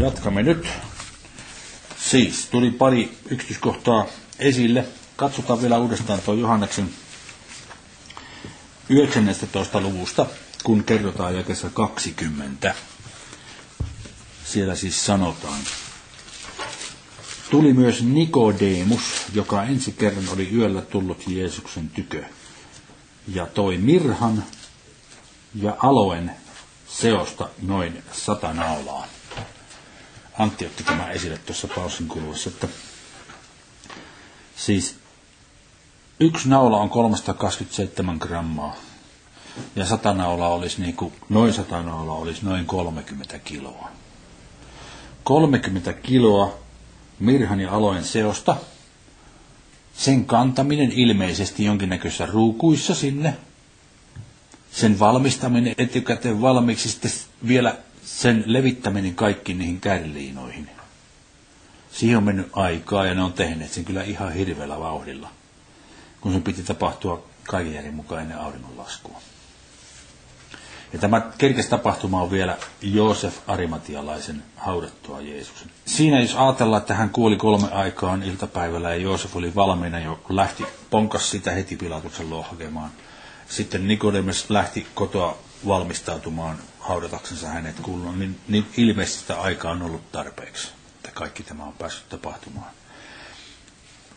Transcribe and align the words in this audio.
Jatkamme 0.00 0.42
nyt. 0.42 0.68
Siis 1.98 2.46
tuli 2.50 2.70
pari 2.70 3.18
yksityiskohtaa 3.30 4.06
esille. 4.38 4.84
Katsotaan 5.16 5.62
vielä 5.62 5.78
uudestaan 5.78 6.20
tuo 6.20 6.34
Johanneksen 6.34 6.90
19. 8.88 9.80
luvusta, 9.80 10.26
kun 10.64 10.84
kerrotaan 10.84 11.36
jakessa 11.36 11.70
20. 11.70 12.74
Siellä 14.44 14.74
siis 14.74 15.06
sanotaan. 15.06 15.58
Tuli 17.50 17.72
myös 17.72 18.02
Nikodemus, 18.02 19.00
joka 19.34 19.62
ensi 19.62 19.92
kerran 19.92 20.28
oli 20.32 20.50
yöllä 20.54 20.82
tullut 20.82 21.22
Jeesuksen 21.28 21.90
tykö, 21.90 22.24
ja 23.34 23.46
toi 23.46 23.76
mirhan 23.78 24.44
ja 25.54 25.76
aloen 25.78 26.30
seosta 26.88 27.48
noin 27.62 28.02
sata 28.12 28.52
naulaa. 28.52 29.06
Antti 30.38 30.66
otti 30.66 30.84
tämä 30.84 31.10
esille 31.10 31.38
tuossa 31.38 31.68
pausin 31.76 32.08
kuluessa, 32.08 32.50
että 32.50 32.68
siis 34.56 34.96
yksi 36.20 36.48
naula 36.48 36.78
on 36.78 36.90
327 36.90 38.16
grammaa 38.20 38.76
ja 39.76 39.86
sata 39.86 40.14
naulaa 40.14 40.48
olisi 40.54 40.80
niin 40.82 40.96
kuin, 40.96 41.12
noin 41.28 41.52
sata 41.52 41.82
naulaa 41.82 42.16
olisi 42.16 42.40
noin 42.44 42.66
30 42.66 43.38
kiloa. 43.38 43.88
30 45.24 45.92
kiloa 45.92 46.58
mirhan 47.18 47.60
ja 47.60 47.72
aloen 47.72 48.04
seosta, 48.04 48.56
sen 49.94 50.24
kantaminen 50.24 50.92
ilmeisesti 50.92 51.64
jonkinnäköisissä 51.64 52.26
ruukuissa 52.26 52.94
sinne, 52.94 53.36
sen 54.72 54.98
valmistaminen 54.98 55.74
etukäteen 55.78 56.40
valmiiksi, 56.40 56.88
sitten 56.88 57.10
vielä 57.48 57.76
sen 58.06 58.44
levittäminen 58.46 59.14
kaikki 59.14 59.54
niihin 59.54 59.80
kärliinoihin. 59.80 60.70
Siihen 61.92 62.16
on 62.16 62.24
mennyt 62.24 62.48
aikaa 62.52 63.06
ja 63.06 63.14
ne 63.14 63.22
on 63.22 63.32
tehneet 63.32 63.72
sen 63.72 63.84
kyllä 63.84 64.02
ihan 64.02 64.32
hirveällä 64.32 64.80
vauhdilla, 64.80 65.28
kun 66.20 66.32
se 66.32 66.40
piti 66.40 66.62
tapahtua 66.62 67.24
kaiken 67.48 67.74
järjen 67.74 67.94
mukaan 67.94 68.22
ennen 68.22 68.38
auringonlaskua. 68.38 69.20
Ja 70.92 70.98
tämä 70.98 71.20
kerkes 71.38 71.66
tapahtuma 71.66 72.22
on 72.22 72.30
vielä 72.30 72.56
Joosef 72.82 73.38
Arimatialaisen 73.46 74.42
haudattua 74.56 75.20
Jeesuksen. 75.20 75.70
Siinä 75.86 76.20
jos 76.20 76.34
ajatellaan, 76.34 76.80
että 76.80 76.94
hän 76.94 77.10
kuoli 77.10 77.36
kolme 77.36 77.68
aikaan 77.72 78.22
iltapäivällä 78.22 78.90
ja 78.90 78.96
Joosef 78.96 79.36
oli 79.36 79.54
valmiina 79.54 79.98
jo 79.98 80.20
lähti, 80.28 80.64
ponkas 80.90 81.30
sitä 81.30 81.50
heti 81.50 81.76
Pilatuksen 81.76 82.30
luo 82.30 82.42
hakemaan. 82.42 82.90
Sitten 83.48 83.88
Nikodemus 83.88 84.50
lähti 84.50 84.86
kotoa 84.94 85.38
valmistautumaan 85.66 86.58
haudataksensa 86.86 87.48
hänet 87.48 87.80
kuulun, 87.80 88.18
niin, 88.18 88.40
niin 88.48 88.66
ilmeisesti 88.76 89.20
sitä 89.20 89.40
aikaa 89.40 89.72
on 89.72 89.82
ollut 89.82 90.12
tarpeeksi, 90.12 90.68
että 90.96 91.10
kaikki 91.10 91.42
tämä 91.42 91.64
on 91.64 91.72
päässyt 91.72 92.08
tapahtumaan. 92.08 92.70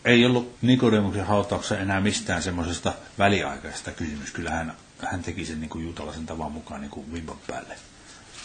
Ei 0.04 0.24
ollut 0.26 0.56
Nikodemuksen 0.62 1.26
hautauksessa 1.26 1.78
enää 1.78 2.00
mistään 2.00 2.42
semmoisesta 2.42 2.92
väliaikaisesta 3.18 3.90
kysymys. 3.90 4.30
Kyllä 4.30 4.50
hän, 4.50 4.74
hän 4.98 5.22
teki 5.22 5.44
sen 5.44 5.60
niin 5.60 5.68
kuin 5.70 5.84
juutalaisen 5.84 6.26
tavan 6.26 6.52
mukaan 6.52 6.80
niin 6.80 6.90
kuin 6.90 7.12
vimpan 7.12 7.36
päälle. 7.46 7.74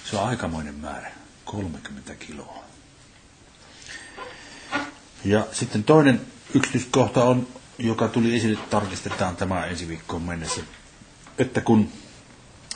Se 0.10 0.18
on 0.18 0.28
aikamoinen 0.28 0.76
määrä, 0.76 1.12
30 1.46 2.16
kiloa. 2.16 2.64
Ja 5.26 5.48
sitten 5.52 5.84
toinen 5.84 6.22
yksityiskohta 6.54 7.24
on, 7.24 7.48
joka 7.78 8.08
tuli 8.08 8.36
esille, 8.36 8.60
tarkistetaan 8.70 9.36
tämä 9.36 9.66
ensi 9.66 9.88
viikkoon 9.88 10.22
mennessä, 10.22 10.62
että 11.38 11.62
kun 11.62 11.92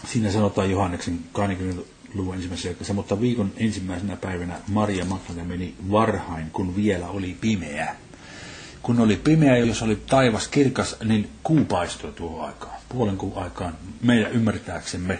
siinä 0.07 0.31
sanotaan 0.31 0.71
Johanneksen 0.71 1.19
20 1.31 1.81
luvun 2.13 2.35
ensimmäisessä 2.35 2.69
jaksossa, 2.69 2.93
mutta 2.93 3.21
viikon 3.21 3.51
ensimmäisenä 3.57 4.15
päivänä 4.15 4.59
Maria 4.67 5.05
Magdalena 5.05 5.43
meni 5.47 5.75
varhain, 5.91 6.51
kun 6.51 6.75
vielä 6.75 7.07
oli 7.07 7.37
pimeä. 7.41 7.95
Kun 8.81 8.99
oli 8.99 9.15
pimeä, 9.15 9.57
jos 9.57 9.81
oli 9.81 9.95
taivas 9.95 10.47
kirkas, 10.47 10.95
niin 11.03 11.29
kuu 11.43 11.65
paistoi 11.65 12.13
tuohon 12.13 12.45
aikaan. 12.45 12.75
Puolen 12.89 13.17
kuun 13.17 13.37
aikaan 13.43 13.77
meidän 14.01 14.31
ymmärtääksemme 14.31 15.19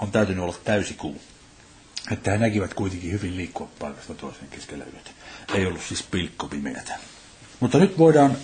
on 0.00 0.10
täytynyt 0.10 0.44
olla 0.44 0.56
täysi 0.64 0.94
kuu. 0.94 1.20
Että 2.12 2.30
he 2.30 2.38
näkivät 2.38 2.74
kuitenkin 2.74 3.12
hyvin 3.12 3.36
liikkua 3.36 3.68
paikasta 3.78 4.14
toiseen 4.14 4.48
keskellä 4.50 4.84
yötä. 4.84 5.10
Ei 5.54 5.66
ollut 5.66 5.82
siis 5.88 6.02
pilkko 6.02 6.48
pimeätä. 6.48 6.98
Mutta 7.60 7.78
nyt 7.78 7.98
voidaan 7.98 8.36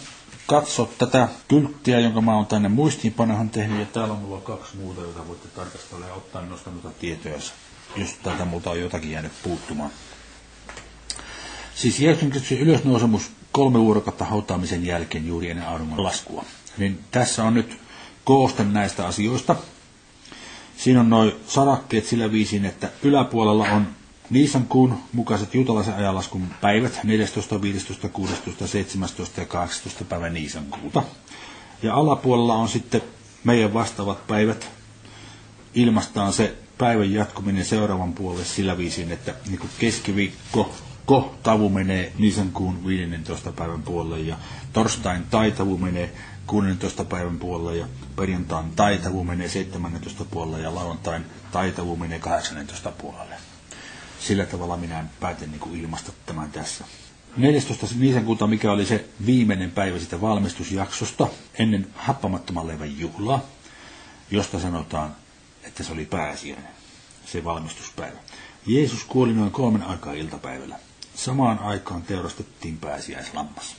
katso 0.47 0.91
tätä 0.99 1.29
kylttiä, 1.49 2.01
jonka 2.01 2.21
mä 2.21 2.34
oon 2.34 2.47
tänne 2.47 2.69
muistiinpanohan 2.69 3.51
tehnyt, 3.51 3.79
ja 3.81 3.87
täällä 3.87 4.15
on 4.15 4.21
mulla 4.21 4.41
kaksi 4.41 4.77
muuta, 4.77 5.01
joita 5.01 5.29
voitte 5.29 5.49
tarkastella 5.49 6.07
ja 6.07 6.15
ottaa 6.15 6.43
noista 6.43 6.71
noita 6.71 6.91
tietoja, 7.01 7.34
jos 7.34 7.53
täältä 8.23 8.45
muuta 8.45 8.71
on 8.71 8.81
jotakin 8.81 9.11
jäänyt 9.11 9.33
puuttumaan. 9.43 9.91
Siis 11.75 12.01
Jeesuksen 12.01 12.31
Kristuksen 12.31 12.59
ylösnousemus 12.69 13.31
kolme 13.53 13.79
vuorokautta 13.79 14.25
hautaamisen 14.25 14.87
jälkeen 14.87 15.27
juuri 15.27 15.51
ennen 15.51 15.67
auringon 15.69 16.03
laskua. 16.03 16.45
Niin 16.79 17.05
tässä 17.11 17.45
on 17.45 17.55
nyt 17.55 17.79
kooste 18.25 18.65
näistä 18.65 19.06
asioista. 19.06 19.56
Siinä 20.77 21.01
on 21.01 21.11
noin 21.11 21.33
sarakkeet 21.47 22.06
sillä 22.06 22.33
viisin, 22.33 22.65
että 22.65 22.89
yläpuolella 23.03 23.65
on 23.65 23.87
Niisan 24.31 24.66
kuun 24.66 24.98
mukaiset 25.12 25.54
juutalaisen 25.54 25.94
ajanlaskun 25.94 26.47
päivät 26.60 27.00
14, 27.04 27.62
15, 27.62 28.09
16, 28.09 28.66
17 28.66 29.41
ja 29.41 29.47
18 29.47 30.04
päivä 30.04 30.28
Niisan 30.31 30.64
kuuta. 30.66 31.03
Ja 31.82 31.94
alapuolella 31.94 32.54
on 32.54 32.69
sitten 32.69 33.03
meidän 33.44 33.75
vastaavat 33.75 34.26
päivät. 34.26 34.69
Ilmastaan 35.75 36.32
se 36.32 36.56
päivän 36.78 37.12
jatkuminen 37.12 37.64
seuraavan 37.64 38.12
puolelle 38.12 38.44
sillä 38.44 38.78
viisin, 38.78 39.12
että 39.12 39.34
niin 39.48 39.60
keskiviikko 39.78 40.75
ko 41.06 41.34
tavu 41.43 41.69
menee 41.69 42.12
Niisan 42.19 42.53
kuun 42.53 42.87
15 42.87 43.53
päivän 43.53 43.82
puolelle 43.82 44.20
ja 44.20 44.37
torstain 44.72 45.25
taitavu 45.31 45.78
menee 45.78 46.12
16 46.47 47.04
päivän 47.04 47.38
puolelle 47.38 47.76
ja 47.76 47.87
perjantain 48.16 48.70
taitavu 48.76 49.25
menee 49.25 49.48
17 49.48 50.25
puolelle 50.25 50.60
ja 50.60 50.75
lauantain 50.75 51.25
taitavu 51.53 51.97
menee 51.97 52.19
18 52.19 52.93
puolelle 52.93 53.34
sillä 54.21 54.47
tavalla 54.47 54.77
minä 54.77 55.04
päätin 55.21 55.50
niin 55.50 55.60
kuin 55.60 55.81
ilmaista 55.81 56.12
tämän 56.27 56.53
tässä. 56.53 56.84
14. 57.37 57.87
niisankuuta, 57.99 58.47
mikä 58.47 58.72
oli 58.72 58.87
se 58.87 59.04
viimeinen 59.27 59.71
päivä 59.71 59.99
sitä 59.99 60.21
valmistusjaksosta 60.21 61.28
ennen 61.59 61.87
happamattoman 61.94 62.66
leivän 62.66 62.99
juhlaa, 62.99 63.41
josta 64.31 64.60
sanotaan, 64.60 65.16
että 65.65 65.82
se 65.82 65.93
oli 65.93 66.05
pääsiäinen, 66.05 66.69
se 67.26 67.44
valmistuspäivä. 67.44 68.16
Jeesus 68.66 69.05
kuoli 69.05 69.32
noin 69.32 69.50
kolmen 69.50 69.82
aikaa 69.82 70.12
iltapäivällä. 70.12 70.78
Samaan 71.15 71.59
aikaan 71.59 72.03
teurastettiin 72.03 72.78
pääsiäislammas. 72.78 73.76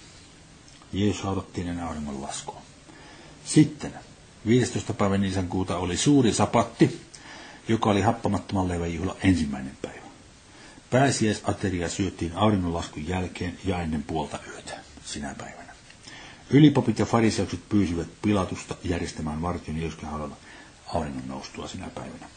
Jeesus 0.94 1.24
haudattiin 1.24 1.68
ennen 1.68 1.86
auringon 1.86 2.22
laskua. 2.22 2.62
Sitten 3.46 3.94
15. 4.48 4.94
päivän 4.94 5.22
niisankuuta 5.22 5.78
oli 5.78 5.98
suuri 5.98 6.34
sapatti, 6.34 7.02
joka 7.68 7.90
oli 7.90 8.02
happamattoman 8.02 8.68
leivän 8.68 8.94
juhla 8.94 9.16
ensimmäinen 9.24 9.78
päivä. 9.82 10.07
Pääsiäisateria 10.92 11.90
syöttiin 11.90 12.32
auringonlaskun 12.36 13.08
jälkeen 13.08 13.58
ja 13.66 13.82
ennen 13.82 14.04
puolta 14.04 14.40
yötä 14.48 14.74
sinä 15.06 15.36
päivänä. 15.38 15.74
Ylipopit 16.50 17.00
ja 17.00 17.06
fariseukset 17.06 17.60
pyysivät 17.70 18.08
Pilatusta 18.22 18.76
järjestämään 18.84 19.42
vartion 19.42 19.78
Jeesuksen 19.78 20.10
auringon 20.88 21.28
noustua 21.28 21.68
sinä 21.68 21.90
päivänä. 21.96 22.28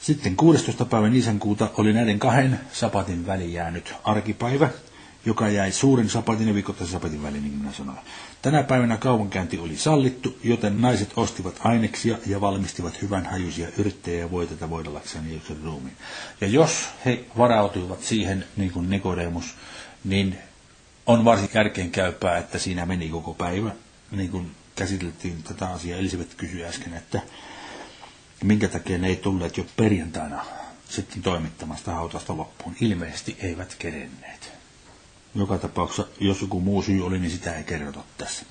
Sitten 0.00 0.36
16. 0.36 0.84
päivän 0.84 1.14
isänkuuta 1.16 1.70
oli 1.76 1.92
näiden 1.92 2.18
kahden 2.18 2.60
sapatin 2.72 3.26
väliin 3.26 3.52
jäänyt 3.52 3.94
arkipäivä, 4.04 4.68
joka 5.26 5.48
jäi 5.48 5.72
suuren 5.72 6.08
sapatin 6.10 6.48
ja 6.48 6.54
viikoittaisen 6.54 6.92
sapatin 6.92 7.22
väliin, 7.22 7.42
niin 7.44 7.58
minä 7.58 7.72
sanoin. 7.72 7.98
Tänä 8.42 8.62
päivänä 8.62 8.96
kaupankäynti 8.96 9.58
oli 9.58 9.76
sallittu, 9.76 10.38
joten 10.44 10.80
naiset 10.80 11.10
ostivat 11.16 11.60
aineksia 11.64 12.18
ja 12.26 12.40
valmistivat 12.40 13.02
hyvän 13.02 13.26
hajuisia 13.26 13.68
yrttejä 13.78 14.18
ja 14.20 14.30
voiteta 14.30 14.70
voidellakseen 14.70 15.28
Jeesuksen 15.30 15.62
ruumiin. 15.64 15.96
Ja 16.40 16.46
jos 16.46 16.88
he 17.04 17.24
varautuivat 17.38 18.02
siihen, 18.02 18.44
niin 18.56 18.70
kuin 18.70 18.90
Nikodemus, 18.90 19.54
niin 20.04 20.38
on 21.06 21.24
varsin 21.24 21.48
käypää, 21.92 22.38
että 22.38 22.58
siinä 22.58 22.86
meni 22.86 23.08
koko 23.08 23.34
päivä, 23.34 23.70
niin 24.10 24.30
kuin 24.30 24.50
käsiteltiin 24.76 25.42
tätä 25.42 25.68
asiaa. 25.68 25.98
Elisabeth 25.98 26.36
kysyi 26.36 26.64
äsken, 26.64 26.94
että 26.94 27.20
minkä 28.44 28.68
takia 28.68 28.98
ne 28.98 29.08
ei 29.08 29.16
tulleet 29.16 29.56
jo 29.56 29.66
perjantaina 29.76 30.44
sitten 30.88 31.22
toimittamasta 31.22 31.92
hautasta 31.94 32.36
loppuun. 32.36 32.76
Ilmeisesti 32.80 33.36
eivät 33.40 33.74
kerenneet. 33.78 34.41
Joka 35.34 35.58
tapauksessa, 35.58 36.06
jos 36.20 36.40
joku 36.40 36.60
muu 36.60 36.82
syy 36.82 37.06
oli, 37.06 37.18
niin 37.18 37.30
sitä 37.30 37.56
ei 37.56 37.64
kerrota 37.64 38.00
tässä. 38.18 38.46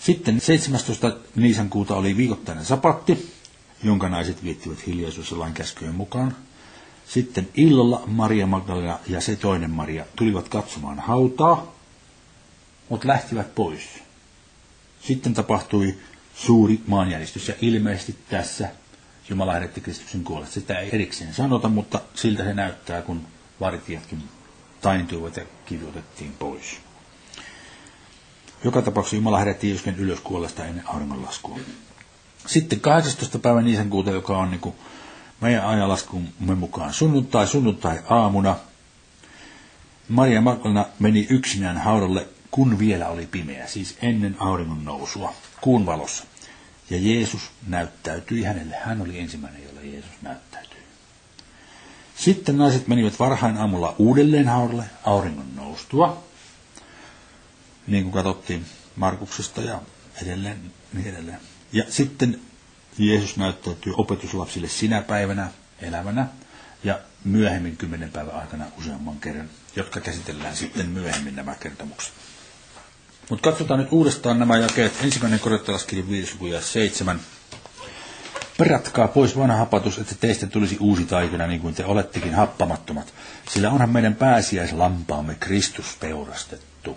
Sitten 0.00 0.40
17. 0.40 1.16
niisankuuta 1.36 1.96
oli 1.96 2.16
viikoittainen 2.16 2.64
sapatti, 2.64 3.32
jonka 3.82 4.08
naiset 4.08 4.44
viettivät 4.44 4.86
hiljaisuudessa 4.86 5.38
lain 5.38 5.54
käskyjen 5.54 5.94
mukaan. 5.94 6.36
Sitten 7.08 7.48
illalla 7.54 8.02
Maria 8.06 8.46
Magdalena 8.46 8.98
ja 9.06 9.20
se 9.20 9.36
toinen 9.36 9.70
Maria 9.70 10.04
tulivat 10.16 10.48
katsomaan 10.48 11.00
hautaa, 11.00 11.74
mutta 12.88 13.08
lähtivät 13.08 13.54
pois. 13.54 13.82
Sitten 15.00 15.34
tapahtui 15.34 15.94
suuri 16.34 16.80
maanjäristys 16.86 17.48
ja 17.48 17.54
ilmeisesti 17.60 18.16
tässä 18.28 18.68
Jumala 19.28 19.52
herätti 19.52 19.80
Kristuksen 19.80 20.24
kuolleet. 20.24 20.52
Sitä 20.52 20.78
ei 20.78 20.88
erikseen 20.92 21.34
sanota, 21.34 21.68
mutta 21.68 22.00
siltä 22.14 22.44
se 22.44 22.54
näyttää, 22.54 23.02
kun 23.02 23.26
vartijatkin 23.60 24.22
taintuivat 24.82 25.36
ja 25.36 25.44
kirjoitettiin 25.66 26.32
pois. 26.38 26.80
Joka 28.64 28.82
tapauksessa 28.82 29.16
Jumala 29.16 29.38
herätti 29.38 29.68
Jeesuksen 29.68 29.96
ylös 29.96 30.20
kuolesta 30.20 30.64
ennen 30.64 30.88
auringonlaskua. 30.88 31.58
Sitten 32.46 32.80
18. 32.80 33.38
päivä 33.38 33.60
kuuta, 33.90 34.10
joka 34.10 34.38
on 34.38 34.50
niin 34.50 34.60
kuin 34.60 34.74
meidän 35.40 35.66
ajanlaskumme 35.66 36.54
mukaan 36.54 36.92
sunnuntai, 36.92 37.46
sunnuntai 37.46 37.98
aamuna. 38.10 38.56
Maria 40.08 40.40
Magdalena 40.40 40.86
meni 40.98 41.26
yksinään 41.30 41.78
haudalle, 41.78 42.28
kun 42.50 42.78
vielä 42.78 43.08
oli 43.08 43.26
pimeä, 43.26 43.66
siis 43.66 43.96
ennen 44.02 44.36
auringon 44.38 44.84
nousua, 44.84 45.34
kuun 45.60 45.86
valossa. 45.86 46.24
Ja 46.90 46.98
Jeesus 47.00 47.50
näyttäytyi 47.66 48.42
hänelle. 48.42 48.76
Hän 48.84 49.00
oli 49.00 49.18
ensimmäinen, 49.18 49.62
jolle 49.64 49.86
Jeesus 49.86 50.10
näyttäytyi. 50.22 50.51
Sitten 52.22 52.58
naiset 52.58 52.88
menivät 52.88 53.18
varhain 53.18 53.56
aamulla 53.56 53.94
uudelleen 53.98 54.48
haudalle 54.48 54.84
auringon 55.04 55.56
noustua, 55.56 56.24
niin 57.86 58.02
kuin 58.02 58.12
katsottiin 58.12 58.66
Markuksesta 58.96 59.60
ja 59.60 59.80
edelleen, 60.22 60.72
niin 60.92 61.06
edelleen. 61.06 61.40
Ja 61.72 61.84
sitten 61.88 62.40
Jeesus 62.98 63.36
näyttäytyy 63.36 63.92
opetuslapsille 63.96 64.68
sinä 64.68 65.02
päivänä 65.02 65.50
elävänä 65.80 66.26
ja 66.84 67.00
myöhemmin 67.24 67.76
kymmenen 67.76 68.10
päivän 68.10 68.34
aikana 68.34 68.64
useamman 68.78 69.20
kerran, 69.20 69.50
jotka 69.76 70.00
käsitellään 70.00 70.56
sitten 70.56 70.86
myöhemmin 70.88 71.36
nämä 71.36 71.54
kertomukset. 71.54 72.12
Mutta 73.30 73.50
katsotaan 73.50 73.80
nyt 73.80 73.92
uudestaan 73.92 74.38
nämä 74.38 74.56
jakeet. 74.58 74.92
Ensimmäinen 75.02 75.40
korinttalaiskirja 75.40 76.08
5 76.08 76.36
ja 76.50 76.60
7. 76.60 77.20
Perätkaa 78.62 79.08
pois 79.08 79.38
vanha 79.38 79.56
hapatus, 79.56 79.98
että 79.98 80.14
teistä 80.20 80.46
tulisi 80.46 80.76
uusi 80.80 81.04
taikina, 81.04 81.46
niin 81.46 81.60
kuin 81.60 81.74
te 81.74 81.84
olettekin 81.84 82.34
happamattomat. 82.34 83.14
Sillä 83.50 83.70
onhan 83.70 83.90
meidän 83.90 84.14
pääsiäislampaamme 84.14 85.34
Kristus 85.40 85.96
peurastettu. 86.00 86.96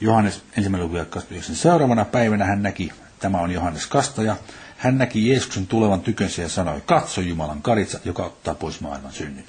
Johannes 0.00 0.42
ensimmäinen 0.56 0.90
luku 0.92 1.20
Seuraavana 1.40 2.04
päivänä 2.04 2.44
hän 2.44 2.62
näki, 2.62 2.92
tämä 3.18 3.38
on 3.38 3.50
Johannes 3.50 3.86
Kastaja, 3.86 4.36
hän 4.76 4.98
näki 4.98 5.28
Jeesuksen 5.28 5.66
tulevan 5.66 6.00
tykönsä 6.00 6.42
ja 6.42 6.48
sanoi, 6.48 6.82
katso 6.86 7.20
Jumalan 7.20 7.62
karitsa, 7.62 8.00
joka 8.04 8.24
ottaa 8.24 8.54
pois 8.54 8.80
maailman 8.80 9.12
synnin. 9.12 9.46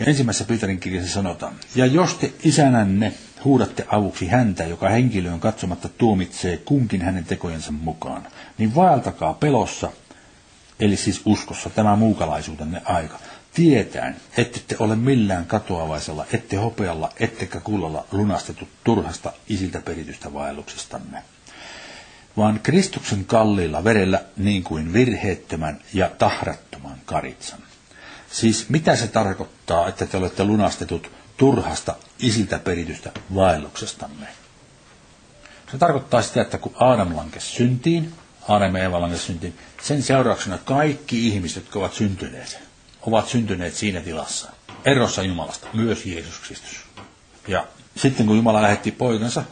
Ja 0.00 0.06
ensimmäisessä 0.06 0.44
Pytarin 0.44 0.80
kirjassa 0.80 1.12
sanotaan, 1.12 1.54
ja 1.74 1.86
jos 1.86 2.14
te 2.14 2.32
isänänne 2.44 3.12
huudatte 3.44 3.86
avuksi 3.88 4.26
häntä, 4.26 4.64
joka 4.64 4.88
henkilöön 4.88 5.40
katsomatta 5.40 5.88
tuomitsee 5.88 6.56
kunkin 6.56 7.02
hänen 7.02 7.24
tekojensa 7.24 7.72
mukaan, 7.72 8.26
niin 8.58 8.74
vaeltakaa 8.74 9.34
pelossa, 9.34 9.90
eli 10.80 10.96
siis 10.96 11.20
uskossa 11.24 11.70
tämä 11.70 11.96
muukalaisuutenne 11.96 12.82
aika, 12.84 13.18
tietäen, 13.54 14.16
ette 14.36 14.60
te 14.68 14.76
ole 14.78 14.96
millään 14.96 15.46
katoavaisella, 15.46 16.26
ette 16.32 16.56
hopealla, 16.56 17.12
ettekä 17.20 17.60
kullalla 17.60 18.04
lunastetut 18.12 18.68
turhasta 18.84 19.32
isiltä 19.48 19.80
peritystä 19.80 20.34
vaelluksestanne 20.34 21.22
vaan 22.36 22.60
Kristuksen 22.62 23.24
kalliilla 23.24 23.84
verellä 23.84 24.22
niin 24.36 24.62
kuin 24.64 24.92
virheettömän 24.92 25.80
ja 25.94 26.10
tahrattoman 26.18 26.98
karitsan. 27.04 27.58
Siis 28.30 28.68
mitä 28.68 28.96
se 28.96 29.06
tarkoittaa, 29.08 29.88
että 29.88 30.06
te 30.06 30.16
olette 30.16 30.44
lunastetut 30.44 31.10
turhasta 31.36 31.94
isiltä 32.18 32.58
peritystä 32.58 33.12
vaelluksestanne? 33.34 34.26
Se 35.72 35.78
tarkoittaa 35.78 36.22
sitä, 36.22 36.42
että 36.42 36.58
kun 36.58 36.72
Aadam 36.80 37.16
lankesi 37.16 37.46
syntiin, 37.46 38.14
Aadam 38.48 38.76
ja 38.76 38.82
Eeva 38.82 39.00
lankesi 39.00 39.24
syntiin, 39.24 39.58
sen 39.82 40.02
seurauksena 40.02 40.58
kaikki 40.58 41.28
ihmiset, 41.28 41.64
jotka 41.64 41.78
ovat 41.78 41.94
syntyneet, 41.94 42.58
ovat 43.02 43.28
syntyneet 43.28 43.74
siinä 43.74 44.00
tilassa, 44.00 44.50
erossa 44.84 45.22
Jumalasta, 45.22 45.66
myös 45.72 46.06
Jeesus 46.06 46.38
Kristus. 46.38 46.80
Ja 47.48 47.66
sitten 47.96 48.26
kun 48.26 48.36
Jumala 48.36 48.62
lähetti 48.62 48.90
poikansa, 48.90 49.44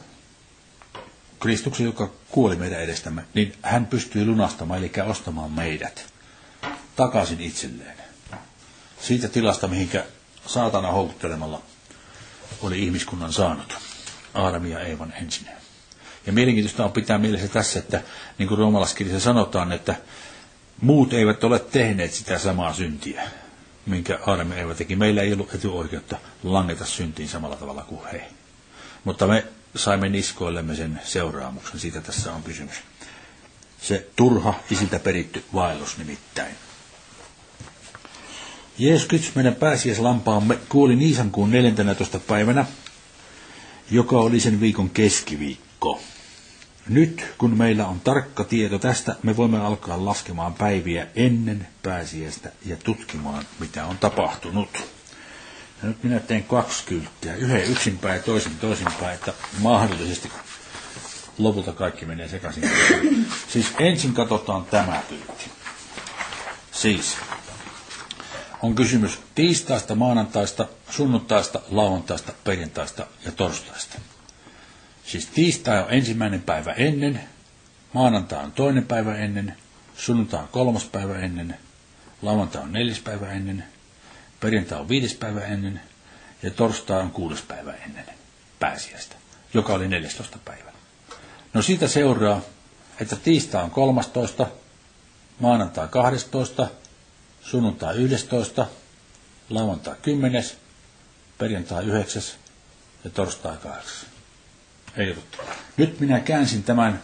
Kristuksen, 1.40 1.86
joka 1.86 2.10
kuoli 2.30 2.56
meidän 2.56 2.80
edestämme, 2.80 3.24
niin 3.34 3.52
hän 3.62 3.86
pystyi 3.86 4.26
lunastamaan, 4.26 4.78
eli 4.78 4.92
ostamaan 5.06 5.52
meidät 5.52 6.06
takaisin 6.96 7.40
itselleen. 7.40 7.98
Siitä 9.00 9.28
tilasta, 9.28 9.68
mihinkä 9.68 10.04
saatana 10.46 10.92
houkuttelemalla 10.92 11.62
oli 12.62 12.82
ihmiskunnan 12.82 13.32
saanut. 13.32 13.78
Aadam 14.34 14.66
ja 14.66 14.80
Eevan 14.80 15.12
ensin. 15.12 15.59
Ja 16.30 16.34
mielenkiintoista 16.34 16.84
on 16.84 16.92
pitää 16.92 17.18
mielessä 17.18 17.48
tässä, 17.48 17.78
että 17.78 18.02
niin 18.38 18.48
kuin 18.48 18.58
roomalaskirjassa 18.58 19.20
sanotaan, 19.24 19.72
että 19.72 19.94
muut 20.80 21.12
eivät 21.12 21.44
ole 21.44 21.58
tehneet 21.58 22.12
sitä 22.14 22.38
samaa 22.38 22.72
syntiä, 22.74 23.22
minkä 23.86 24.18
Aadam 24.26 24.52
Eeva 24.52 24.74
teki. 24.74 24.96
Meillä 24.96 25.22
ei 25.22 25.32
ollut 25.32 25.54
etuoikeutta 25.54 26.16
langeta 26.42 26.84
syntiin 26.84 27.28
samalla 27.28 27.56
tavalla 27.56 27.82
kuin 27.82 28.00
he. 28.12 28.24
Mutta 29.04 29.26
me 29.26 29.46
saimme 29.76 30.08
niskoillemme 30.08 30.74
sen 30.76 31.00
seuraamuksen. 31.04 31.80
Siitä 31.80 32.00
tässä 32.00 32.32
on 32.32 32.42
kysymys. 32.42 32.74
Se 33.82 34.06
turha 34.16 34.54
isiltä 34.70 34.98
peritty 34.98 35.44
vaellus 35.54 35.98
nimittäin. 35.98 36.54
Jeesus 38.78 39.08
Kristus, 39.08 39.34
meidän 39.34 39.54
pääsiäislampaamme, 39.54 40.58
kuoli 40.68 40.96
Niisankuun 40.96 41.50
14. 41.50 42.18
päivänä, 42.18 42.66
joka 43.90 44.16
oli 44.18 44.40
sen 44.40 44.60
viikon 44.60 44.90
keskiviikko. 44.90 46.00
Nyt, 46.88 47.34
kun 47.38 47.58
meillä 47.58 47.86
on 47.86 48.00
tarkka 48.00 48.44
tieto 48.44 48.78
tästä, 48.78 49.16
me 49.22 49.36
voimme 49.36 49.58
alkaa 49.60 50.04
laskemaan 50.04 50.54
päiviä 50.54 51.06
ennen 51.16 51.68
pääsiäistä 51.82 52.52
ja 52.66 52.76
tutkimaan, 52.76 53.44
mitä 53.60 53.86
on 53.86 53.98
tapahtunut. 53.98 54.68
Ja 55.82 55.88
nyt 55.88 56.02
minä 56.04 56.20
teen 56.20 56.44
kaksi 56.44 56.84
kylttiä, 56.86 57.34
yhden 57.34 57.64
yksinpäin 57.64 58.16
ja 58.16 58.22
toisen 58.22 58.52
toisinpäin, 58.60 59.14
että 59.14 59.32
mahdollisesti 59.58 60.30
lopulta 61.38 61.72
kaikki 61.72 62.06
menee 62.06 62.28
sekaisin. 62.28 62.70
Siis 63.48 63.66
ensin 63.78 64.14
katsotaan 64.14 64.64
tämä 64.64 65.02
kyltti. 65.08 65.50
Siis 66.72 67.16
on 68.62 68.74
kysymys 68.74 69.18
tiistaista, 69.34 69.94
maanantaista, 69.94 70.66
sunnuntaista, 70.90 71.60
lauantaista, 71.70 72.32
perjantaista 72.44 73.06
ja 73.24 73.32
torstaista. 73.32 73.98
Siis 75.10 75.26
tiistai 75.26 75.82
on 75.82 75.90
ensimmäinen 75.90 76.42
päivä 76.42 76.72
ennen, 76.72 77.20
maanantai 77.92 78.44
on 78.44 78.52
toinen 78.52 78.86
päivä 78.86 79.16
ennen, 79.16 79.56
sunnuntai 79.96 80.40
on 80.40 80.48
kolmas 80.48 80.84
päivä 80.84 81.18
ennen, 81.18 81.56
lauantai 82.22 82.62
on 82.62 82.72
neljäs 82.72 83.00
päivä 83.00 83.32
ennen, 83.32 83.64
perjantai 84.40 84.80
on 84.80 84.88
viides 84.88 85.14
päivä 85.14 85.40
ennen 85.40 85.80
ja 86.42 86.50
torstai 86.50 87.00
on 87.00 87.10
kuudes 87.10 87.42
päivä 87.42 87.72
ennen 87.72 88.04
pääsiäistä, 88.58 89.16
joka 89.54 89.72
oli 89.74 89.88
14. 89.88 90.38
päivä. 90.44 90.72
No 91.54 91.62
siitä 91.62 91.88
seuraa, 91.88 92.40
että 93.00 93.16
tiistai 93.16 93.62
on 93.62 93.70
13, 93.70 94.46
maanantai 95.38 95.88
12, 95.88 96.68
sunnuntai 97.42 97.96
11, 97.96 98.66
lauantai 99.48 99.94
10, 100.02 100.44
perjantai 101.38 101.84
9 101.84 102.22
ja 103.04 103.10
torstai 103.10 103.56
8. 103.56 104.09
Ei 104.96 105.08
juttu. 105.08 105.38
Nyt 105.76 106.00
minä 106.00 106.20
käänsin 106.20 106.62
tämän 106.62 107.02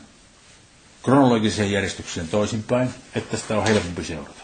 kronologiseen 1.02 1.72
järjestykseen 1.72 2.28
toisinpäin, 2.28 2.90
että 3.14 3.36
sitä 3.36 3.58
on 3.58 3.64
helpompi 3.66 4.04
seurata. 4.04 4.40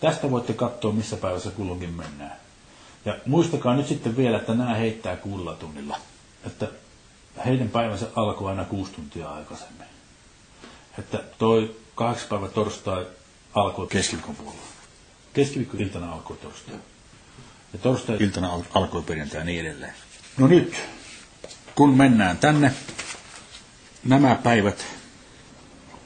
Tästä 0.00 0.30
voitte 0.30 0.52
katsoa, 0.52 0.92
missä 0.92 1.16
päivässä 1.16 1.50
kulloinkin 1.50 1.90
mennään. 1.90 2.36
Ja 3.04 3.18
muistakaa 3.26 3.76
nyt 3.76 3.86
sitten 3.86 4.16
vielä, 4.16 4.36
että 4.38 4.54
nämä 4.54 4.74
heittää 4.74 5.16
kuudella 5.16 5.54
tunnilla. 5.54 5.98
Että 6.46 6.68
heidän 7.46 7.68
päivänsä 7.68 8.06
alkoi 8.16 8.50
aina 8.50 8.64
kuusi 8.64 8.92
tuntia 8.92 9.28
aikaisemmin. 9.30 9.86
Että 10.98 11.22
toi 11.38 11.76
kahdeksan 11.94 12.28
päivä 12.28 12.48
torstai 12.48 13.06
alkoi 13.54 13.86
keskiviikon 13.86 14.36
puolella. 14.36 14.62
Keskiviikko-iltana 15.32 16.12
alkoi 16.12 16.36
torstai. 16.36 16.74
Ja 17.72 17.78
torstai-iltana 17.78 18.50
alkoi 18.74 19.02
perjantai 19.02 19.40
ja 19.40 19.44
niin 19.44 19.60
edelleen. 19.60 19.94
No 20.38 20.46
nyt, 20.46 20.76
kun 21.76 21.96
mennään 21.96 22.38
tänne, 22.38 22.72
nämä 24.04 24.34
päivät, 24.34 24.86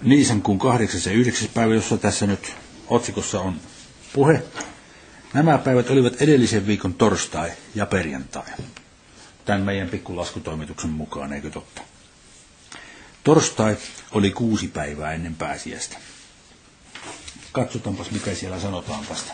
Niisan 0.02 0.42
kuun 0.42 0.58
8. 0.58 1.00
ja 1.06 1.12
9. 1.12 1.48
päivä, 1.54 1.74
jossa 1.74 1.96
tässä 1.96 2.26
nyt 2.26 2.54
otsikossa 2.88 3.40
on 3.40 3.60
puhe. 4.12 4.42
Nämä 5.32 5.58
päivät 5.58 5.90
olivat 5.90 6.22
edellisen 6.22 6.66
viikon 6.66 6.94
torstai 6.94 7.50
ja 7.74 7.86
perjantai. 7.86 8.46
Tämän 9.44 9.62
meidän 9.62 9.88
pikkulaskutoimituksen 9.88 10.90
mukaan, 10.90 11.32
eikö 11.32 11.50
totta? 11.50 11.82
Torstai 13.24 13.76
oli 14.12 14.30
kuusi 14.30 14.68
päivää 14.68 15.12
ennen 15.12 15.34
pääsiäistä. 15.34 15.96
Katsotaanpas, 17.52 18.10
mikä 18.10 18.34
siellä 18.34 18.60
sanotaan 18.60 19.06
tästä. 19.06 19.32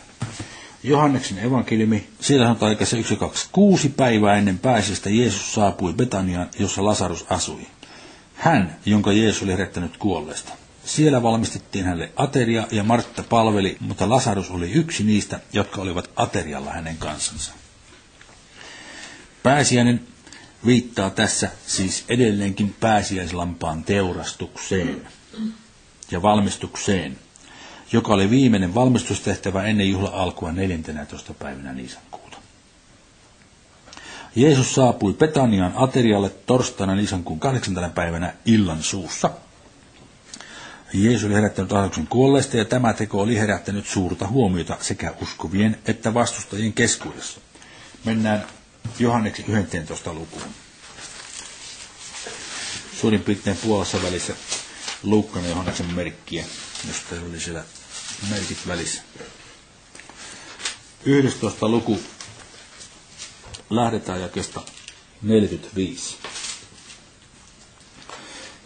Johanneksen 0.86 1.38
evankeliumi, 1.38 2.08
siellä 2.20 2.46
sanotaan 2.46 2.68
aikassa 2.68 2.96
1 2.96 3.16
2. 3.16 3.48
Kuusi 3.52 3.88
päivää 3.88 4.36
ennen 4.36 4.58
pääsiäistä 4.58 5.10
Jeesus 5.10 5.54
saapui 5.54 5.92
Betaniaan, 5.92 6.48
jossa 6.58 6.84
Lasarus 6.84 7.26
asui. 7.30 7.66
Hän, 8.34 8.76
jonka 8.86 9.12
Jeesus 9.12 9.42
oli 9.42 9.52
herättänyt 9.52 9.96
kuolleesta. 9.96 10.52
Siellä 10.84 11.22
valmistettiin 11.22 11.84
hänelle 11.84 12.12
ateria 12.16 12.66
ja 12.70 12.84
Martta 12.84 13.22
palveli, 13.22 13.76
mutta 13.80 14.08
Lasarus 14.08 14.50
oli 14.50 14.72
yksi 14.72 15.04
niistä, 15.04 15.40
jotka 15.52 15.80
olivat 15.80 16.10
aterialla 16.16 16.72
hänen 16.72 16.96
kansansa. 16.96 17.52
Pääsiäinen 19.42 20.00
viittaa 20.66 21.10
tässä 21.10 21.50
siis 21.66 22.04
edelleenkin 22.08 22.74
pääsiäislampaan 22.80 23.84
teurastukseen 23.84 25.08
ja 26.10 26.22
valmistukseen, 26.22 27.18
joka 27.92 28.14
oli 28.14 28.30
viimeinen 28.30 28.74
valmistustehtävä 28.74 29.62
ennen 29.62 29.90
juhla 29.90 30.08
alkua 30.08 30.52
14. 30.52 31.34
päivänä 31.34 31.72
niisankuuta. 31.72 32.36
Jeesus 34.36 34.74
saapui 34.74 35.12
Petanian 35.12 35.72
aterialle 35.76 36.28
torstaina 36.30 36.94
niisankuun 36.94 37.40
8. 37.40 37.74
päivänä 37.94 38.34
illan 38.46 38.82
suussa. 38.82 39.30
Jeesus 40.94 41.24
oli 41.24 41.34
herättänyt 41.34 41.72
Lahduksen 41.72 42.06
kuolleista 42.06 42.56
ja 42.56 42.64
tämä 42.64 42.92
teko 42.92 43.20
oli 43.20 43.38
herättänyt 43.38 43.86
suurta 43.86 44.26
huomiota 44.28 44.76
sekä 44.80 45.14
uskovien 45.22 45.78
että 45.86 46.14
vastustajien 46.14 46.72
keskuudessa. 46.72 47.40
Mennään 48.04 48.44
Johanneksi 48.98 49.44
11 49.48 50.12
lukuun. 50.12 50.42
Suurin 53.00 53.20
piirtein 53.22 53.56
puolessa 53.56 54.02
välissä 54.02 54.32
Luukkan 55.02 55.42
ja 55.44 55.48
Johanneksen 55.48 55.94
merkkiä, 55.94 56.44
jos 56.88 56.96
teillä 57.10 57.28
oli 57.28 57.40
siellä 57.40 57.64
merkit 58.30 58.58
välissä. 58.68 59.02
11 61.04 61.68
luku 61.68 61.98
lähdetään 63.70 64.20
jakesta 64.20 64.60
45. 65.22 66.16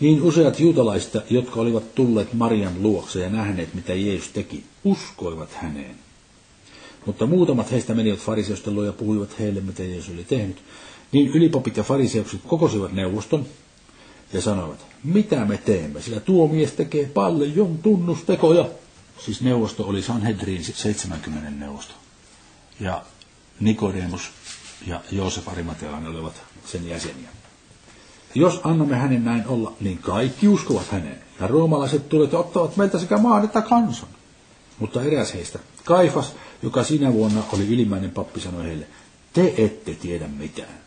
Niin 0.01 0.23
useat 0.23 0.61
juutalaiset, 0.61 1.13
jotka 1.31 1.61
olivat 1.61 1.95
tulleet 1.95 2.33
Marian 2.33 2.83
luokse 2.83 3.21
ja 3.21 3.31
nähneet, 3.31 3.75
mitä 3.75 3.95
Jeesus 3.95 4.29
teki, 4.29 4.65
uskoivat 4.85 5.53
häneen. 5.53 5.95
Mutta 7.07 7.27
muutamat 7.27 7.71
heistä 7.71 7.95
menivät 7.95 8.19
fariseusten 8.19 8.75
luo 8.75 8.85
ja 8.85 8.93
puhuivat 8.93 9.39
heille, 9.39 9.61
mitä 9.61 9.83
Jeesus 9.83 10.15
oli 10.15 10.25
tehnyt. 10.25 10.63
Niin 11.13 11.29
ylipapit 11.29 11.77
ja 11.77 11.83
fariseukset 11.83 12.41
kokosivat 12.47 12.93
neuvoston 12.93 13.47
ja 14.33 14.41
sanoivat, 14.41 14.87
mitä 15.05 15.45
me 15.45 15.59
teemme, 15.59 16.03
sillä 16.03 16.21
tuo 16.21 16.49
mies 16.49 16.73
tekee 16.73 17.05
paljon 17.07 17.79
tunnustekoja. 17.79 18.69
Siis 19.25 19.41
neuvosto 19.41 19.85
oli 19.85 20.03
Sanhedrin 20.03 20.65
70 20.65 21.51
neuvosto. 21.51 21.95
Ja 22.81 23.03
Nikodemus 23.61 24.31
ja 24.87 25.01
Joosef 25.11 25.49
Arimatealainen 25.49 26.11
olivat 26.11 26.43
sen 26.67 26.89
jäseniä. 26.89 27.29
Jos 28.35 28.61
annamme 28.65 28.97
hänen 28.97 29.25
näin 29.25 29.47
olla, 29.47 29.73
niin 29.81 29.99
kaikki 29.99 30.49
uskovat 30.49 30.89
häneen. 30.89 31.19
Ja 31.41 31.47
roomalaiset 31.47 32.09
tulevat 32.09 32.33
ja 32.33 32.39
ottavat 32.39 32.77
meiltä 32.77 32.99
sekä 32.99 33.19
maan 33.19 33.45
että 33.45 33.61
kansan. 33.61 34.09
Mutta 34.79 35.03
eräs 35.03 35.35
heistä, 35.35 35.59
Kaifas, 35.85 36.33
joka 36.63 36.85
sinä 36.85 37.13
vuonna 37.13 37.43
oli 37.53 37.67
ylimmäinen 37.67 38.11
pappi, 38.11 38.41
sanoi 38.41 38.65
heille, 38.65 38.87
te 39.33 39.55
ette 39.59 39.95
tiedä 39.95 40.29
mitään. 40.29 40.81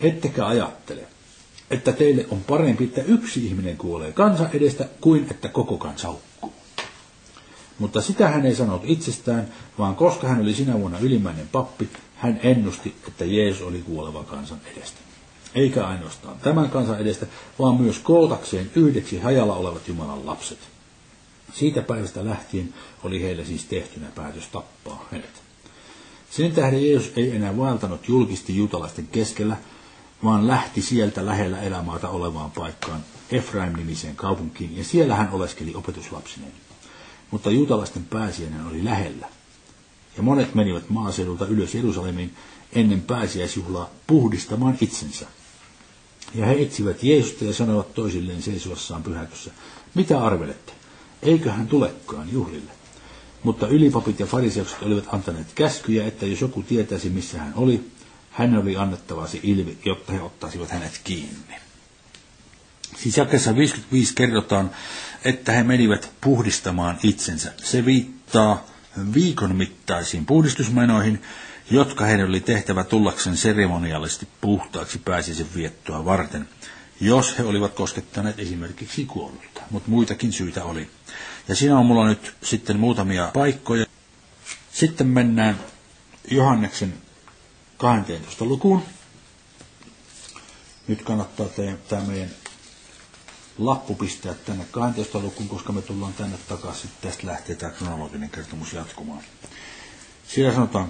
Ettekä 0.00 0.46
ajattele, 0.46 1.00
että 1.70 1.92
teille 1.92 2.26
on 2.30 2.44
parempi, 2.44 2.84
että 2.84 3.02
yksi 3.02 3.46
ihminen 3.46 3.76
kuolee 3.76 4.12
kansa 4.12 4.48
edestä, 4.52 4.88
kuin 5.00 5.26
että 5.30 5.48
koko 5.48 5.78
kansa 5.78 6.08
hukkuu. 6.12 6.59
Mutta 7.80 8.00
sitä 8.00 8.28
hän 8.28 8.46
ei 8.46 8.54
sanonut 8.54 8.82
itsestään, 8.84 9.48
vaan 9.78 9.96
koska 9.96 10.28
hän 10.28 10.40
oli 10.40 10.54
sinä 10.54 10.78
vuonna 10.78 10.98
ylimmäinen 10.98 11.48
pappi, 11.48 11.88
hän 12.16 12.40
ennusti, 12.42 12.94
että 13.08 13.24
Jeesus 13.24 13.62
oli 13.62 13.78
kuoleva 13.78 14.24
kansan 14.24 14.60
edestä. 14.76 14.98
Eikä 15.54 15.86
ainoastaan 15.86 16.38
tämän 16.38 16.70
kansan 16.70 17.00
edestä, 17.00 17.26
vaan 17.58 17.80
myös 17.80 17.98
kootakseen 17.98 18.70
yhdeksi 18.76 19.18
hajalla 19.18 19.54
olevat 19.54 19.88
Jumalan 19.88 20.26
lapset. 20.26 20.58
Siitä 21.54 21.82
päivästä 21.82 22.24
lähtien 22.24 22.74
oli 23.02 23.22
heille 23.22 23.44
siis 23.44 23.64
tehtynä 23.64 24.06
päätös 24.14 24.46
tappaa 24.46 25.08
hänet. 25.10 25.42
Sen 26.30 26.52
tähden 26.52 26.90
Jeesus 26.90 27.12
ei 27.16 27.36
enää 27.36 27.56
vaeltanut 27.56 28.08
julkisti 28.08 28.56
juutalaisten 28.56 29.06
keskellä, 29.06 29.56
vaan 30.24 30.46
lähti 30.46 30.82
sieltä 30.82 31.26
lähellä 31.26 31.62
elämaata 31.62 32.08
olevaan 32.08 32.50
paikkaan 32.50 33.00
Efraim-nimiseen 33.30 34.16
kaupunkiin, 34.16 34.76
ja 34.76 34.84
siellä 34.84 35.16
hän 35.16 35.32
oleskeli 35.32 35.74
opetuslapsineen. 35.74 36.52
Mutta 37.30 37.50
juutalaisten 37.50 38.04
pääsiäinen 38.04 38.66
oli 38.66 38.84
lähellä, 38.84 39.28
ja 40.16 40.22
monet 40.22 40.54
menivät 40.54 40.88
maaseudulta 40.90 41.46
ylös 41.46 41.74
Jerusalemiin 41.74 42.34
ennen 42.72 43.00
pääsiäisjuhlaa 43.02 43.90
puhdistamaan 44.06 44.78
itsensä. 44.80 45.26
Ja 46.34 46.46
he 46.46 46.62
etsivät 46.62 47.02
Jeesusta 47.04 47.44
ja 47.44 47.52
sanoivat 47.54 47.94
toisilleen 47.94 48.42
seisovassaan 48.42 49.02
pyhäkössä, 49.02 49.50
mitä 49.94 50.24
arvelette? 50.24 50.72
Eikö 51.22 51.52
hän 51.52 51.66
tulekaan 51.68 52.32
juhlille? 52.32 52.70
Mutta 53.42 53.66
ylipapit 53.68 54.20
ja 54.20 54.26
fariseukset 54.26 54.82
olivat 54.82 55.04
antaneet 55.14 55.46
käskyjä, 55.54 56.06
että 56.06 56.26
jos 56.26 56.40
joku 56.40 56.62
tietäisi, 56.62 57.10
missä 57.10 57.38
hän 57.38 57.52
oli, 57.56 57.80
hän 58.30 58.56
oli 58.58 58.76
annettavasi 58.76 59.40
ilmi, 59.42 59.78
jotta 59.84 60.12
he 60.12 60.22
ottaisivat 60.22 60.70
hänet 60.70 61.00
kiinni. 61.04 61.54
Siis 62.96 63.16
jakessa 63.16 63.56
55 63.56 64.14
kerrotaan, 64.14 64.70
että 65.24 65.52
he 65.52 65.62
menivät 65.62 66.10
puhdistamaan 66.20 66.98
itsensä. 67.02 67.52
Se 67.62 67.84
viittaa 67.84 68.66
viikon 69.14 69.56
mittaisiin 69.56 70.26
puhdistusmenoihin, 70.26 71.22
jotka 71.70 72.04
heidän 72.04 72.28
oli 72.28 72.40
tehtävä 72.40 72.84
tullakseen 72.84 73.36
seremoniallisesti 73.36 74.28
puhtaaksi 74.40 74.98
pääsisen 74.98 75.46
viettoa 75.56 76.04
varten, 76.04 76.48
jos 77.00 77.38
he 77.38 77.42
olivat 77.44 77.74
koskettaneet 77.74 78.38
esimerkiksi 78.38 79.04
kuollutta, 79.04 79.60
mutta 79.70 79.90
muitakin 79.90 80.32
syitä 80.32 80.64
oli. 80.64 80.90
Ja 81.48 81.54
siinä 81.54 81.78
on 81.78 81.86
mulla 81.86 82.08
nyt 82.08 82.34
sitten 82.42 82.78
muutamia 82.80 83.30
paikkoja. 83.34 83.86
Sitten 84.72 85.06
mennään 85.06 85.58
Johanneksen 86.30 86.94
12 87.76 88.44
lukuun. 88.44 88.82
Nyt 90.88 91.02
kannattaa 91.02 91.46
tämä 91.88 92.02
meidän 92.06 92.30
lappu 93.60 93.94
pistää 93.94 94.34
tänne 94.34 94.64
12 94.70 95.18
lukuun, 95.18 95.48
koska 95.48 95.72
me 95.72 95.82
tullaan 95.82 96.12
tänne 96.12 96.38
takaisin. 96.48 96.90
Tästä 97.00 97.26
lähtee 97.26 97.56
tämä 97.56 97.72
kronologinen 97.72 98.30
kertomus 98.30 98.72
jatkumaan. 98.72 99.22
Siellä 100.28 100.54
sanotaan 100.54 100.88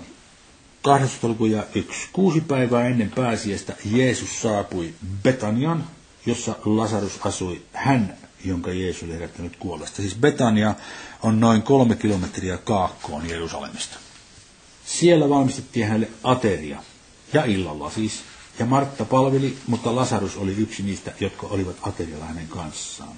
12 0.82 1.28
luku 1.28 1.46
ja 1.46 1.64
1. 1.74 2.08
Kuusi 2.12 2.40
päivää 2.40 2.86
ennen 2.86 3.10
pääsiäistä 3.10 3.76
Jeesus 3.84 4.42
saapui 4.42 4.94
Betanian, 5.22 5.84
jossa 6.26 6.56
Lasarus 6.64 7.18
asui. 7.24 7.62
Hän, 7.72 8.16
jonka 8.44 8.72
Jeesus 8.72 9.02
oli 9.02 9.12
herättänyt 9.12 9.56
kuolesta. 9.56 9.96
Siis 9.96 10.14
Betania 10.14 10.74
on 11.22 11.40
noin 11.40 11.62
kolme 11.62 11.96
kilometriä 11.96 12.58
kaakkoon 12.58 13.28
Jerusalemista. 13.28 13.96
Siellä 14.86 15.28
valmistettiin 15.28 15.86
hänelle 15.86 16.08
ateria, 16.24 16.82
ja 17.32 17.44
illalla 17.44 17.90
siis. 17.90 18.20
Ja 18.58 18.66
Martta 18.66 19.04
palveli, 19.04 19.56
mutta 19.66 19.96
Lasarus 19.96 20.36
oli 20.36 20.54
yksi 20.58 20.82
niistä, 20.82 21.12
jotka 21.20 21.46
olivat 21.46 21.76
aterialla 21.82 22.24
hänen 22.24 22.48
kanssaan. 22.48 23.12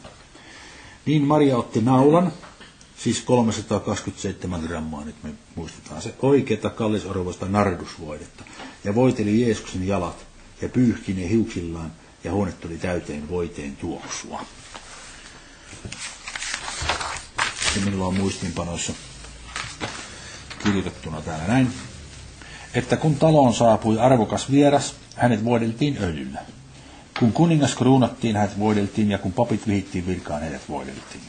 Niin 1.07 1.23
Maria 1.23 1.57
otti 1.57 1.81
naulan, 1.81 2.33
siis 2.97 3.21
327 3.21 4.61
grammaa, 4.61 5.05
nyt 5.05 5.23
me 5.23 5.31
muistetaan 5.55 6.03
se, 6.03 6.15
oikeata 6.23 6.71
kallisarvoista 6.71 7.47
nardusvoidetta, 7.49 8.45
ja 8.85 8.95
voiteli 8.95 9.41
Jeesuksen 9.41 9.87
jalat, 9.87 10.27
ja 10.63 10.69
pyyhki 10.69 11.13
ne 11.13 11.29
hiuksillaan, 11.29 11.93
ja 12.25 12.33
huone 12.33 12.53
tuli 12.53 12.79
täyteen 12.79 13.29
voiteen 13.29 13.77
tuoksua. 13.77 14.45
Ja 17.77 17.81
minulla 17.85 18.07
on 18.07 18.15
muistinpanoissa 18.15 18.93
kirjoitettuna 20.65 21.21
täällä 21.21 21.47
näin, 21.47 21.73
että 22.75 22.97
kun 22.97 23.15
taloon 23.17 23.55
saapui 23.55 23.99
arvokas 23.99 24.51
vieras, 24.51 24.95
hänet 25.17 25.45
voideltiin 25.45 25.99
öljyllä. 26.01 26.41
Kun 27.19 27.33
kuningas 27.33 27.75
kruunattiin, 27.75 28.37
hänet 28.37 28.59
voideltiin, 28.59 29.11
ja 29.11 29.19
kun 29.19 29.33
papit 29.33 29.67
vihittiin 29.67 30.07
virkaan, 30.07 30.43
heidät 30.43 30.69
voideltiin. 30.69 31.23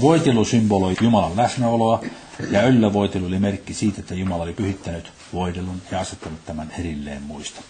Voitelu 0.00 0.44
symboloi 0.44 0.96
Jumalan 1.00 1.36
läsnäoloa, 1.36 2.02
ja 2.50 2.60
öljyvoitelu 2.60 3.26
oli 3.26 3.38
merkki 3.38 3.74
siitä, 3.74 4.00
että 4.00 4.14
Jumala 4.14 4.42
oli 4.42 4.52
pyhittänyt 4.52 5.12
voidelun 5.32 5.82
ja 5.90 6.00
asettanut 6.00 6.44
tämän 6.44 6.72
erilleen 6.78 7.22
muista. 7.22 7.62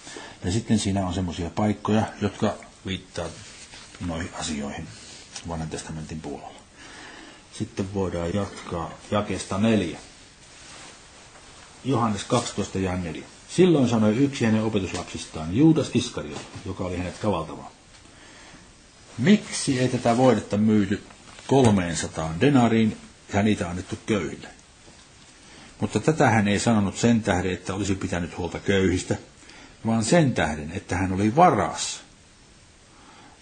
Ja 0.44 0.52
sitten 0.52 0.78
siinä 0.78 1.06
on 1.06 1.14
semmoisia 1.14 1.50
paikkoja, 1.50 2.02
jotka 2.20 2.54
viittaa 2.86 3.26
noihin 4.06 4.30
asioihin 4.40 4.88
vanhan 5.48 5.68
testamentin 5.68 6.20
puolella. 6.20 6.60
Sitten 7.52 7.94
voidaan 7.94 8.34
jatkaa 8.34 8.90
jakesta 9.10 9.58
neljä. 9.58 9.98
Johannes 11.84 12.24
12 12.24 12.78
ja 12.78 12.96
4. 12.96 13.26
Silloin 13.56 13.88
sanoi 13.88 14.16
yksi 14.16 14.44
hänen 14.44 14.62
opetuslapsistaan, 14.62 15.56
Juudas 15.56 15.90
Iskariot, 15.94 16.46
joka 16.66 16.84
oli 16.84 16.96
hänet 16.96 17.18
kavaltava. 17.18 17.70
Miksi 19.18 19.80
ei 19.80 19.88
tätä 19.88 20.16
voidetta 20.16 20.56
myyty 20.56 21.02
300 21.46 22.34
denariin 22.40 22.96
ja 23.32 23.42
niitä 23.42 23.70
annettu 23.70 23.98
köyhille? 24.06 24.48
Mutta 25.80 26.00
tätä 26.00 26.30
hän 26.30 26.48
ei 26.48 26.58
sanonut 26.58 26.96
sen 26.96 27.22
tähden, 27.22 27.52
että 27.52 27.74
olisi 27.74 27.94
pitänyt 27.94 28.38
huolta 28.38 28.58
köyhistä, 28.58 29.16
vaan 29.86 30.04
sen 30.04 30.32
tähden, 30.34 30.70
että 30.70 30.96
hän 30.96 31.12
oli 31.12 31.36
varas 31.36 32.00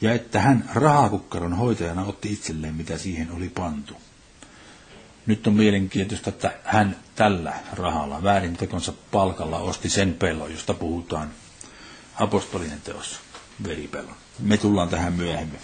ja 0.00 0.12
että 0.12 0.40
hän 0.40 0.70
rahakukkaron 0.74 1.54
hoitajana 1.54 2.04
otti 2.04 2.32
itselleen, 2.32 2.74
mitä 2.74 2.98
siihen 2.98 3.32
oli 3.32 3.48
pantu. 3.48 3.94
Nyt 5.26 5.46
on 5.46 5.52
mielenkiintoista, 5.54 6.30
että 6.30 6.52
hän 6.64 6.96
tällä 7.14 7.52
rahalla 7.72 8.22
väärintekonsa 8.22 8.92
palkalla 9.10 9.58
osti 9.58 9.88
sen 9.90 10.14
pellon, 10.14 10.50
josta 10.52 10.74
puhutaan 10.74 11.30
apostolinen 12.14 12.80
teossa, 12.80 13.20
veripellon. 13.66 14.14
Me 14.38 14.56
tullaan 14.56 14.88
tähän 14.88 15.12
myöhemmin. 15.12 15.58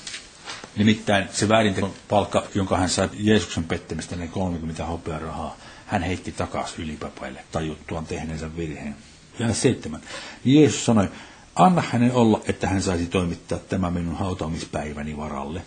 Nimittäin 0.76 1.28
se 1.32 1.48
väärintekon 1.48 1.92
palkka, 2.08 2.46
jonka 2.54 2.76
hän 2.76 2.88
sai 2.88 3.08
Jeesuksen 3.14 3.64
pettämistä, 3.64 4.16
ne 4.16 4.26
30 4.28 4.84
rahaa, 5.20 5.56
hän 5.86 6.02
heitti 6.02 6.32
takaisin 6.32 6.84
ylipapaille 6.84 7.44
tajuttuaan 7.52 8.06
tehneensä 8.06 8.56
virheen. 8.56 8.96
Ja 9.38 9.54
seitsemän. 9.54 10.00
Jeesus 10.44 10.84
sanoi, 10.84 11.08
anna 11.54 11.82
hänen 11.92 12.12
olla, 12.12 12.40
että 12.48 12.68
hän 12.68 12.82
saisi 12.82 13.06
toimittaa 13.06 13.58
tämä 13.58 13.90
minun 13.90 14.16
hautaamispäiväni 14.16 15.16
varalle. 15.16 15.62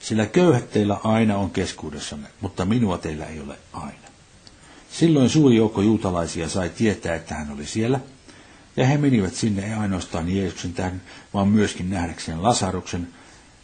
Sillä 0.00 0.26
köyhät 0.26 0.70
teillä 0.70 1.00
aina 1.04 1.36
on 1.36 1.50
keskuudessanne, 1.50 2.28
mutta 2.40 2.64
minua 2.64 2.98
teillä 2.98 3.26
ei 3.26 3.40
ole 3.40 3.58
aina. 3.72 4.08
Silloin 4.92 5.30
suuri 5.30 5.56
joukko 5.56 5.82
juutalaisia 5.82 6.48
sai 6.48 6.68
tietää, 6.68 7.14
että 7.14 7.34
hän 7.34 7.50
oli 7.52 7.66
siellä, 7.66 8.00
ja 8.76 8.86
he 8.86 8.98
menivät 8.98 9.34
sinne 9.34 9.66
ei 9.66 9.72
ainoastaan 9.74 10.36
Jeesuksen 10.36 10.72
tähden, 10.74 11.02
vaan 11.34 11.48
myöskin 11.48 11.90
nähdäkseen 11.90 12.42
Lasaruksen, 12.42 13.08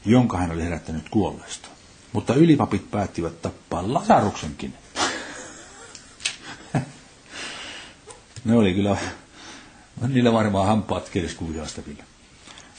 jonka 0.04 0.38
hän 0.38 0.50
oli 0.50 0.64
herättänyt 0.64 1.08
kuolleesta. 1.08 1.68
Mutta 2.12 2.34
ylipapit 2.34 2.90
päättivät 2.90 3.42
tappaa 3.42 3.94
Lasaruksenkin. 3.94 4.74
ne 8.44 8.56
oli 8.56 8.74
kyllä, 8.74 8.96
niillä 10.08 10.32
varmaan 10.32 10.66
hampaat 10.66 11.08
kirskuvioista 11.08 11.82
kyllä. 11.82 12.04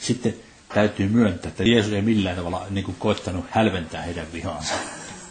Sitten 0.00 0.34
täytyy 0.74 1.08
myöntää, 1.08 1.48
että 1.48 1.64
Jeesus 1.64 1.92
ei 1.92 2.02
millään 2.02 2.36
tavalla 2.36 2.66
niin 2.70 2.84
kuin, 2.84 2.96
koittanut 2.98 3.44
hälventää 3.50 4.02
heidän 4.02 4.26
vihaansa. 4.32 4.74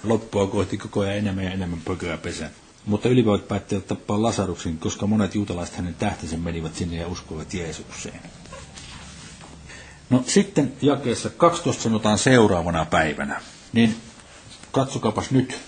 Loppua 0.03 0.48
kohti 0.48 0.77
koko 0.77 1.00
ajan 1.00 1.15
enemmän 1.17 1.46
ja 1.46 1.51
enemmän 1.51 1.82
pököä 1.86 2.17
pesän. 2.17 2.50
Mutta 2.86 3.10
ylipäätään 3.10 3.48
päättivät 3.48 3.88
tappaa 3.88 4.22
Lasaruksen, 4.22 4.77
koska 4.77 5.08
monet 5.08 5.36
juutalaiset 5.36 5.75
hänen 5.75 5.96
tähtensä 5.96 6.38
menivät 6.38 6.75
sinne 6.75 6.96
ja 6.98 7.08
uskoivat 7.08 7.53
Jeesukseen. 7.53 8.20
No 10.10 10.24
sitten 10.27 10.74
jakeessa 10.82 11.29
12 11.29 11.84
sanotaan 11.84 12.17
seuraavana 12.17 12.86
päivänä. 12.86 13.41
Niin 13.74 13.96
katsokapas 14.72 15.32
nyt. 15.32 15.60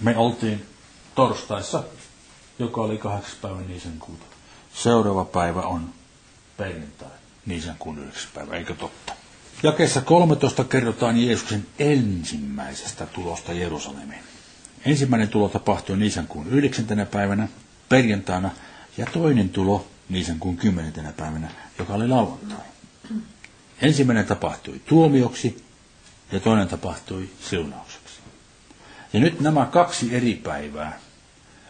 Me 0.00 0.16
oltiin 0.16 0.66
torstaissa, 1.14 1.82
joka 2.58 2.80
oli 2.80 2.98
kahdeksas 2.98 3.34
päivä 3.34 3.60
Niisen 3.60 3.98
kuuta. 3.98 4.24
Seuraava 4.74 5.24
päivä 5.24 5.60
on 5.62 5.90
perjantai, 6.56 7.08
Niisen 7.46 7.74
kuun 7.78 7.98
yhdeksäs 7.98 8.28
päivä, 8.34 8.56
eikö 8.56 8.74
totta? 8.74 9.12
Jakeessa 9.62 10.00
13 10.00 10.64
kerrotaan 10.64 11.16
Jeesuksen 11.26 11.66
ensimmäisestä 11.78 13.06
tulosta 13.06 13.52
Jerusalemiin. 13.52 14.22
Ensimmäinen 14.86 15.28
tulo 15.28 15.48
tapahtui 15.48 15.96
Niisan 15.96 16.26
kuun 16.26 16.48
yhdeksäntenä 16.48 17.06
päivänä, 17.06 17.48
perjantaina, 17.88 18.50
ja 18.98 19.06
toinen 19.06 19.48
tulo 19.48 19.86
Niisan 20.08 20.38
kuun 20.38 20.56
kymmenentenä 20.56 21.12
päivänä, 21.12 21.50
joka 21.78 21.94
oli 21.94 22.08
lauantai. 22.08 22.58
Ensimmäinen 23.82 24.26
tapahtui 24.26 24.80
tuomioksi 24.86 25.64
ja 26.32 26.40
toinen 26.40 26.68
tapahtui 26.68 27.30
siunaukseksi. 27.50 28.14
Ja 29.12 29.20
nyt 29.20 29.40
nämä 29.40 29.66
kaksi 29.66 30.14
eri 30.16 30.34
päivää 30.34 30.98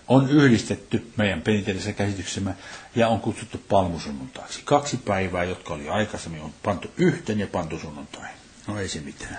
on 0.09 0.31
yhdistetty 0.31 1.13
meidän 1.17 1.43
perinteellisessä 1.43 1.93
käsityksemme 1.93 2.55
ja 2.97 3.09
on 3.09 3.21
kutsuttu 3.21 3.59
palmusunnuntaaksi. 3.69 4.61
Kaksi 4.65 4.97
päivää, 4.97 5.45
jotka 5.45 5.75
oli 5.75 5.89
aikaisemmin, 5.89 6.41
on 6.43 6.55
pantu 6.63 6.89
yhteen 6.97 7.41
ja 7.41 7.47
pantu 7.47 7.79
sunnuntai. 7.79 8.29
No 8.67 8.79
ei 8.79 8.89
se 8.89 9.01
mitään. 9.01 9.39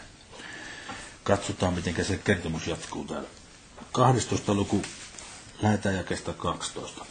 Katsotaan, 1.23 1.73
miten 1.73 2.05
se 2.05 2.17
kertomus 2.23 2.67
jatkuu 2.67 3.03
täällä. 3.05 3.29
12. 3.91 4.53
luku 4.53 4.81
lähetään 5.61 5.95
jakesta 5.95 6.33
12. 6.33 7.05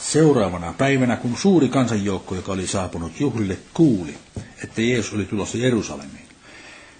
Seuraavana 0.00 0.72
päivänä, 0.78 1.16
kun 1.16 1.36
suuri 1.36 1.68
kansanjoukko, 1.68 2.34
joka 2.34 2.52
oli 2.52 2.66
saapunut 2.66 3.20
juhlille, 3.20 3.58
kuuli, 3.74 4.18
että 4.64 4.82
Jeesus 4.82 5.12
oli 5.12 5.24
tulossa 5.24 5.58
Jerusalemiin, 5.58 6.28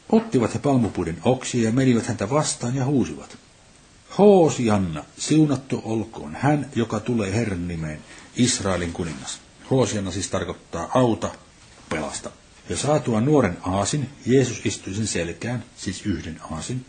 ottivat 0.08 0.54
he 0.54 0.58
palmupuiden 0.58 1.18
oksia 1.24 1.64
ja 1.64 1.72
menivät 1.72 2.06
häntä 2.06 2.30
vastaan 2.30 2.76
ja 2.76 2.84
huusivat. 2.84 3.38
Hoosianna, 4.18 5.04
siunattu 5.18 5.82
olkoon 5.84 6.34
hän, 6.34 6.70
joka 6.74 7.00
tulee 7.00 7.32
Herran 7.32 7.68
nimeen, 7.68 8.00
Israelin 8.36 8.92
kuningas. 8.92 9.40
Hoosianna 9.70 10.10
siis 10.10 10.28
tarkoittaa 10.28 10.90
auta, 10.94 11.30
pelasta. 11.88 12.30
Ja 12.68 12.76
saatua 12.76 13.20
nuoren 13.20 13.58
aasin, 13.62 14.10
Jeesus 14.26 14.60
istui 14.64 14.94
sen 14.94 15.06
selkään, 15.06 15.64
siis 15.76 16.06
yhden 16.06 16.40
aasin, 16.50 16.86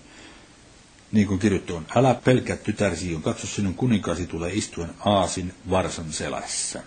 niin 1.11 1.27
kuin 1.27 1.39
kirjoittu 1.39 1.75
on, 1.75 1.85
älä 1.95 2.13
pelkää 2.13 2.55
tytär 2.55 2.95
Sion, 2.95 3.21
katso 3.21 3.47
sinun 3.47 3.73
kuninkaasi 3.75 4.27
tulee 4.27 4.53
istuen 4.53 4.89
aasin 5.05 5.53
varsan 5.69 6.13
selässä. 6.13 6.83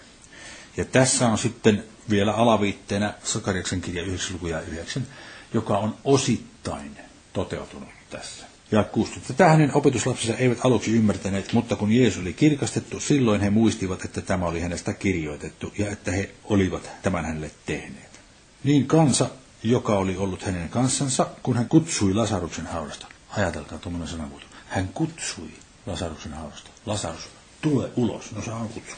Ja 0.77 0.85
tässä 0.85 1.29
on 1.29 1.38
sitten 1.38 1.85
vielä 2.11 2.33
alaviitteenä 2.33 3.14
Sakariaksen 3.25 3.81
kirja 3.81 4.03
9 4.03 4.33
luku 4.35 4.46
ja 4.46 4.61
9, 4.61 5.07
joka 5.55 5.79
on 5.79 5.96
osittain 6.05 6.96
toteutunut 7.33 7.88
tässä. 8.11 8.56
Ja 8.70 8.85
16. 8.85 9.33
Tätä 9.33 9.48
hänen 9.48 9.74
opetuslapsensa 9.74 10.37
eivät 10.38 10.59
aluksi 10.64 10.92
ymmärtäneet, 10.96 11.52
mutta 11.52 11.76
kun 11.76 11.92
Jeesus 11.92 12.20
oli 12.22 12.33
kirkastettu, 12.33 13.00
silloin 13.00 13.40
he 13.40 13.50
muistivat, 13.50 14.05
että 14.05 14.20
tämä 14.20 14.46
oli 14.46 14.61
hänestä 14.61 14.92
kirjoitettu 14.92 15.72
ja 15.79 15.90
että 15.90 16.11
he 16.11 16.31
olivat 16.44 16.90
tämän 17.02 17.24
hänelle 17.24 17.50
tehneet. 17.66 18.20
Niin 18.64 18.87
kansa, 18.87 19.31
joka 19.62 19.98
oli 19.98 20.16
ollut 20.16 20.42
hänen 20.42 20.68
kanssansa, 20.68 21.26
kun 21.42 21.57
hän 21.57 21.68
kutsui 21.68 22.14
Lasaruksen 22.14 22.66
haudasta. 22.66 23.07
Ajatelkaa 23.37 23.79
tuommoinen 23.79 24.09
sanamuoto. 24.09 24.46
Hän 24.68 24.88
kutsui 24.94 25.50
Lasaruksen 25.87 26.33
haudasta. 26.33 26.70
Lasarus, 26.87 27.29
tule 27.61 27.90
ulos. 27.96 28.33
No 28.33 28.42
se 28.42 28.50
on 28.50 28.68
kutsu. 28.68 28.96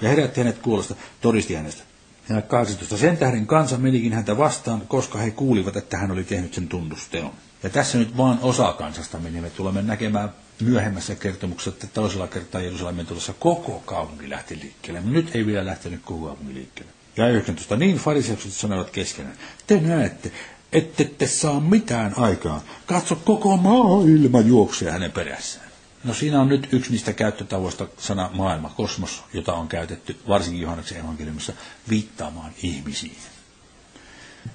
Ja 0.00 0.08
herätti 0.08 0.40
hänet 0.40 0.58
kuulosta, 0.58 0.94
todisti 1.20 1.54
hänestä. 1.54 1.82
Ja 2.28 2.42
18. 2.42 2.96
Sen 2.96 3.16
tähden 3.16 3.46
kansa 3.46 3.78
menikin 3.78 4.12
häntä 4.12 4.38
vastaan, 4.38 4.82
koska 4.88 5.18
he 5.18 5.30
kuulivat, 5.30 5.76
että 5.76 5.98
hän 5.98 6.10
oli 6.10 6.24
tehnyt 6.24 6.54
sen 6.54 6.68
tunnusteon. 6.68 7.32
Ja 7.64 7.70
tässä 7.70 7.98
nyt 7.98 8.16
vaan 8.16 8.38
osa 8.42 8.72
kansasta 8.72 9.18
meni. 9.18 9.40
Me 9.40 9.50
tulemme 9.50 9.82
näkemään 9.82 10.32
myöhemmässä 10.60 11.14
kertomuksessa, 11.14 11.70
että 11.70 11.86
toisella 11.86 12.26
kertaa 12.26 12.60
Jerusalemin 12.60 13.06
tulossa 13.06 13.32
koko 13.38 13.82
kaupunki 13.86 14.30
lähti 14.30 14.58
liikkeelle. 14.62 15.00
Nyt 15.00 15.34
ei 15.34 15.46
vielä 15.46 15.66
lähtenyt 15.66 16.00
koko 16.04 16.26
kaupunki 16.26 16.54
liikkeelle. 16.54 16.92
Ja 17.16 17.28
19. 17.28 17.76
Niin 17.76 17.96
fariseukset 17.96 18.52
sanoivat 18.52 18.90
keskenään, 18.90 19.36
te 19.66 19.80
näette, 19.80 20.32
ette 20.72 21.04
te 21.04 21.26
saa 21.26 21.60
mitään 21.60 22.18
aikaa. 22.18 22.62
Katso, 22.86 23.16
koko 23.16 23.56
maailma 23.56 24.40
juoksee 24.40 24.90
hänen 24.90 25.12
perässään. 25.12 25.70
No 26.04 26.14
siinä 26.14 26.40
on 26.40 26.48
nyt 26.48 26.68
yksi 26.72 26.90
niistä 26.90 27.12
käyttötavoista 27.12 27.86
sana 27.98 28.30
maailma, 28.32 28.72
kosmos, 28.76 29.22
jota 29.32 29.54
on 29.54 29.68
käytetty 29.68 30.16
varsinkin 30.28 30.62
Johanneksen 30.62 31.00
evankeliumissa 31.00 31.52
viittaamaan 31.90 32.52
ihmisiin. 32.62 33.16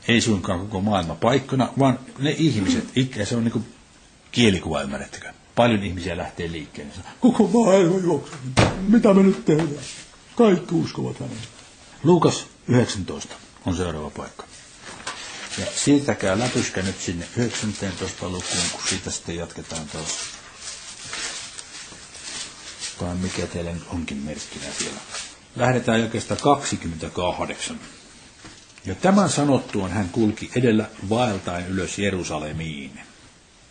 Ei 0.07 0.21
suinkaan 0.21 0.59
koko 0.59 0.81
maailma 0.81 1.15
paikkana, 1.15 1.73
vaan 1.79 1.99
ne 2.19 2.31
ihmiset, 2.37 2.87
ikään 2.95 3.25
se 3.27 3.35
on 3.35 3.43
niin 3.43 3.51
kuin 3.51 3.65
kielikuva, 4.31 4.81
ymmärrettekö? 4.81 5.33
Paljon 5.55 5.83
ihmisiä 5.83 6.17
lähtee 6.17 6.51
liikkeelle. 6.51 6.93
Koko 7.19 7.47
maailma 7.47 7.97
juoksee. 7.99 8.37
Mitä 8.87 9.13
me 9.13 9.23
nyt 9.23 9.45
tehdään? 9.45 9.69
Kaikki 10.35 10.75
uskovat 10.75 11.19
häneen. 11.19 11.39
Luukas 12.03 12.45
19 12.67 13.35
on 13.65 13.75
seuraava 13.75 14.09
paikka. 14.09 14.43
Ja 15.57 15.65
siitä 15.75 16.15
käy 16.15 16.39
läpyskä 16.39 16.81
nyt 16.81 17.01
sinne 17.01 17.25
19 17.37 18.25
lukuun, 18.25 18.69
kun 18.71 18.81
siitä 18.89 19.11
sitten 19.11 19.35
jatketaan 19.35 19.87
taas. 19.87 20.17
Tai 22.99 23.15
mikä 23.15 23.47
teillä 23.47 23.71
nyt 23.71 23.83
onkin 23.89 24.17
merkkinä 24.17 24.65
siellä. 24.77 24.99
Lähdetään 25.55 26.01
jokeesta 26.01 26.35
28. 26.35 27.79
Ja 28.85 28.95
tämän 28.95 29.29
sanottuaan 29.29 29.91
hän 29.91 30.09
kulki 30.09 30.51
edellä 30.55 30.85
vaeltaen 31.09 31.67
ylös 31.67 31.99
Jerusalemiin. 31.99 32.91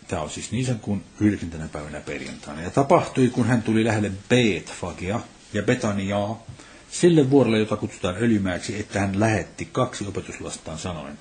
Tämä 0.07 0.21
on 0.21 0.29
siis 0.29 0.51
niin 0.51 0.79
kuin 0.79 1.03
9. 1.19 1.49
päivänä 1.71 1.99
perjantaina. 1.99 2.61
Ja 2.61 2.69
tapahtui, 2.69 3.27
kun 3.27 3.47
hän 3.47 3.61
tuli 3.61 3.85
lähelle 3.85 4.11
Beetfagia 4.29 5.19
ja 5.53 5.63
Betaniaa, 5.63 6.43
sille 6.91 7.29
vuorelle, 7.29 7.59
jota 7.59 7.75
kutsutaan 7.77 8.15
öljymäksi, 8.19 8.79
että 8.79 8.99
hän 8.99 9.19
lähetti 9.19 9.65
kaksi 9.65 10.05
opetuslastaan 10.07 10.79
sanoen, 10.79 11.17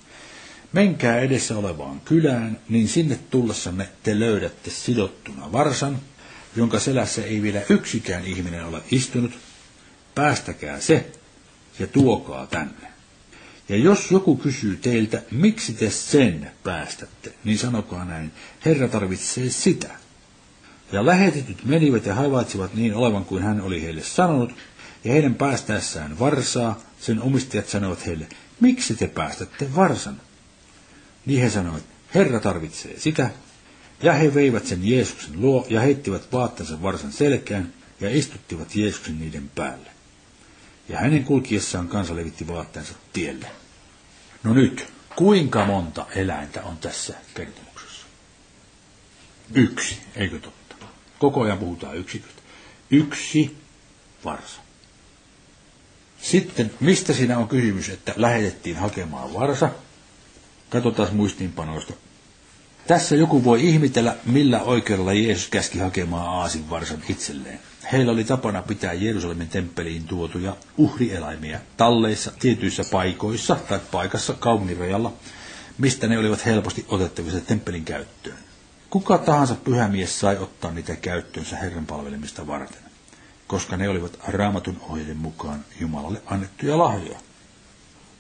Menkää 0.72 1.20
edessä 1.20 1.56
olevaan 1.56 2.00
kylään, 2.00 2.60
niin 2.68 2.88
sinne 2.88 3.18
tullessanne 3.30 3.88
te 4.02 4.20
löydätte 4.20 4.70
sidottuna 4.70 5.52
varsan, 5.52 5.98
jonka 6.56 6.78
selässä 6.78 7.24
ei 7.24 7.42
vielä 7.42 7.60
yksikään 7.68 8.24
ihminen 8.24 8.64
ole 8.64 8.82
istunut. 8.90 9.38
Päästäkää 10.14 10.80
se 10.80 11.06
ja 11.78 11.86
tuokaa 11.86 12.46
tänne. 12.46 12.97
Ja 13.68 13.76
jos 13.76 14.10
joku 14.10 14.36
kysyy 14.36 14.76
teiltä, 14.76 15.22
miksi 15.30 15.74
te 15.74 15.90
sen 15.90 16.50
päästätte, 16.64 17.32
niin 17.44 17.58
sanokaa 17.58 18.04
näin, 18.04 18.32
Herra 18.64 18.88
tarvitsee 18.88 19.50
sitä. 19.50 19.90
Ja 20.92 21.06
lähetetyt 21.06 21.64
menivät 21.64 22.06
ja 22.06 22.14
havaitsivat 22.14 22.74
niin 22.74 22.94
olevan 22.94 23.24
kuin 23.24 23.42
hän 23.42 23.60
oli 23.60 23.82
heille 23.82 24.02
sanonut, 24.02 24.50
ja 25.04 25.12
heidän 25.12 25.34
päästäessään 25.34 26.18
varsaa, 26.18 26.80
sen 27.00 27.22
omistajat 27.22 27.68
sanovat 27.68 28.06
heille, 28.06 28.26
miksi 28.60 28.94
te 28.94 29.06
päästätte 29.06 29.74
varsan? 29.76 30.20
Niin 31.26 31.42
he 31.42 31.50
sanoivat, 31.50 31.84
Herra 32.14 32.40
tarvitsee 32.40 32.98
sitä. 32.98 33.30
Ja 34.02 34.12
he 34.12 34.34
veivät 34.34 34.66
sen 34.66 34.88
Jeesuksen 34.88 35.40
luo 35.40 35.66
ja 35.70 35.80
heittivät 35.80 36.32
vaatteensa 36.32 36.82
varsan 36.82 37.12
selkään 37.12 37.72
ja 38.00 38.16
istuttivat 38.16 38.76
Jeesuksen 38.76 39.20
niiden 39.20 39.50
päälle. 39.54 39.90
Ja 40.88 40.98
hänen 40.98 41.24
kulkiessaan 41.24 41.88
kansa 41.88 42.16
levitti 42.16 42.46
vaatteensa 42.46 42.94
tielle. 43.12 43.46
No 44.42 44.54
nyt, 44.54 44.92
kuinka 45.16 45.64
monta 45.64 46.06
eläintä 46.14 46.62
on 46.62 46.76
tässä 46.76 47.14
kertomuksessa? 47.34 48.06
Yksi, 49.54 49.98
eikö 50.16 50.38
totta? 50.40 50.58
Koko 51.18 51.40
ajan 51.42 51.58
puhutaan 51.58 51.96
yksiköstä. 51.96 52.42
Yksi 52.90 53.56
varsa. 54.24 54.60
Sitten, 56.22 56.70
mistä 56.80 57.12
siinä 57.12 57.38
on 57.38 57.48
kysymys, 57.48 57.88
että 57.88 58.14
lähetettiin 58.16 58.76
hakemaan 58.76 59.34
varsa? 59.34 59.70
Katsotaan 60.70 61.16
muistiinpanoista. 61.16 61.92
Tässä 62.88 63.16
joku 63.16 63.44
voi 63.44 63.68
ihmitellä, 63.68 64.16
millä 64.24 64.62
oikeudella 64.62 65.12
Jeesus 65.12 65.48
käski 65.48 65.78
hakemaan 65.78 66.28
aasin 66.28 66.70
varsan 66.70 67.02
itselleen. 67.08 67.60
Heillä 67.92 68.12
oli 68.12 68.24
tapana 68.24 68.62
pitää 68.62 68.92
Jerusalemin 68.92 69.48
temppeliin 69.48 70.04
tuotuja 70.04 70.56
uhrieläimiä 70.76 71.60
talleissa 71.76 72.32
tietyissä 72.38 72.84
paikoissa 72.90 73.56
tai 73.68 73.80
paikassa 73.92 74.32
kaupungin 74.34 74.76
rajalla, 74.76 75.12
mistä 75.78 76.06
ne 76.06 76.18
olivat 76.18 76.46
helposti 76.46 76.84
otettavissa 76.88 77.40
temppelin 77.40 77.84
käyttöön. 77.84 78.38
Kuka 78.90 79.18
tahansa 79.18 79.54
pyhämies 79.54 80.20
sai 80.20 80.36
ottaa 80.36 80.70
niitä 80.72 80.96
käyttöönsä 80.96 81.56
Herran 81.56 81.86
palvelemista 81.86 82.46
varten, 82.46 82.82
koska 83.46 83.76
ne 83.76 83.88
olivat 83.88 84.18
raamatun 84.28 84.76
ohjeiden 84.88 85.16
mukaan 85.16 85.64
Jumalalle 85.80 86.22
annettuja 86.26 86.78
lahjoja. 86.78 87.18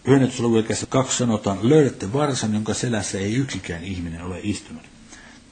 Yhdennetysluvun 0.08 0.64
kaksi 0.88 1.16
sanotaan, 1.16 1.58
löydätte 1.62 2.12
varsan, 2.12 2.54
jonka 2.54 2.74
selässä 2.74 3.18
ei 3.18 3.34
yksikään 3.34 3.84
ihminen 3.84 4.22
ole 4.24 4.40
istunut. 4.42 4.82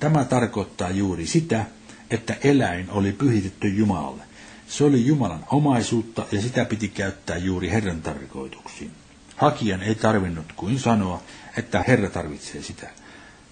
Tämä 0.01 0.25
tarkoittaa 0.25 0.91
juuri 0.91 1.27
sitä, 1.27 1.65
että 2.11 2.37
eläin 2.45 2.91
oli 2.91 3.13
pyhitetty 3.13 3.69
Jumalalle. 3.69 4.23
Se 4.69 4.85
oli 4.85 5.07
Jumalan 5.07 5.45
omaisuutta 5.51 6.27
ja 6.33 6.43
sitä 6.43 6.65
piti 6.65 6.89
käyttää 6.89 7.37
juuri 7.37 7.71
Herran 7.71 8.03
tarkoituksiin. 8.03 8.91
Hakijan 9.37 9.83
ei 9.83 9.95
tarvinnut 9.95 10.53
kuin 10.57 10.79
sanoa, 10.79 11.23
että 11.57 11.85
Herra 11.89 12.11
tarvitsee 12.11 12.63
sitä. 12.63 12.91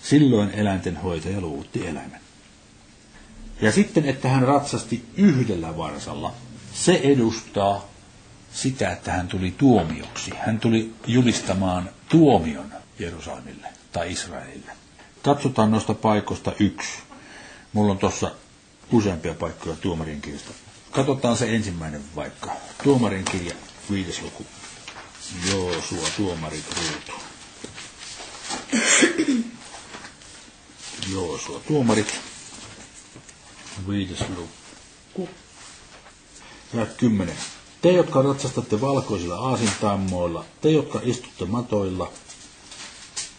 Silloin 0.02 0.50
eläinten 0.50 0.96
hoitaja 0.96 1.40
luutti 1.40 1.86
eläimen. 1.86 2.20
Ja 3.60 3.72
sitten, 3.72 4.04
että 4.04 4.28
hän 4.28 4.42
ratsasti 4.42 5.04
yhdellä 5.16 5.76
varsalla, 5.76 6.34
se 6.74 7.00
edustaa 7.04 7.93
sitä, 8.54 8.92
että 8.92 9.12
hän 9.12 9.28
tuli 9.28 9.54
tuomioksi. 9.58 10.30
Hän 10.46 10.60
tuli 10.60 10.94
julistamaan 11.06 11.90
tuomion 12.08 12.72
Jerusalemille 12.98 13.68
tai 13.92 14.12
Israelille. 14.12 14.72
Katsotaan 15.22 15.70
noista 15.70 15.94
paikoista 15.94 16.52
yksi. 16.60 16.98
Mulla 17.72 17.92
on 17.92 17.98
tuossa 17.98 18.30
useampia 18.92 19.34
paikkoja 19.34 19.76
tuomarin 19.76 20.20
kirjasta. 20.20 20.50
Katsotaan 20.90 21.36
se 21.36 21.54
ensimmäinen 21.54 22.04
vaikka. 22.16 22.52
Tuomarin 22.82 23.24
kirja, 23.24 23.54
viides 23.90 24.22
luku. 24.22 24.46
Joosua, 25.50 26.08
tuomarit, 26.16 26.64
ruutu. 26.76 27.22
Joosua, 31.12 31.60
tuomarit, 31.68 32.20
viides 33.88 34.24
luku. 34.36 35.28
Ja 36.74 36.86
kymmenen. 36.86 37.36
Te, 37.84 37.92
jotka 37.92 38.22
ratsastatte 38.22 38.80
valkoisilla 38.80 39.36
aasintammoilla, 39.36 40.44
te, 40.60 40.70
jotka 40.70 41.00
istutte 41.02 41.44
matoilla, 41.44 42.12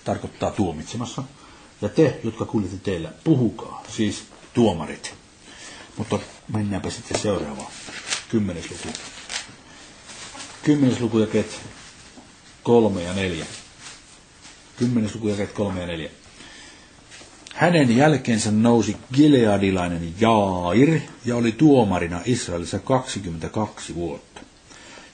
tarkoittaa 0.04 0.52
tuomitsemassa, 0.52 1.24
ja 1.82 1.90
te, 1.90 2.20
jotka 2.24 2.46
kuljette 2.46 2.78
teillä, 2.78 3.14
puhukaa, 3.24 3.84
siis 3.96 4.24
tuomarit. 4.54 5.14
Mutta 5.98 6.20
mennäänpä 6.54 6.90
sitten 6.90 7.20
seuraavaan. 7.20 7.72
Kymmenes 8.30 8.72
luku. 8.72 8.98
Kymmenes 10.64 11.00
luku 11.00 11.20
jakeet 11.20 11.62
kolme 12.64 13.04
ja 13.04 13.14
neljä. 13.14 13.46
Kymmenes 14.78 15.16
luku 15.16 15.28
jakeet 15.28 15.52
kolme 15.52 15.82
ja 15.82 15.88
neljä. 15.88 16.10
Hänen 17.56 17.98
jälkeensä 17.98 18.52
nousi 18.52 18.98
Gileadilainen 19.14 20.14
Jair 20.20 21.00
ja 21.26 21.36
oli 21.36 21.52
tuomarina 21.52 22.22
Israelissa 22.26 22.80
22 22.80 23.96
vuotta. 23.96 24.42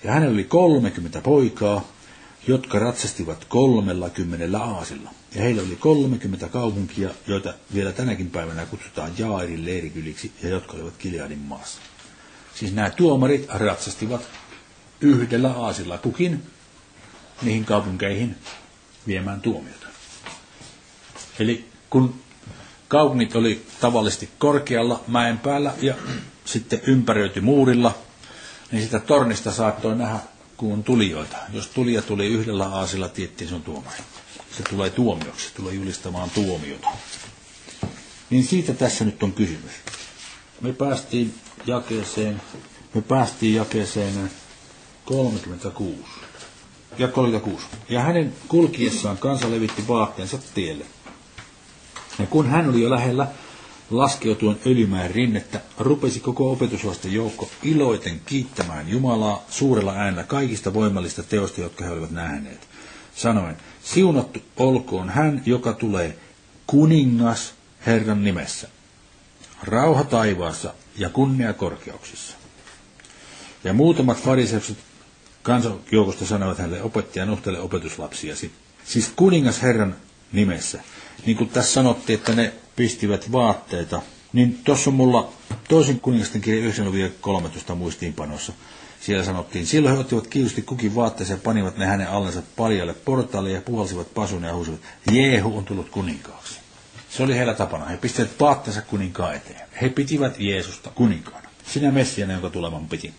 Ja 0.03 0.11
hänellä 0.11 0.33
oli 0.33 0.43
30 0.43 1.21
poikaa, 1.21 1.87
jotka 2.47 2.79
ratsastivat 2.79 3.45
kolmella 3.45 4.09
kymmenellä 4.09 4.59
aasilla. 4.63 5.09
Ja 5.35 5.41
heillä 5.41 5.61
oli 5.61 5.75
30 5.75 6.47
kaupunkia, 6.47 7.09
joita 7.27 7.53
vielä 7.73 7.91
tänäkin 7.91 8.29
päivänä 8.29 8.65
kutsutaan 8.65 9.11
Jairin 9.17 9.65
leirikyliksi 9.65 10.31
ja 10.43 10.49
jotka 10.49 10.73
olivat 10.73 10.97
Gileadin 10.99 11.39
maassa. 11.39 11.81
Siis 12.55 12.73
nämä 12.73 12.89
tuomarit 12.89 13.45
ratsastivat 13.49 14.21
yhdellä 15.01 15.51
aasilla 15.51 15.97
kukin 15.97 16.43
niihin 17.41 17.65
kaupunkeihin 17.65 18.35
viemään 19.07 19.41
tuomiota. 19.41 19.87
Eli 21.39 21.65
kun 21.89 22.20
kaupungit 22.91 23.35
oli 23.35 23.65
tavallisesti 23.81 24.29
korkealla 24.37 25.03
mäen 25.07 25.39
päällä 25.39 25.73
ja 25.81 25.95
sitten 26.45 26.81
ympäröity 26.87 27.41
muurilla, 27.41 27.95
niin 28.71 28.83
sitä 28.83 28.99
tornista 28.99 29.51
saattoi 29.51 29.95
nähdä 29.95 30.19
kuun 30.57 30.83
tulijoita. 30.83 31.37
Jos 31.53 31.67
tulija 31.67 32.01
tuli 32.01 32.25
yhdellä 32.27 32.67
aasilla, 32.67 33.09
tiettiin 33.09 33.47
se 33.49 33.55
on 33.55 33.61
tuomari. 33.63 33.97
Se 34.57 34.63
tulee 34.63 34.89
tuomioksi, 34.89 35.47
se 35.47 35.53
tulee 35.55 35.73
julistamaan 35.73 36.29
tuomiota. 36.29 36.87
Niin 38.29 38.43
siitä 38.43 38.73
tässä 38.73 39.05
nyt 39.05 39.23
on 39.23 39.31
kysymys. 39.33 39.71
Me 40.61 40.73
päästiin 40.73 41.33
jakeeseen, 41.65 42.41
me 42.93 43.01
päästiin 43.01 43.55
jakeeseen 43.55 44.31
36. 45.05 46.03
Ja 46.97 47.07
36. 47.07 47.65
Ja 47.89 48.01
hänen 48.01 48.33
kulkiessaan 48.47 49.17
kansa 49.17 49.51
levitti 49.51 49.87
vaatteensa 49.87 50.39
tielle. 50.53 50.85
Ja 52.19 52.25
kun 52.27 52.49
hän 52.49 52.69
oli 52.69 52.81
jo 52.81 52.89
lähellä 52.89 53.27
laskeutuen 53.91 54.59
öljymäen 54.65 55.11
rinnettä, 55.11 55.61
rupesi 55.79 56.19
koko 56.19 56.51
opetuslasten 56.51 57.13
joukko 57.13 57.49
iloiten 57.63 58.21
kiittämään 58.25 58.89
Jumalaa 58.89 59.43
suurella 59.49 59.93
äänellä 59.93 60.23
kaikista 60.23 60.73
voimallista 60.73 61.23
teosta, 61.23 61.61
jotka 61.61 61.85
he 61.85 61.91
olivat 61.91 62.11
nähneet. 62.11 62.67
Sanoen, 63.15 63.57
siunattu 63.83 64.39
olkoon 64.57 65.09
hän, 65.09 65.41
joka 65.45 65.73
tulee 65.73 66.17
kuningas 66.67 67.53
Herran 67.85 68.23
nimessä. 68.23 68.67
Rauha 69.63 70.03
taivaassa 70.03 70.73
ja 70.97 71.09
kunnia 71.09 71.53
korkeuksissa. 71.53 72.37
Ja 73.63 73.73
muutamat 73.73 74.17
fariseukset 74.17 74.77
kansanjoukosta 75.43 76.25
sanoivat 76.25 76.57
hänelle 76.57 76.81
opettaja 76.81 77.25
nuhtele 77.25 77.59
opetuslapsiasi. 77.59 78.51
Siis 78.85 79.11
kuningas 79.15 79.61
Herran 79.61 79.95
nimessä 80.31 80.81
niin 81.25 81.37
kuin 81.37 81.49
tässä 81.49 81.73
sanottiin, 81.73 82.19
että 82.19 82.35
ne 82.35 82.53
pistivät 82.75 83.31
vaatteita, 83.31 84.01
niin 84.33 84.59
tuossa 84.63 84.89
on 84.89 84.93
mulla 84.93 85.29
toisen 85.69 85.99
kuningasten 85.99 86.41
kirja 86.41 86.71
9.13 86.71 87.75
muistiinpanossa. 87.75 88.53
Siellä 89.01 89.23
sanottiin, 89.23 89.67
silloin 89.67 89.95
he 89.95 90.01
ottivat 90.01 90.27
kiirusti 90.27 90.61
kukin 90.61 90.95
vaatteeseen 90.95 91.37
ja 91.37 91.41
panivat 91.43 91.77
ne 91.77 91.85
hänen 91.85 92.09
allensa 92.09 92.41
paljalle 92.55 92.93
portaalle 92.93 93.51
ja 93.51 93.61
puhalsivat 93.61 94.13
pasun 94.13 94.43
ja 94.43 94.53
huusivat, 94.53 94.79
Jeehu 95.11 95.57
on 95.57 95.65
tullut 95.65 95.89
kuninkaaksi. 95.89 96.59
Se 97.09 97.23
oli 97.23 97.35
heillä 97.35 97.53
tapana. 97.53 97.85
He 97.85 97.97
pistivät 97.97 98.39
vaatteensa 98.39 98.81
kuninkaan 98.81 99.35
eteen. 99.35 99.61
He 99.81 99.89
pitivät 99.89 100.39
Jeesusta 100.39 100.89
kuninkaana. 100.95 101.49
Sinä 101.67 101.91
Messiana, 101.91 102.33
jonka 102.33 102.49
tuleman 102.49 102.87
piti. 102.87 103.13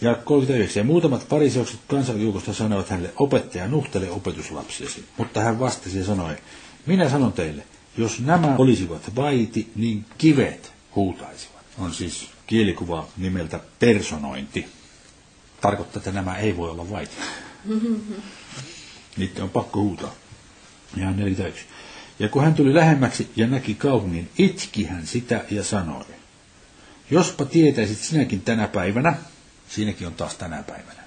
Ja 0.00 0.14
39. 0.14 0.80
Ja 0.80 0.84
muutamat 0.84 1.28
pariseukset 1.28 1.80
kansanjuukosta 1.88 2.54
sanoivat 2.54 2.88
hänelle, 2.88 3.12
opettaja 3.16 3.68
nuhtele 3.68 4.10
opetuslapsiasi. 4.10 5.04
Mutta 5.16 5.40
hän 5.40 5.60
vastasi 5.60 5.98
ja 5.98 6.04
sanoi, 6.04 6.36
minä 6.86 7.08
sanon 7.08 7.32
teille, 7.32 7.62
jos 7.96 8.20
nämä 8.20 8.56
olisivat 8.58 9.16
vaiti, 9.16 9.70
niin 9.76 10.04
kivet 10.18 10.72
huutaisivat. 10.96 11.62
On 11.78 11.94
siis 11.94 12.28
kielikuva 12.46 13.08
nimeltä 13.16 13.60
personointi. 13.78 14.66
Tarkoittaa, 15.60 16.00
että 16.00 16.12
nämä 16.12 16.36
ei 16.36 16.56
voi 16.56 16.70
olla 16.70 16.90
vaiti. 16.90 17.16
Niitä 19.16 19.42
on 19.42 19.50
pakko 19.50 19.80
huutaa. 19.80 20.14
Ja 20.96 21.10
41. 21.10 21.64
Ja 22.18 22.28
kun 22.28 22.44
hän 22.44 22.54
tuli 22.54 22.74
lähemmäksi 22.74 23.30
ja 23.36 23.46
näki 23.46 23.74
kaupungin, 23.74 24.30
itki 24.38 24.84
hän 24.84 25.06
sitä 25.06 25.44
ja 25.50 25.64
sanoi, 25.64 26.04
jospa 27.10 27.44
tietäisit 27.44 27.98
sinäkin 27.98 28.40
tänä 28.40 28.68
päivänä, 28.68 29.14
Siinäkin 29.68 30.06
on 30.06 30.14
taas 30.14 30.34
tänä 30.34 30.62
päivänä. 30.62 31.02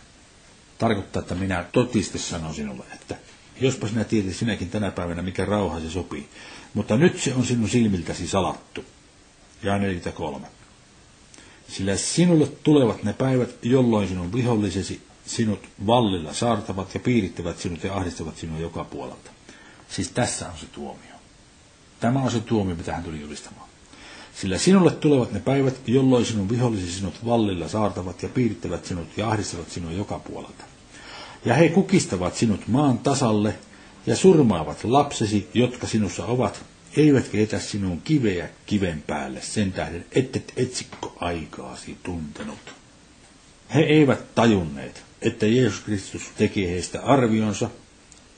Tarkoittaa, 0.78 1.22
että 1.22 1.36
minä 1.36 1.66
totisesti 1.72 2.20
sanon 2.20 2.56
sinulle, 2.56 2.84
että 2.94 3.16
jospa 3.62 3.88
sinä 3.88 4.04
tiedät 4.04 4.36
sinäkin 4.36 4.70
tänä 4.70 4.92
päivänä, 4.92 5.22
mikä 5.22 5.46
rauha 5.46 5.80
se 5.80 5.90
sopii. 5.90 6.30
Mutta 6.74 6.98
nyt 6.98 7.20
se 7.22 7.34
on 7.34 7.46
sinun 7.46 7.70
silmiltäsi 7.70 8.28
salattu. 8.28 8.86
Ja 9.64 9.78
43. 9.78 10.48
Sillä 11.68 11.96
sinulle 11.98 12.48
tulevat 12.48 13.04
ne 13.04 13.14
päivät, 13.14 13.50
jolloin 13.66 14.08
sinun 14.08 14.34
vihollisesi, 14.34 15.02
sinut 15.26 15.60
vallilla 15.88 16.34
saartavat 16.34 16.94
ja 16.94 17.00
piirittävät 17.00 17.60
sinut 17.60 17.84
ja 17.84 17.96
ahdistavat 17.96 18.38
sinua 18.38 18.60
joka 18.60 18.84
puolelta. 18.84 19.32
Siis 19.90 20.10
tässä 20.12 20.50
on 20.50 20.58
se 20.58 20.66
tuomio. 20.66 21.16
Tämä 22.00 22.20
on 22.22 22.32
se 22.32 22.40
tuomio, 22.40 22.76
mitä 22.76 22.94
hän 22.96 23.04
tuli 23.04 23.22
julistamaan. 23.22 23.69
Sillä 24.42 24.58
sinulle 24.58 24.92
tulevat 24.92 25.32
ne 25.32 25.40
päivät, 25.40 25.76
jolloin 25.88 26.26
sinun 26.26 26.50
vihollisi 26.50 26.92
sinut 26.92 27.26
vallilla 27.26 27.68
saartavat 27.68 28.24
ja 28.24 28.30
piirittävät 28.30 28.86
sinut 28.86 29.08
ja 29.18 29.30
ahdistavat 29.30 29.72
sinua 29.72 29.92
joka 29.92 30.20
puolelta. 30.20 30.64
Ja 31.46 31.54
he 31.54 31.70
kukistavat 31.70 32.36
sinut 32.36 32.68
maan 32.68 32.98
tasalle 32.98 33.56
ja 34.06 34.16
surmaavat 34.16 34.84
lapsesi, 34.84 35.50
jotka 35.54 35.88
sinussa 35.88 36.26
ovat, 36.26 36.64
eivätkä 36.98 37.38
etä 37.38 37.60
sinun 37.60 38.02
kiveä 38.02 38.50
kiven 38.66 39.04
päälle 39.08 39.42
sen 39.42 39.72
tähden, 39.72 40.06
ettet 40.12 40.54
etsikko 40.56 41.14
aikaasi 41.20 41.98
tuntenut. 42.04 42.74
He 43.76 43.82
eivät 43.82 44.36
tajunneet, 44.36 45.04
että 45.22 45.46
Jeesus 45.46 45.80
Kristus 45.80 46.24
teki 46.38 46.68
heistä 46.68 47.02
arvionsa 47.02 47.70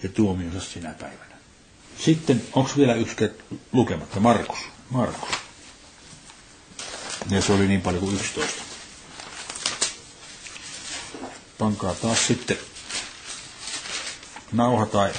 ja 0.03 0.09
tuomionsa 0.09 0.59
sinä 0.59 0.95
päivänä. 0.99 1.35
Sitten, 1.97 2.41
onko 2.53 2.71
vielä 2.77 2.93
yksi 2.93 3.15
lukematta? 3.71 4.19
Markus. 4.19 4.59
Markus. 4.89 5.50
Ja 7.29 7.41
se 7.41 7.53
oli 7.53 7.67
niin 7.67 7.81
paljon 7.81 8.03
kuin 8.03 8.15
11. 8.15 8.63
Pankaa 11.57 11.93
taas 11.93 12.27
sitten 12.27 12.57
nauha 14.51 14.85
tai 14.85 15.11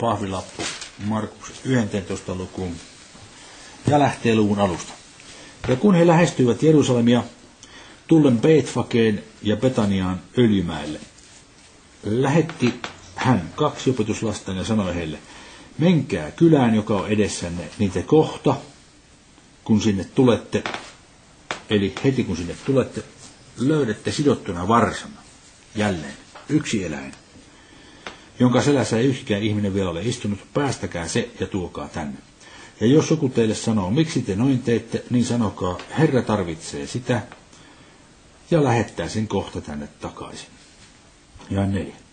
pahvilappu 0.00 0.62
Markus 1.04 1.52
11 1.64 2.34
lukuun 2.34 2.76
ja 3.86 3.98
lähtee 3.98 4.34
luvun 4.34 4.58
alusta. 4.58 4.92
Ja 5.68 5.76
kun 5.76 5.94
he 5.94 6.06
lähestyivät 6.06 6.62
Jerusalemia, 6.62 7.22
tullen 8.06 8.38
Beetfakeen 8.38 9.24
ja 9.42 9.56
Betaniaan 9.56 10.20
Öljymäelle, 10.38 11.00
lähetti 12.04 12.74
hän 13.16 13.52
kaksi 13.56 13.90
opetuslasta 13.90 14.52
ja 14.52 14.64
sanoi 14.64 14.94
heille, 14.94 15.18
menkää 15.78 16.30
kylään, 16.30 16.74
joka 16.74 16.94
on 16.96 17.08
edessänne, 17.08 17.68
te 17.92 18.02
kohta, 18.02 18.56
kun 19.64 19.80
sinne 19.80 20.04
tulette, 20.04 20.64
eli 21.70 21.94
heti 22.04 22.24
kun 22.24 22.36
sinne 22.36 22.56
tulette, 22.66 23.02
löydätte 23.58 24.12
sidottuna 24.12 24.68
varsana, 24.68 25.20
jälleen, 25.74 26.14
yksi 26.48 26.84
eläin, 26.84 27.12
jonka 28.40 28.62
selässä 28.62 28.98
ei 28.98 29.06
yksikään 29.06 29.42
ihminen 29.42 29.74
vielä 29.74 29.90
ole 29.90 30.02
istunut, 30.02 30.38
päästäkää 30.54 31.08
se 31.08 31.30
ja 31.40 31.46
tuokaa 31.46 31.88
tänne. 31.88 32.18
Ja 32.80 32.86
jos 32.86 33.10
joku 33.10 33.28
teille 33.28 33.54
sanoo, 33.54 33.90
miksi 33.90 34.22
te 34.22 34.36
noin 34.36 34.62
teette, 34.62 35.04
niin 35.10 35.24
sanokaa, 35.24 35.78
Herra 35.98 36.22
tarvitsee 36.22 36.86
sitä, 36.86 37.22
ja 38.50 38.64
lähettää 38.64 39.08
sen 39.08 39.28
kohta 39.28 39.60
tänne 39.60 39.88
takaisin. 40.00 40.48
Ja 41.50 41.66
neljä. 41.66 42.05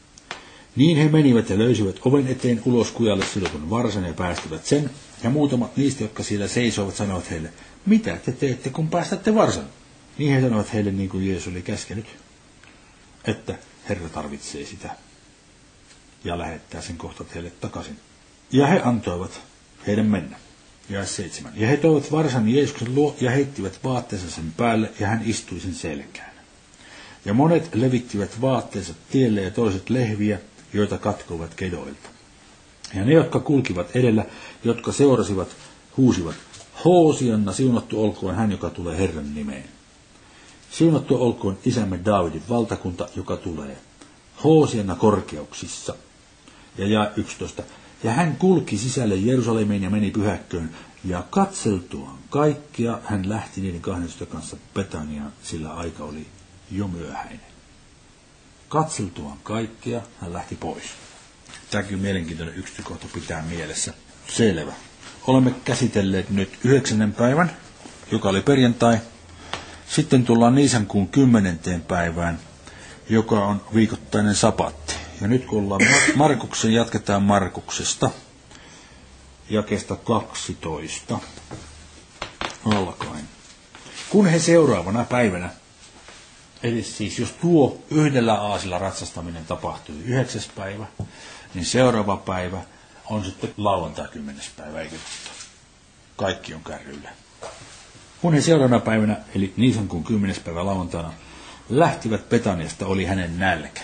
Niin 0.75 0.97
he 0.97 1.09
menivät 1.09 1.49
ja 1.49 1.57
löysivät 1.57 1.95
oven 2.05 2.27
eteen 2.27 2.61
ulos 2.65 2.91
kujalle 2.91 3.25
sidotun 3.25 3.69
varsan 3.69 4.03
ja 4.03 4.13
päästivät 4.13 4.65
sen, 4.65 4.89
ja 5.23 5.29
muutamat 5.29 5.77
niistä, 5.77 6.03
jotka 6.03 6.23
siellä 6.23 6.47
seisoivat, 6.47 6.95
sanoivat 6.95 7.31
heille, 7.31 7.49
mitä 7.85 8.17
te 8.25 8.31
teette, 8.31 8.69
kun 8.69 8.89
päästätte 8.89 9.35
varsan? 9.35 9.65
Niin 10.17 10.33
he 10.33 10.41
sanoivat 10.41 10.73
heille 10.73 10.91
niin 10.91 11.09
kuin 11.09 11.27
Jeesus 11.27 11.47
oli 11.47 11.61
käskenyt, 11.61 12.05
että 13.25 13.55
Herra 13.89 14.09
tarvitsee 14.09 14.65
sitä 14.65 14.95
ja 16.23 16.37
lähettää 16.37 16.81
sen 16.81 16.97
kohta 16.97 17.25
heille 17.33 17.51
takaisin. 17.61 17.99
Ja 18.51 18.67
he 18.67 18.81
antoivat 18.83 19.41
heidän 19.87 20.05
mennä. 20.05 20.37
Ja 20.89 21.05
seitsemän. 21.05 21.53
Ja 21.55 21.67
he 21.67 21.77
toivat 21.77 22.11
varsan 22.11 22.49
Jeesuksen 22.49 22.95
luo 22.95 23.15
ja 23.21 23.31
heittivät 23.31 23.79
vaatteensa 23.83 24.31
sen 24.31 24.53
päälle 24.57 24.89
ja 24.99 25.07
hän 25.07 25.21
istui 25.25 25.59
sen 25.59 25.75
selkään. 25.75 26.33
Ja 27.25 27.33
monet 27.33 27.75
levittivät 27.75 28.41
vaatteensa 28.41 28.93
tielle 29.11 29.41
ja 29.41 29.51
toiset 29.51 29.89
lehviä, 29.89 30.39
joita 30.73 30.97
katkoivat 30.97 31.53
kedoilta. 31.53 32.09
Ja 32.95 33.05
ne, 33.05 33.13
jotka 33.13 33.39
kulkivat 33.39 33.95
edellä, 33.95 34.25
jotka 34.63 34.91
seurasivat, 34.91 35.47
huusivat, 35.97 36.35
Hoosianna, 36.85 37.53
siunattu 37.53 38.03
olkoon 38.03 38.35
hän, 38.35 38.51
joka 38.51 38.69
tulee 38.69 38.97
Herran 38.97 39.35
nimeen. 39.35 39.63
Siunattu 40.71 41.23
olkoon 41.23 41.57
isämme 41.65 41.99
Davidin 42.05 42.43
valtakunta, 42.49 43.07
joka 43.15 43.37
tulee. 43.37 43.77
Hoosianna 44.43 44.95
korkeuksissa. 44.95 45.95
Ja 46.77 46.87
ja 46.87 47.11
11. 47.17 47.63
Ja 48.03 48.11
hän 48.11 48.35
kulki 48.35 48.77
sisälle 48.77 49.15
Jerusalemiin 49.15 49.83
ja 49.83 49.89
meni 49.89 50.11
pyhäkköön, 50.11 50.69
ja 51.05 51.23
katseltuaan 51.29 52.17
kaikkia 52.29 52.99
hän 53.03 53.29
lähti 53.29 53.61
niiden 53.61 53.81
12 53.81 54.25
kanssa 54.25 54.57
Betaniaan, 54.73 55.33
sillä 55.43 55.73
aika 55.73 56.03
oli 56.03 56.27
jo 56.71 56.87
myöhäinen. 56.87 57.52
Katseltuaan 58.73 59.37
kaikkia 59.43 60.01
hän 60.21 60.33
lähti 60.33 60.55
pois. 60.55 60.83
Tämäkin 61.71 61.99
mielenkiintoinen 61.99 62.55
yksityiskohta 62.55 63.07
pitää 63.13 63.41
mielessä. 63.41 63.93
Selvä. 64.27 64.73
Olemme 65.27 65.51
käsitelleet 65.65 66.29
nyt 66.29 66.59
yhdeksännen 66.63 67.13
päivän, 67.13 67.51
joka 68.11 68.29
oli 68.29 68.41
perjantai. 68.41 68.97
Sitten 69.87 70.25
tullaan 70.25 70.55
Niisan 70.55 70.85
kuun 70.85 71.07
kymmenenteen 71.07 71.81
päivään, 71.81 72.39
joka 73.09 73.45
on 73.45 73.61
viikoittainen 73.75 74.35
sapatti. 74.35 74.93
Ja 75.21 75.27
nyt 75.27 75.45
kun 75.45 75.63
ollaan 75.63 75.81
Markuksen, 76.15 76.73
jatketaan 76.73 77.23
Markuksesta 77.23 78.09
jakesta 79.49 79.95
12 79.95 81.19
alkaen. 82.65 83.27
Kun 84.09 84.25
he 84.27 84.39
seuraavana 84.39 85.03
päivänä, 85.03 85.49
eli 86.63 86.83
siis 86.83 87.19
jos 87.19 87.31
tuo 87.31 87.83
yhdellä 87.91 88.33
aasilla 88.33 88.77
ratsastaminen 88.77 89.45
tapahtui 89.45 89.95
yhdeksäs 90.05 90.49
päivä, 90.55 90.85
niin 91.53 91.65
seuraava 91.65 92.17
päivä 92.17 92.61
on 93.09 93.25
sitten 93.25 93.53
lauantai 93.57 94.07
kymmenes 94.11 94.49
päivä, 94.57 94.81
eikö 94.81 94.95
Kaikki 96.15 96.53
on 96.53 96.63
kärryillä. 96.63 97.09
Kun 98.21 98.33
he 98.33 98.41
seuraavana 98.41 98.79
päivänä, 98.79 99.17
eli 99.35 99.53
niin 99.57 99.87
kuin 99.87 100.03
kymmenes 100.03 100.39
päivä 100.39 100.65
lauantaina, 100.65 101.13
lähtivät 101.69 102.29
Petaniasta, 102.29 102.87
oli 102.87 103.05
hänen 103.05 103.39
nälkä. 103.39 103.81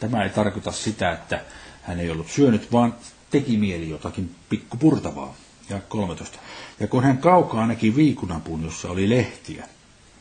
Tämä 0.00 0.24
ei 0.24 0.30
tarkoita 0.30 0.72
sitä, 0.72 1.12
että 1.12 1.40
hän 1.82 2.00
ei 2.00 2.10
ollut 2.10 2.30
syönyt, 2.30 2.72
vaan 2.72 2.94
teki 3.30 3.56
mieli 3.56 3.88
jotakin 3.88 4.34
pikkupurtavaa. 4.48 5.34
Ja 5.70 5.80
13. 5.88 6.38
Ja 6.80 6.86
kun 6.86 7.04
hän 7.04 7.18
kaukaa 7.18 7.66
näki 7.66 7.96
viikunapuun, 7.96 8.64
jossa 8.64 8.90
oli 8.90 9.10
lehtiä, 9.10 9.68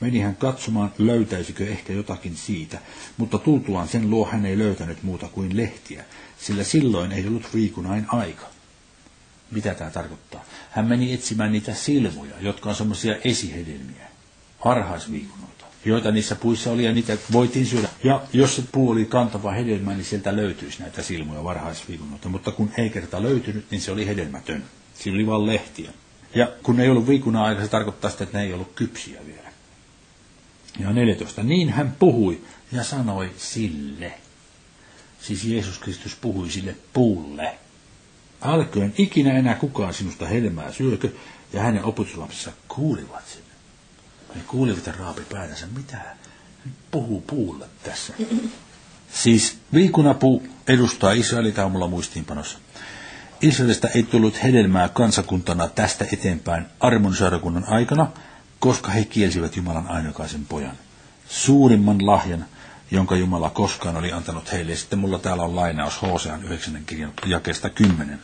meni 0.01 0.19
hän 0.19 0.35
katsomaan, 0.35 0.93
löytäisikö 0.97 1.67
ehkä 1.67 1.93
jotakin 1.93 2.35
siitä, 2.35 2.79
mutta 3.17 3.37
tultuaan 3.37 3.87
sen 3.87 4.09
luo 4.09 4.25
hän 4.25 4.45
ei 4.45 4.57
löytänyt 4.57 5.03
muuta 5.03 5.27
kuin 5.27 5.57
lehtiä, 5.57 6.05
sillä 6.39 6.63
silloin 6.63 7.11
ei 7.11 7.27
ollut 7.27 7.53
viikunain 7.53 8.05
aika. 8.07 8.45
Mitä 9.51 9.73
tämä 9.73 9.89
tarkoittaa? 9.89 10.43
Hän 10.71 10.85
meni 10.85 11.13
etsimään 11.13 11.51
niitä 11.51 11.73
silmuja, 11.73 12.35
jotka 12.39 12.69
on 12.69 12.75
semmoisia 12.75 13.15
esihedelmiä, 13.23 14.07
varhaisviikunoita 14.65 15.51
joita 15.85 16.11
niissä 16.11 16.35
puissa 16.35 16.71
oli 16.71 16.85
ja 16.85 16.93
niitä 16.93 17.17
voitiin 17.31 17.65
syödä. 17.65 17.89
Ja 18.03 18.21
jos 18.33 18.55
se 18.55 18.63
puu 18.71 18.89
oli 18.89 19.05
kantava 19.05 19.51
hedelmä, 19.51 19.93
niin 19.93 20.05
sieltä 20.05 20.35
löytyisi 20.35 20.81
näitä 20.81 21.01
silmuja 21.01 21.43
varhaisviikunoita. 21.43 22.29
Mutta 22.29 22.51
kun 22.51 22.71
ei 22.77 22.89
kerta 22.89 23.21
löytynyt, 23.21 23.65
niin 23.71 23.81
se 23.81 23.91
oli 23.91 24.07
hedelmätön. 24.07 24.63
Siinä 24.93 25.15
oli 25.15 25.27
vain 25.27 25.45
lehtiä. 25.45 25.91
Ja 26.35 26.47
kun 26.63 26.79
ei 26.79 26.89
ollut 26.89 27.07
viikuna 27.07 27.43
aika, 27.43 27.61
se 27.61 27.67
tarkoittaa 27.67 28.11
sitä, 28.11 28.23
että 28.23 28.37
ne 28.37 28.43
ei 28.43 28.53
ollut 28.53 28.71
kypsiä 28.75 29.19
vielä. 29.25 29.30
Ja 30.79 30.93
14. 30.93 31.43
Niin 31.43 31.69
hän 31.69 31.95
puhui 31.99 32.41
ja 32.71 32.83
sanoi 32.83 33.31
sille. 33.37 34.13
Siis 35.21 35.43
Jeesus 35.43 35.79
Kristus 35.79 36.15
puhui 36.15 36.49
sille 36.49 36.75
puulle. 36.93 37.57
Alkoen 38.41 38.93
ikinä 38.97 39.33
enää 39.33 39.55
kukaan 39.55 39.93
sinusta 39.93 40.27
hedelmää 40.27 40.71
syökö, 40.71 41.09
ja 41.53 41.61
hänen 41.61 41.83
opetuslapsensa 41.83 42.51
kuulivat 42.67 43.27
sen. 43.27 43.41
Ne 44.35 44.41
kuulivat 44.47 44.85
ja 44.85 44.93
raapi 44.99 45.21
päätänsä, 45.31 45.67
mitä 45.77 45.97
puhuu 46.91 47.21
puulle 47.21 47.65
tässä. 47.83 48.13
Siis 49.13 49.57
viikunapuu 49.73 50.47
edustaa 50.67 51.11
Israelin 51.11 51.53
mulla 51.69 51.87
muistiinpanossa. 51.87 52.59
Israelista 53.41 53.87
ei 53.87 54.03
tullut 54.03 54.43
hedelmää 54.43 54.89
kansakuntana 54.89 55.67
tästä 55.67 56.05
eteenpäin 56.13 56.65
armon 56.79 57.13
aikana, 57.67 58.11
koska 58.61 58.91
he 58.91 59.05
kielsivät 59.05 59.55
Jumalan 59.55 59.87
ainokaisen 59.87 60.45
pojan. 60.45 60.77
Suurimman 61.29 62.05
lahjan, 62.05 62.45
jonka 62.91 63.15
Jumala 63.15 63.49
koskaan 63.49 63.97
oli 63.97 64.11
antanut 64.11 64.51
heille. 64.51 64.75
Sitten 64.75 64.99
mulla 64.99 65.19
täällä 65.19 65.43
on 65.43 65.55
lainaus 65.55 66.01
Hosean 66.01 66.43
9. 66.43 66.83
kirjan 66.85 67.13
jakesta 67.25 67.69
10. 67.69 68.19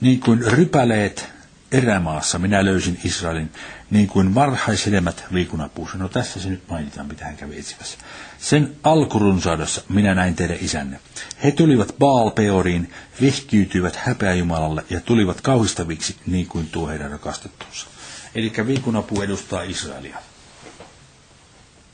Niin 0.00 0.20
kuin 0.20 0.52
rypäleet 0.52 1.28
erämaassa 1.72 2.38
minä 2.38 2.64
löysin 2.64 3.00
Israelin, 3.04 3.52
niin 3.90 4.06
kuin 4.06 4.34
varhaishedelmät 4.34 5.24
viikunapuussa. 5.32 5.98
No 5.98 6.08
tässä 6.08 6.40
se 6.40 6.48
nyt 6.48 6.68
mainitaan, 6.70 7.06
mitä 7.06 7.24
hän 7.24 7.36
kävi 7.36 7.58
etsimässä. 7.58 7.98
Sen 8.38 8.76
alkurunsaudessa 8.82 9.82
minä 9.88 10.14
näin 10.14 10.34
teidän 10.34 10.58
isänne. 10.60 11.00
He 11.44 11.50
tulivat 11.50 11.94
Baal 11.98 12.30
Peoriin, 12.30 12.92
vihkiytyivät 13.20 13.96
häpeäjumalalle 13.96 14.84
ja 14.90 15.00
tulivat 15.00 15.40
kauhistaviksi 15.40 16.16
niin 16.26 16.46
kuin 16.46 16.66
tuo 16.66 16.88
heidän 16.88 17.10
rakastettunsa. 17.10 17.93
Eli 18.34 18.52
viikunapuu 18.66 19.22
edustaa 19.22 19.62
Israelia. 19.62 20.18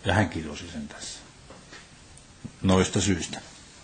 Ja 0.05 0.15
hän 0.15 0.29
kirjoisi 0.29 0.65
sen 0.73 0.89
tässä. 0.89 1.19
noista 2.63 3.01
syistä. 3.01 3.41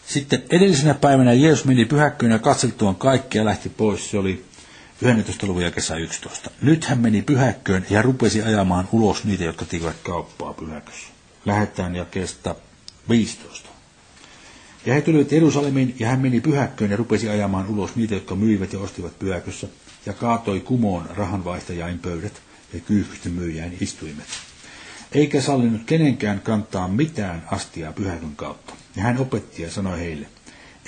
Sitten 0.06 0.42
edellisenä 0.50 0.94
päivänä 0.94 1.32
Jeesus 1.32 1.64
meni 1.64 1.84
pyhäkköön 1.84 2.32
ja 2.32 2.38
katseltuaan 2.38 2.96
kaikkea 2.96 3.44
lähti 3.44 3.68
pois. 3.68 4.10
Se 4.10 4.18
oli 4.18 4.44
11. 5.02 5.46
luvun 5.46 5.62
ja 5.62 5.70
kesä 5.70 5.96
11. 5.96 6.50
Nyt 6.62 6.84
hän 6.84 6.98
meni 6.98 7.22
pyhäkköön 7.22 7.86
ja 7.90 8.02
rupesi 8.02 8.42
ajamaan 8.42 8.88
ulos 8.92 9.24
niitä, 9.24 9.44
jotka 9.44 9.64
tekivät 9.64 9.96
kauppaa 10.02 10.52
pyhäkössä. 10.52 11.08
Lähetään 11.44 11.96
jakeesta 11.96 12.54
15. 13.08 13.68
Ja 14.86 14.94
he 14.94 15.00
tulivat 15.00 15.32
Jerusalemiin 15.32 15.96
ja 15.98 16.08
hän 16.08 16.20
meni 16.20 16.40
pyhäkköön 16.40 16.90
ja 16.90 16.96
rupesi 16.96 17.28
ajamaan 17.28 17.68
ulos 17.68 17.96
niitä, 17.96 18.14
jotka 18.14 18.34
myivät 18.34 18.72
ja 18.72 18.78
ostivat 18.78 19.18
pyhäkössä 19.18 19.68
ja 20.06 20.12
kaatoi 20.12 20.60
kumoon 20.60 21.06
rahanvaihtajain 21.16 21.98
pöydät 21.98 22.42
ja 22.74 22.80
kyyhkysten 22.80 23.32
myyjäin 23.32 23.76
istuimet. 23.80 24.26
Eikä 25.12 25.40
sallinut 25.40 25.82
kenenkään 25.86 26.40
kantaa 26.40 26.88
mitään 26.88 27.42
astiaa 27.50 27.92
pyhäkön 27.92 28.36
kautta. 28.36 28.74
Ja 28.96 29.02
hän 29.02 29.18
opetti 29.18 29.62
ja 29.62 29.70
sanoi 29.70 29.98
heille, 29.98 30.26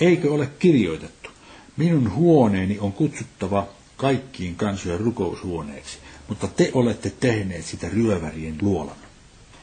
eikö 0.01 0.33
ole 0.33 0.47
kirjoitettu, 0.59 1.31
minun 1.77 2.15
huoneeni 2.15 2.79
on 2.79 2.93
kutsuttava 2.93 3.69
kaikkiin 3.97 4.57
kansojen 4.57 5.01
rukoushuoneeksi, 5.01 5.99
mutta 6.29 6.49
te 6.49 6.71
olette 6.75 7.11
tehneet 7.21 7.65
sitä 7.65 7.89
ryövärien 7.89 8.57
luolan. 8.63 9.08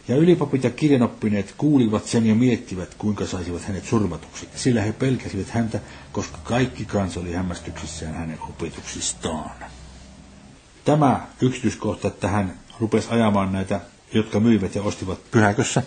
Ja 0.08 0.15
ylipapit 0.15 0.63
ja 0.63 0.70
kirjanoppineet 0.70 1.54
kuulivat 1.58 2.06
sen 2.06 2.26
ja 2.26 2.36
miettivät, 2.36 2.94
kuinka 2.98 3.26
saisivat 3.26 3.62
hänet 3.63 3.86
surmatuksi, 3.86 4.50
sillä 4.56 4.82
he 4.82 4.91
pelkäsivät 4.94 5.50
häntä, 5.50 5.80
koska 6.12 6.38
kaikki 6.44 6.86
kansa 6.86 7.20
oli 7.20 7.34
hämmästyksissään 7.34 8.13
hänen 8.15 8.38
opetuksistaan. 8.50 9.52
Tämä 10.86 11.28
yksityiskohta, 11.41 12.08
että 12.08 12.28
hän 12.28 12.60
rupesi 12.80 13.08
ajamaan 13.10 13.52
näitä, 13.52 13.82
jotka 14.13 14.39
myivät 14.39 14.76
ja 14.76 14.82
ostivat 14.82 15.32
pyhäkössä, 15.32 15.84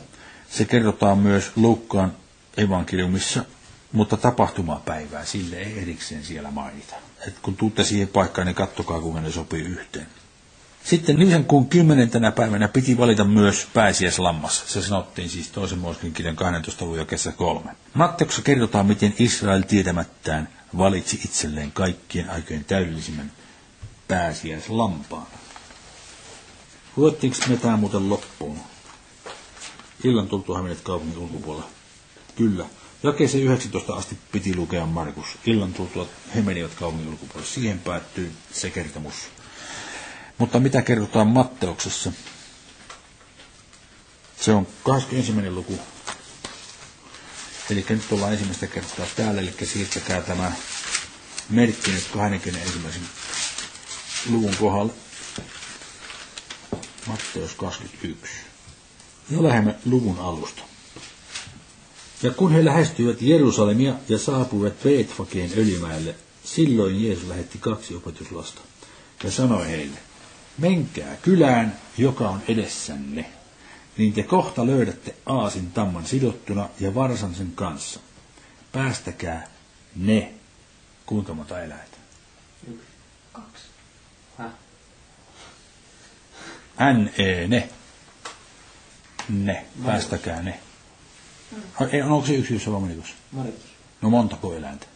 se 0.51 0.65
kerrotaan 0.65 1.19
myös 1.19 1.53
Lukkaan 1.57 2.13
evankeliumissa, 2.57 3.45
mutta 3.93 4.17
tapahtumapäivää 4.17 5.25
sille 5.25 5.57
ei 5.57 5.79
erikseen 5.83 6.25
siellä 6.25 6.51
mainita. 6.51 6.95
Et 7.29 7.35
kun 7.43 7.57
tuutte 7.57 7.85
siihen 7.85 8.09
paikkaan, 8.09 8.47
niin 8.47 8.55
kattokaa, 8.55 9.01
kuinka 9.01 9.21
ne 9.21 9.31
sopii 9.33 9.63
yhteen. 9.63 10.07
Sitten 10.89 11.17
niiden 11.17 11.45
kuun 11.45 11.69
kymmenentenä 11.69 12.33
päivänä 12.33 12.69
piti 12.69 12.99
valita 12.99 13.25
myös 13.25 13.67
pääsiäislammas. 13.75 14.65
Se 14.67 14.83
sanottiin 14.83 15.29
siis 15.29 15.49
toisen 15.51 15.79
Mooskin 15.79 16.13
kirjan 16.13 16.37
12. 16.37 16.85
luvun 16.85 17.07
kesä 17.07 17.33
kolme. 17.33 17.71
Matteuksessa 17.95 18.43
kerrotaan, 18.43 18.87
miten 18.87 19.15
Israel 19.19 19.63
tietämättään 19.63 20.49
valitsi 20.79 21.17
itselleen 21.25 21.73
kaikkien 21.73 22.31
aikojen 22.31 22.65
täydellisimmän 22.65 23.33
pääsiäislampaan. 24.09 25.27
Luettiinko 26.97 27.37
me 27.49 27.57
tämä 27.57 27.77
muuten 27.77 28.09
loppuun? 28.09 28.59
Illan 30.05 30.29
tultua 30.29 30.63
menet 30.63 30.81
kaupungin 30.81 31.19
ulkopuolella. 31.19 31.69
Kyllä. 32.37 32.65
Jakeeseen 33.03 33.45
19 33.45 33.95
asti 33.95 34.19
piti 34.33 34.57
lukea 34.57 34.87
Markus. 34.87 35.27
Illan 35.47 35.73
tultua 35.75 36.07
he 36.35 36.41
menivät 36.43 36.75
kaupungin 36.75 37.09
ulkopuolelle. 37.09 37.47
Siihen 37.53 37.79
päättyy 37.79 38.33
se 38.53 38.71
kertomus. 38.71 39.15
Mutta 40.39 40.61
mitä 40.61 40.83
kerrotaan 40.83 41.27
Matteuksessa? 41.27 42.13
Se 44.41 44.53
on 44.53 44.67
21. 44.85 45.51
luku. 45.51 45.79
Eli 47.71 47.85
nyt 47.89 48.13
ollaan 48.13 48.33
ensimmäistä 48.33 48.67
kertaa 48.67 49.07
täällä, 49.17 49.41
eli 49.41 49.55
siirtäkää 49.65 50.21
tämä 50.21 50.53
merkki 51.51 51.91
nyt 51.91 52.09
21. 52.13 52.79
luvun 54.31 54.57
kohdalle. 54.61 54.93
Matteus 57.07 57.55
21. 57.55 58.33
Ja 59.31 59.43
lähdemme 59.43 59.75
luvun 59.85 60.19
alusta. 60.19 60.63
Ja 62.23 62.31
kun 62.31 62.53
he 62.53 62.65
lähestyivät 62.65 63.23
Jerusalemia 63.23 63.95
ja 64.09 64.19
saapuivat 64.19 64.83
Beetfakeen 64.83 65.51
öljymäelle, 65.57 66.15
silloin 66.45 67.05
Jeesus 67.05 67.29
lähetti 67.29 67.59
kaksi 67.59 67.95
opetuslasta 67.95 68.61
ja 69.25 69.31
sanoi 69.31 69.67
heille, 69.67 69.99
menkää 70.59 71.17
kylään, 71.23 71.77
joka 71.99 72.29
on 72.29 72.43
edessänne, 72.49 73.31
niin 73.97 74.13
te 74.13 74.23
kohta 74.23 74.67
löydätte 74.67 75.15
aasin 75.27 75.73
tamman 75.73 76.07
sidottuna 76.07 76.69
ja 76.81 76.95
varsan 76.95 77.35
sen 77.35 77.53
kanssa. 77.55 78.01
Päästäkää 78.73 79.49
ne. 79.97 80.33
Kuinka 81.07 81.35
monta 81.35 81.63
eläintä? 81.63 81.97
Yksi. 82.71 82.87
Kaksi. 83.33 83.65
Häh? 84.39 84.53
N-E, 86.93 87.49
ne. 87.49 87.69
Ne. 89.29 89.67
Päästäkää 89.85 90.43
ne. 90.43 90.61
Ei, 91.93 92.03
onko 92.03 92.27
se 92.27 92.35
yksi 92.35 92.69
monitus? 92.71 93.15
Maritus. 93.33 93.65
No 94.03 94.11
montako 94.11 94.55
eläintä? 94.55 94.87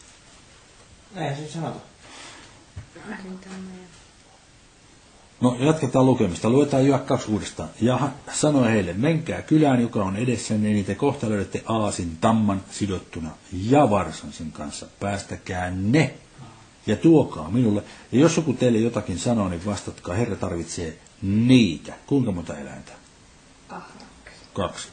Eihän 1.16 1.36
se 1.36 1.52
sanota. 1.52 1.80
No 5.42 5.56
jatketaan 5.60 6.06
lukemista. 6.06 6.50
Luetaan 6.50 6.86
Jaak 6.86 7.06
kaksi 7.06 7.30
uudestaan. 7.30 7.68
Ja 7.80 7.98
sanoi 8.32 8.70
heille, 8.70 8.92
menkää 8.92 9.42
kylään, 9.42 9.82
joka 9.82 10.04
on 10.04 10.16
edessä, 10.16 10.54
niin 10.54 10.84
te 10.84 10.94
kohta 10.94 11.28
löydätte 11.28 11.62
aasin 11.66 12.16
tamman 12.20 12.62
sidottuna 12.70 13.30
ja 13.52 13.90
varsan 13.90 14.32
sen 14.32 14.52
kanssa. 14.52 14.86
Päästäkää 15.00 15.70
ne 15.70 16.14
ja 16.86 16.96
tuokaa 16.96 17.50
minulle. 17.50 17.82
Ja 18.12 18.20
jos 18.20 18.36
joku 18.36 18.52
teille 18.52 18.78
jotakin 18.78 19.18
sanoo, 19.18 19.48
niin 19.48 19.66
vastatkaa, 19.66 20.14
Herra 20.14 20.36
tarvitsee 20.36 20.98
niitä. 21.22 21.94
Kuinka 22.06 22.32
monta 22.32 22.58
eläintä? 22.58 22.92
Kaksi. 24.54 24.88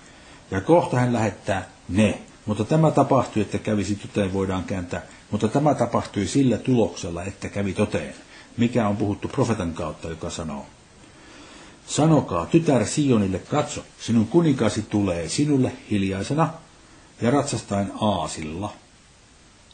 Ja 0.52 0.62
kohta 0.62 1.00
hän 1.00 1.14
lähettää 1.14 1.70
ne. 1.90 2.22
Mutta 2.46 2.64
tämä 2.64 2.92
tapahtui, 2.92 3.42
että 3.42 3.58
kävisi 3.58 3.96
toteen, 3.96 4.34
voidaan 4.34 4.64
kääntää. 4.64 5.02
Mutta 5.32 5.48
tämä 5.48 5.74
tapahtui 5.74 6.28
sillä 6.28 6.58
tuloksella, 6.58 7.24
että 7.24 7.50
kävi 7.50 7.74
toteen. 7.74 8.14
Mikä 8.60 8.88
on 8.88 8.98
puhuttu 8.98 9.28
profetan 9.28 9.74
kautta, 9.74 10.10
joka 10.10 10.30
sanoo. 10.30 10.66
Sanokaa, 11.88 12.46
tytär 12.46 12.86
Sionille, 12.86 13.40
katso, 13.40 13.86
sinun 14.02 14.28
kuninkaasi 14.28 14.82
tulee 14.82 15.30
sinulle 15.30 15.72
hiljaisena 15.92 16.54
ja 17.22 17.32
ratsastain 17.32 17.92
aasilla, 18.02 18.74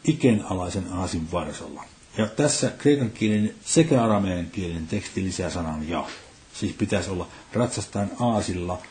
ikenalaisen 0.03 0.93
aasin 0.93 1.31
varsalla. 1.31 1.83
Ja 2.17 2.27
tässä 2.27 2.71
kreikan 2.77 3.11
kielinen 3.11 3.55
sekä 3.65 4.03
aramean 4.03 4.45
kielinen 4.45 4.87
teksti 4.87 5.23
lisää 5.23 5.49
sanan 5.49 5.89
ja. 5.89 6.05
Siis 6.53 6.73
pitäisi 6.73 7.09
olla 7.09 7.27
ratsastain 7.53 8.11
aasilla 8.19 8.81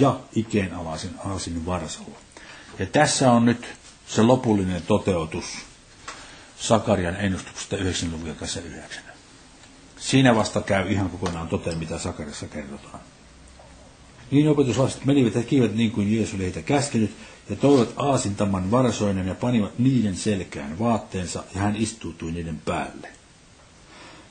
ja 0.00 0.20
ikeenalaisen 0.34 1.14
aasin 1.24 1.66
varsalla. 1.66 2.18
Ja 2.78 2.86
tässä 2.86 3.32
on 3.32 3.44
nyt 3.44 3.66
se 4.06 4.22
lopullinen 4.22 4.82
toteutus 4.82 5.44
Sakarian 6.60 7.16
ennustuksesta 7.16 7.76
9 7.76 8.12
luvun 8.12 8.28
9. 8.28 9.09
Siinä 10.00 10.34
vasta 10.34 10.60
käy 10.60 10.92
ihan 10.92 11.10
kokonaan 11.10 11.48
toteen, 11.48 11.78
mitä 11.78 11.98
Sakariassa 11.98 12.46
kerrotaan. 12.46 13.00
Niin 14.30 14.48
opetuslaiset 14.48 15.04
menivät 15.04 15.34
ja 15.34 15.42
kiivät 15.42 15.74
niin 15.74 15.90
kuin 15.90 16.16
Jeesus 16.16 16.34
oli 16.34 16.42
heitä 16.42 16.62
käskenyt, 16.62 17.10
ja 17.50 17.56
toivat 17.56 17.92
aasintaman 17.96 18.70
varsoinen 18.70 19.28
ja 19.28 19.34
panivat 19.34 19.78
niiden 19.78 20.16
selkään 20.16 20.78
vaatteensa, 20.78 21.44
ja 21.54 21.60
hän 21.60 21.76
istuutui 21.76 22.32
niiden 22.32 22.60
päälle. 22.64 23.08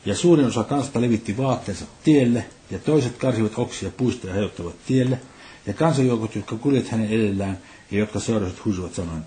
Ja 0.06 0.16
suurin 0.16 0.46
osa 0.46 0.64
kansasta 0.64 1.02
levitti 1.02 1.38
vaatteensa 1.38 1.86
tielle, 2.04 2.46
ja 2.72 2.80
toiset 2.80 3.18
karsivat 3.18 3.52
oksia 3.56 3.92
puista 3.98 4.28
ja 4.28 4.34
hejottavat 4.34 4.76
tielle, 4.86 5.20
ja 5.66 5.74
kansanjoukot, 5.74 6.36
jotka 6.36 6.56
kuljet 6.56 6.90
hänen 6.90 7.10
edellään, 7.10 7.58
ja 7.92 8.00
jotka 8.00 8.20
seurasivat 8.20 8.66
huusivat 8.66 8.94
sanoen, 8.94 9.26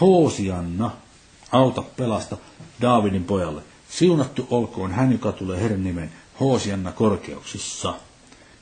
Hoosianna, 0.00 0.90
auta 1.52 1.82
pelasta 1.82 2.36
Daavidin 2.80 3.24
pojalle. 3.24 3.62
Siunattu 3.90 4.46
olkoon 4.50 4.92
hän, 4.92 5.12
joka 5.12 5.32
tulee 5.32 5.60
Herran 5.60 5.84
nimen 5.84 6.12
Hoosianna 6.40 6.92
korkeuksissa. 6.92 7.94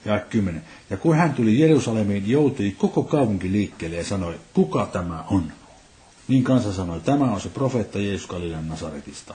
Ja 0.05 0.21
10. 0.21 0.62
Ja 0.91 0.97
kun 0.97 1.17
hän 1.17 1.35
tuli 1.35 1.61
Jerusalemiin, 1.61 2.31
joutui 2.31 2.75
koko 2.79 3.03
kaupunki 3.03 3.53
liikkeelle 3.53 3.97
ja 3.97 4.05
sanoi, 4.05 4.35
kuka 4.55 4.87
tämä 4.87 5.25
on? 5.31 5.53
Niin 6.29 6.45
kansa 6.45 6.73
sanoi, 6.73 7.01
tämä 7.01 7.33
on 7.33 7.41
se 7.41 7.49
profeetta 7.49 7.99
Jeesus 7.99 8.29
Galilean 8.29 8.69
Nasaretista. 8.69 9.35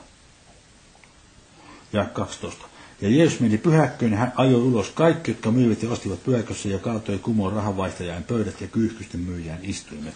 Ja 1.93 2.05
12. 2.05 2.65
Ja 3.01 3.09
Jeesus 3.09 3.39
meni 3.39 3.57
pyhäkköön 3.57 4.11
ja 4.11 4.17
hän 4.17 4.33
ajoi 4.35 4.61
ulos 4.61 4.89
kaikki, 4.89 5.31
jotka 5.31 5.51
myivät 5.51 5.83
ja 5.83 5.89
ostivat 5.89 6.23
pyhäkössä 6.23 6.69
ja 6.69 6.79
kaatoi 6.79 7.19
kumoon 7.19 7.53
rahanvaihtajain 7.53 8.23
pöydät 8.23 8.61
ja 8.61 8.67
kyyhkysten 8.67 9.21
myyjään 9.21 9.59
istuimet. 9.61 10.15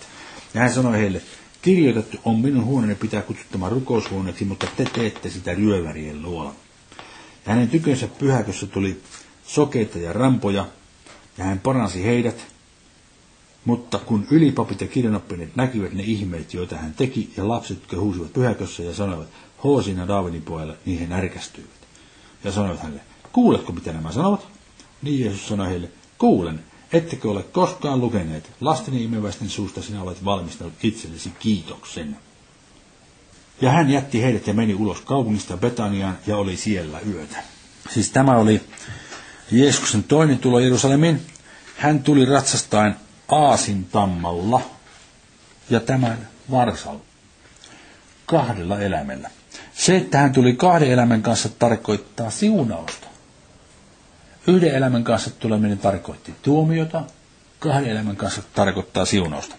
Ja 0.54 0.62
hän 0.62 0.74
sanoi 0.74 0.98
heille, 0.98 1.22
kirjoitettu 1.62 2.18
on 2.26 2.40
minun 2.40 2.66
huoneeni 2.66 2.96
pitää 2.96 3.22
kutsuttamaan 3.22 3.72
rukoushuoneeksi, 3.72 4.46
mutta 4.46 4.68
te 4.78 4.86
teette 4.86 5.30
sitä 5.30 5.54
ryövärien 5.54 6.22
luola. 6.22 6.54
Ja 7.46 7.54
hänen 7.54 7.70
tykönsä 7.70 8.08
pyhäkössä 8.08 8.68
tuli 8.68 9.02
sokeita 9.46 10.00
ja 10.00 10.14
rampoja, 10.14 10.66
ja 11.38 11.44
hän 11.44 11.60
paransi 11.60 12.04
heidät, 12.04 12.48
mutta 13.66 14.00
kun 14.00 14.28
ylipapit 14.32 14.82
ja 14.82 14.88
kirjanoppineet 14.88 15.56
näkivät 15.56 15.94
ne 15.94 16.04
ihmeet, 16.04 16.54
joita 16.54 16.78
hän 16.78 16.94
teki, 16.94 17.34
ja 17.38 17.48
lapset, 17.48 17.78
jotka 17.80 17.98
huusivat 17.98 18.34
pyhäkössä 18.34 18.84
ja 18.84 18.94
sanoivat, 18.94 19.28
Hoosina 19.64 20.08
Daavidin 20.08 20.42
pojalle, 20.42 20.78
niin 20.86 21.00
he 21.00 21.08
närkästyivät. 21.08 21.70
Ja 22.44 22.52
sanoivat 22.52 22.80
hänelle, 22.80 23.02
kuuletko 23.32 23.74
mitä 23.74 23.94
nämä 23.94 24.12
sanovat? 24.12 24.48
Niin 25.02 25.20
Jeesus 25.20 25.48
sanoi 25.48 25.68
heille, 25.68 25.90
kuulen. 26.18 26.64
Ettekö 26.94 27.32
ole 27.32 27.44
koskaan 27.44 28.02
lukeneet, 28.02 28.52
lasteni 28.62 29.04
imeväisten 29.04 29.50
suusta 29.50 29.82
sinä 29.82 30.02
olet 30.02 30.26
valmistanut 30.26 30.74
itsellesi 30.84 31.32
kiitoksen. 31.40 32.18
Ja 33.62 33.72
hän 33.72 33.90
jätti 33.90 34.22
heidät 34.24 34.48
ja 34.48 34.54
meni 34.54 34.74
ulos 34.74 35.02
kaupungista 35.02 35.58
Betaniaan 35.58 36.18
ja 36.28 36.38
oli 36.38 36.58
siellä 36.58 37.00
yötä. 37.00 37.38
Siis 37.90 38.10
tämä 38.12 38.36
oli 38.38 38.62
Jeesuksen 39.52 40.04
toinen 40.04 40.38
tulo 40.40 40.60
Jerusalemiin. 40.60 41.22
Hän 41.78 42.04
tuli 42.04 42.26
ratsastaen 42.26 42.96
Aasin 43.32 43.86
tammalla 43.86 44.62
ja 45.70 45.80
tämän 45.80 46.28
varsalla. 46.52 47.00
Kahdella 48.26 48.80
eläimellä. 48.80 49.30
Se, 49.74 49.98
että 49.98 50.18
hän 50.18 50.34
tuli 50.34 50.54
kahden 50.54 50.92
elämän 50.92 51.22
kanssa, 51.22 51.50
tarkoittaa 51.50 52.30
siunausta. 52.30 53.08
Yhden 54.48 54.76
elämän 54.76 55.04
kanssa 55.04 55.30
tuleminen 55.30 55.78
tarkoitti 55.78 56.34
tuomiota, 56.42 57.04
kahden 57.60 57.90
elämän 57.90 58.16
kanssa 58.16 58.42
tarkoittaa 58.54 59.06
siunausta. 59.06 59.56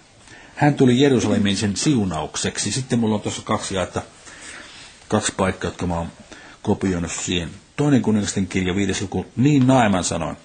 Hän 0.55 0.75
tuli 0.75 1.01
Jerusalemiin 1.01 1.57
sen 1.57 1.77
siunaukseksi. 1.77 2.73
Sitten 2.73 2.99
mulla 2.99 3.15
on 3.15 3.21
tuossa 3.21 3.43
kaksi 3.45 3.75
jaetta, 3.75 4.03
kaksi 5.09 5.33
paikkaa, 5.37 5.69
jotka 5.71 5.87
mä 5.87 5.99
oon 5.99 6.09
kopioinut 6.63 7.13
siihen. 7.13 7.49
Toinen 7.77 8.03
kuningasten 8.03 8.47
kirja, 8.47 8.75
viides 8.75 9.03
luku, 9.03 9.27
niin 9.37 9.67
Naeman 9.67 10.05
sanoin. 10.05 10.37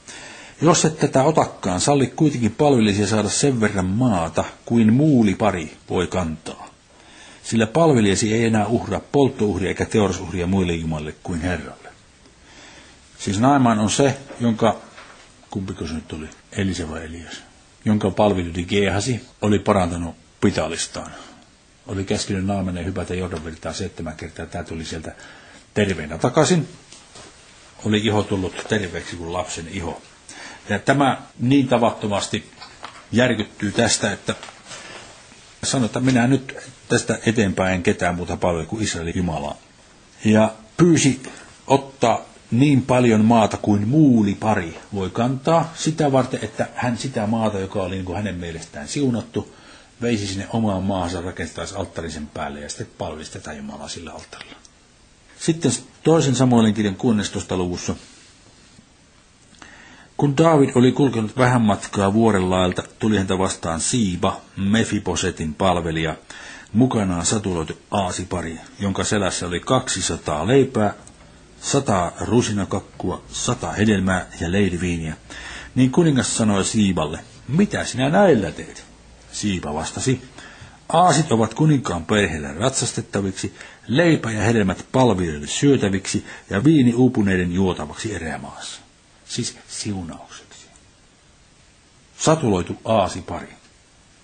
Jos 0.61 0.85
et 0.85 0.99
tätä 0.99 1.23
otakkaan, 1.23 1.81
salli 1.81 2.07
kuitenkin 2.07 2.55
palvelisia 2.55 3.07
saada 3.07 3.29
sen 3.29 3.61
verran 3.61 3.85
maata, 3.85 4.43
kuin 4.65 4.93
muuli 4.93 5.35
pari 5.35 5.77
voi 5.89 6.07
kantaa. 6.07 6.67
Sillä 7.43 7.67
palvelijasi 7.67 8.33
ei 8.33 8.45
enää 8.45 8.67
uhraa 8.67 9.01
polttouhria 9.11 9.69
eikä 9.69 9.85
teorosuhria 9.85 10.47
muille 10.47 10.73
jumalle 10.73 11.15
kuin 11.23 11.41
Herralle. 11.41 11.82
Siis 13.23 13.39
Naaman 13.39 13.79
on 13.79 13.89
se, 13.91 14.17
jonka, 14.39 14.81
kumpiko 15.51 15.87
se 15.87 15.93
nyt 15.93 16.13
oli, 16.13 16.29
Elisa 16.51 16.89
vai 16.89 17.05
Elias, 17.05 17.43
jonka 17.85 18.11
palvelijoiden 18.11 18.65
Geehasi 18.69 19.25
oli 19.41 19.59
parantanut 19.59 20.15
pitalistaan. 20.41 21.11
Oli 21.87 22.03
käskenyt 22.03 22.45
Naamanen 22.45 22.85
hypätä 22.85 23.13
Jordanvirtaan 23.15 23.75
seitsemän 23.75 24.15
kertaa. 24.15 24.45
Tämä 24.45 24.63
tuli 24.63 24.85
sieltä 24.85 25.15
terveenä 25.73 26.17
takaisin. 26.17 26.67
Oli 27.85 27.97
iho 27.97 28.23
tullut 28.23 28.65
terveeksi 28.69 29.15
kuin 29.15 29.33
lapsen 29.33 29.67
iho. 29.67 30.01
Ja 30.69 30.79
tämä 30.79 31.21
niin 31.39 31.67
tavattomasti 31.67 32.51
järkyttyy 33.11 33.71
tästä, 33.71 34.11
että 34.11 34.35
sanoi, 35.63 35.85
että 35.85 35.99
minä 35.99 36.27
nyt 36.27 36.55
tästä 36.89 37.19
eteenpäin 37.25 37.73
en 37.75 37.83
ketään 37.83 38.15
muuta 38.15 38.37
paljon 38.37 38.67
kuin 38.67 38.83
Israelin 38.83 39.17
Jumalaa. 39.17 39.57
Ja 40.25 40.53
pyysi 40.77 41.23
ottaa 41.67 42.32
niin 42.59 42.81
paljon 42.81 43.25
maata 43.25 43.57
kuin 43.57 43.87
muuli 43.87 44.35
pari 44.35 44.79
voi 44.93 45.09
kantaa, 45.09 45.71
sitä 45.75 46.11
varten, 46.11 46.39
että 46.43 46.67
hän 46.75 46.97
sitä 46.97 47.27
maata, 47.27 47.59
joka 47.59 47.83
oli 47.83 47.95
niin 47.95 48.05
kuin 48.05 48.15
hänen 48.15 48.35
mielestään 48.35 48.87
siunattu, 48.87 49.53
veisi 50.01 50.27
sinne 50.27 50.47
omaan 50.53 50.83
maahansa, 50.83 51.21
rakentaisi 51.21 51.75
alttarisen 51.75 52.27
päälle 52.27 52.59
ja 52.59 52.69
sitten 52.69 52.87
palvelisi 52.97 53.31
tätä 53.31 53.53
Jumalaa 53.53 53.87
sillä 53.87 54.11
alttarilla. 54.11 54.55
Sitten 55.39 55.71
toisen 56.03 56.35
Samuelin 56.35 56.73
kirjan 56.73 56.95
16. 56.95 57.57
luvussa. 57.57 57.95
Kun 60.17 60.37
David 60.37 60.69
oli 60.75 60.91
kulkenut 60.91 61.37
vähän 61.37 61.61
matkaa 61.61 62.13
vuorenlaelta, 62.13 62.83
tuli 62.99 63.17
häntä 63.17 63.37
vastaan 63.37 63.79
Siiba, 63.79 64.41
Mefiposetin 64.55 65.53
palvelija, 65.53 66.15
mukanaan 66.73 67.25
satuloitu 67.25 67.77
aasipari, 67.91 68.59
jonka 68.79 69.03
selässä 69.03 69.47
oli 69.47 69.59
200 69.59 70.47
leipää, 70.47 70.93
100 71.63 72.11
rusinakakkua, 72.21 73.23
100 73.31 73.71
hedelmää 73.71 74.25
ja 74.41 74.51
leiliviiniä. 74.51 75.15
Niin 75.75 75.91
kuningas 75.91 76.37
sanoi 76.37 76.65
Siiballe, 76.65 77.19
mitä 77.47 77.85
sinä 77.85 78.09
näillä 78.09 78.51
teet? 78.51 78.85
Siiba 79.31 79.73
vastasi, 79.73 80.21
aasit 80.89 81.31
ovat 81.31 81.53
kuninkaan 81.53 82.05
perheelle 82.05 82.53
ratsastettaviksi, 82.53 83.55
leipä 83.87 84.31
ja 84.31 84.41
hedelmät 84.41 84.85
palvilijoille 84.91 85.47
syötäviksi 85.47 86.25
ja 86.49 86.63
viini 86.63 86.93
uupuneiden 86.93 87.53
juotavaksi 87.53 88.15
erämaassa. 88.15 88.81
Siis 89.25 89.57
siunaukseksi. 89.67 90.67
Satuloitu 92.17 92.75
aasipari. 92.85 93.53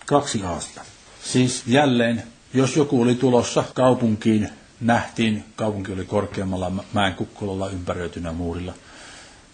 Kaksi 0.06 0.44
aasta. 0.44 0.82
Siis 1.24 1.64
jälleen 1.68 2.24
jos 2.54 2.76
joku 2.76 3.02
oli 3.02 3.16
tulossa 3.16 3.64
kaupunkiin, 3.74 4.50
nähtiin, 4.82 5.46
kaupunki 5.56 5.92
oli 5.92 6.06
korkeammalla 6.06 6.72
mäen 6.94 7.14
kukkulalla 7.16 7.70
ympäröitynä 7.70 8.32
muurilla, 8.32 8.74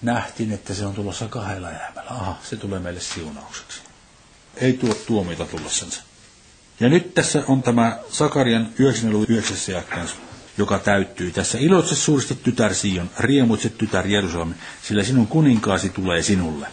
nähtiin, 0.01 0.51
että 0.51 0.73
se 0.73 0.85
on 0.85 0.93
tulossa 0.93 1.27
kahdella 1.27 1.69
elämällä. 1.71 2.09
Aha, 2.11 2.35
se 2.43 2.55
tulee 2.55 2.79
meille 2.79 2.99
siunaukseksi. 2.99 3.81
Ei 4.55 4.73
tuo 4.73 4.93
tuomita 4.93 5.45
tullessansa. 5.45 6.03
Ja 6.79 6.89
nyt 6.89 7.13
tässä 7.13 7.43
on 7.47 7.63
tämä 7.63 7.99
Sakarian 8.09 8.69
99 8.79 9.75
jakkeens, 9.75 10.15
joka 10.57 10.79
täyttyy. 10.79 11.31
Tässä 11.31 11.57
iloitse 11.57 11.95
suuresti 11.95 12.35
tytär 12.35 12.73
Sion, 12.73 13.09
riemuitse 13.19 13.69
tytär 13.69 14.07
Jerusalem, 14.07 14.53
sillä 14.83 15.03
sinun 15.03 15.27
kuninkaasi 15.27 15.89
tulee 15.89 16.23
sinulle. 16.23 16.67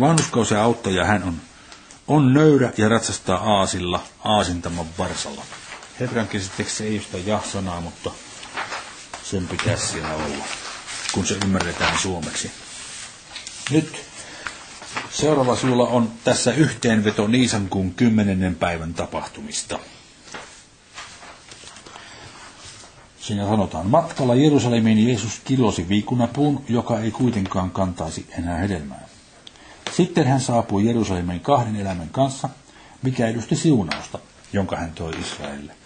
Vanhuskaus 0.00 0.50
ja 0.50 0.62
auttaja 0.64 1.04
hän 1.04 1.22
on 1.24 1.34
on 2.08 2.34
nöyrä 2.34 2.72
ja 2.76 2.88
ratsastaa 2.88 3.38
aasilla 3.58 4.02
aasintaman 4.24 4.86
varsalla. 4.98 5.44
Hebrankielisesti 6.00 6.84
ei 6.84 7.00
sitä 7.00 7.18
ja-sanaa, 7.30 7.80
mutta 7.80 8.10
sen 9.22 9.48
pitäisi 9.48 9.86
siellä 9.86 10.14
olla, 10.14 10.44
kun 11.12 11.26
se 11.26 11.36
ymmärretään 11.44 11.98
suomeksi. 11.98 12.50
Nyt 13.70 13.96
seuraava 15.10 15.56
sulla 15.56 15.88
on 15.88 16.12
tässä 16.24 16.52
yhteenveto 16.52 17.26
Niisankuun 17.26 17.94
kymmenennen 17.94 18.54
päivän 18.54 18.94
tapahtumista. 18.94 19.78
Siinä 23.20 23.48
sanotaan, 23.48 23.86
matkalla 23.86 24.34
Jerusalemiin 24.34 25.08
Jeesus 25.08 25.40
kilosi 25.44 25.88
viikunapuun, 25.88 26.64
joka 26.68 27.00
ei 27.00 27.10
kuitenkaan 27.10 27.70
kantaisi 27.70 28.26
enää 28.38 28.58
hedelmää. 28.58 29.08
Sitten 29.96 30.26
hän 30.26 30.40
saapui 30.40 30.86
Jerusalemin 30.86 31.40
kahden 31.40 31.76
elämän 31.76 32.08
kanssa, 32.08 32.48
mikä 33.02 33.26
edusti 33.26 33.56
siunausta, 33.56 34.18
jonka 34.52 34.76
hän 34.76 34.92
toi 34.92 35.12
Israelille. 35.20 35.77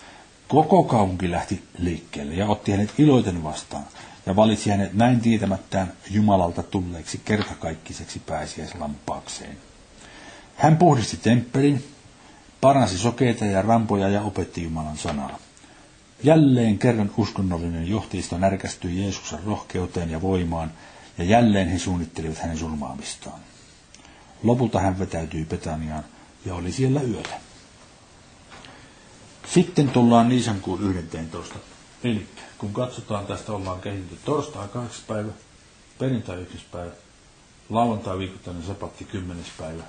Koko 0.53 0.83
kaupunki 0.85 1.31
lähti 1.31 1.63
liikkeelle 1.79 2.35
ja 2.35 2.47
otti 2.47 2.73
hänet 2.73 2.93
iloiten 2.99 3.45
vastaan 3.45 3.85
ja 4.27 4.37
valitsi 4.37 4.71
hänet 4.71 4.95
näin 4.95 5.21
tietämättään 5.21 5.93
Jumalalta 6.11 6.63
tulleeksi 6.63 7.21
kertakaikkiseksi 7.25 8.19
pääsiäislampaakseen. 8.19 9.57
Hän 10.57 10.77
puhdisti 10.77 11.17
temppelin, 11.17 11.85
paransi 12.61 12.99
sokeita 12.99 13.45
ja 13.45 13.63
rampoja 13.63 14.09
ja 14.09 14.23
opetti 14.23 14.63
Jumalan 14.63 14.97
sanaa. 14.97 15.39
Jälleen 16.23 16.79
kerran 16.79 17.11
uskonnollinen 17.17 17.89
johtajisto 17.89 18.39
närkästyi 18.39 19.01
Jeesuksen 19.03 19.45
rohkeuteen 19.45 20.11
ja 20.11 20.23
voimaan, 20.23 20.73
ja 21.19 21.25
jälleen 21.25 21.69
he 21.69 21.79
suunnittelivat 21.79 22.39
hänen 22.39 22.59
surmaamistaan. 22.59 23.41
Lopulta 24.43 24.81
hän 24.81 24.99
vetäytyi 24.99 25.45
Betaniaan 25.45 26.05
ja 26.47 26.55
oli 26.55 26.73
siellä 26.73 27.03
yötä. 27.03 27.52
Sitten 29.55 29.91
tullaan 29.91 30.29
Niisankuun 30.29 30.97
11. 30.97 31.55
Eli 32.05 32.27
kun 32.59 32.73
katsotaan, 32.73 33.27
tästä 33.27 33.53
ollaan 33.53 33.81
kehitetty 33.81 34.19
torstai 34.25 34.69
8. 34.69 35.05
päivä, 35.09 35.33
perjantai 35.99 36.37
9. 36.37 36.61
päivä, 36.73 36.91
lauantai 37.71 38.19
viikoittainen 38.19 38.63
sapatti 38.67 39.05
10. 39.05 39.45
päivä. 39.59 39.83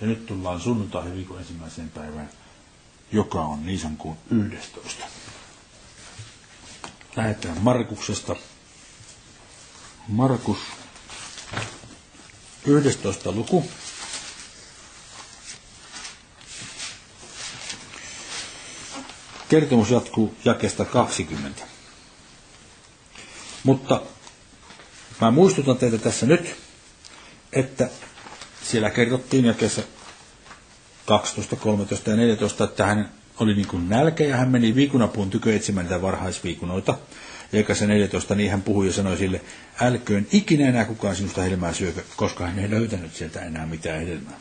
Ja 0.00 0.06
nyt 0.06 0.26
tullaan 0.26 0.60
sunnuntai 0.60 1.12
viikon 1.12 1.38
ensimmäiseen 1.38 1.90
päivään, 1.90 2.30
joka 3.12 3.40
on 3.40 3.66
Niisankuun 3.66 4.16
11. 4.30 5.04
Lähetään 7.16 7.58
Markuksesta. 7.60 8.36
Markus 10.08 10.58
11. 12.66 13.32
luku. 13.32 13.64
Kertomus 19.48 19.90
jatkuu 19.90 20.34
jakesta 20.44 20.84
20. 20.84 21.62
Mutta 23.64 24.02
mä 25.20 25.30
muistutan 25.30 25.76
teitä 25.78 25.98
tässä 25.98 26.26
nyt, 26.26 26.56
että 27.52 27.88
siellä 28.62 28.90
kerrottiin 28.90 29.44
jakessa 29.44 29.82
12, 31.06 31.56
13 31.56 32.10
ja 32.10 32.16
14, 32.16 32.64
että 32.64 32.86
hän 32.86 33.12
oli 33.40 33.54
niin 33.54 33.68
kuin 33.68 33.88
nälkä 33.88 34.24
ja 34.24 34.36
hän 34.36 34.48
meni 34.48 34.74
viikunapuun 34.74 35.30
tykö 35.30 35.56
etsimään 35.56 35.86
niitä 35.86 36.02
varhaisviikunoita. 36.02 36.98
Ja 37.52 37.74
se 37.74 37.86
14, 37.86 38.34
niin 38.34 38.50
hän 38.50 38.62
puhui 38.62 38.86
ja 38.86 38.92
sanoi 38.92 39.16
sille, 39.16 39.40
älköön 39.80 40.26
ikinä 40.32 40.68
enää 40.68 40.84
kukaan 40.84 41.16
sinusta 41.16 41.42
hedelmää 41.42 41.72
syökö, 41.72 42.02
koska 42.16 42.46
hän 42.46 42.58
ei 42.58 42.70
löytänyt 42.70 43.14
sieltä 43.14 43.40
enää 43.40 43.66
mitään 43.66 44.00
hedelmää. 44.00 44.38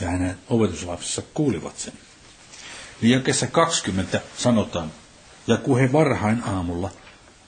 Ja 0.00 0.10
hänen 0.10 0.38
opetuslapsissa 0.48 1.22
kuulivat 1.34 1.78
sen. 1.78 1.92
Niin 3.02 3.12
jakessa 3.12 3.46
20 3.46 4.20
sanotaan, 4.36 4.92
ja 5.46 5.56
kun 5.56 5.78
he 5.78 5.92
varhain 5.92 6.42
aamulla, 6.44 6.90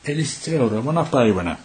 eli 0.05 0.25
seuraavana 0.25 1.05
päivänä, 1.05 1.57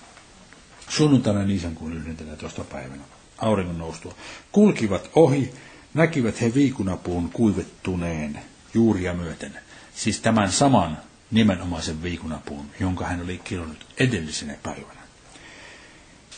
sunnuntaina 0.90 1.44
Niisankuun 1.44 2.08
11. 2.08 2.64
päivänä, 2.64 3.04
auringon 3.38 3.78
noustua. 3.78 4.16
Kulkivat 4.52 5.10
ohi, 5.16 5.54
näkivät 5.94 6.42
he 6.42 6.54
viikunapuun 6.54 7.30
kuivettuneen 7.30 8.40
juuria 8.74 9.14
myöten. 9.14 9.60
Siis 9.96 10.20
tämän 10.20 10.52
saman 10.52 10.98
nimenomaisen 11.32 12.04
viikunapuun, 12.04 12.66
jonka 12.80 13.06
hän 13.06 13.22
oli 13.22 13.42
kilonnut 13.44 13.86
edellisenä 13.98 14.56
päivänä. 14.64 15.04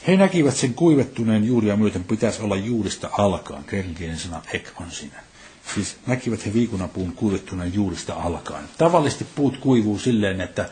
He 0.07 0.17
näkivät 0.17 0.55
sen 0.55 0.73
kuivettuneen 0.73 1.43
juuria 1.43 1.77
myöten, 1.77 2.03
pitäisi 2.03 2.41
olla 2.41 2.55
juurista 2.55 3.09
alkaen, 3.11 3.63
kreikankielinen 3.63 4.19
sana 4.19 4.41
ek 4.53 4.71
on 4.81 4.91
siinä. 4.91 5.24
Siis 5.73 5.97
näkivät 6.07 6.45
he 6.45 6.53
viikunapuun 6.53 7.13
kuivettuneen 7.13 7.73
juurista 7.73 8.13
alkaen. 8.13 8.65
Tavallisesti 8.77 9.27
puut 9.35 9.57
kuivuu 9.57 9.99
silleen, 9.99 10.41
että 10.41 10.69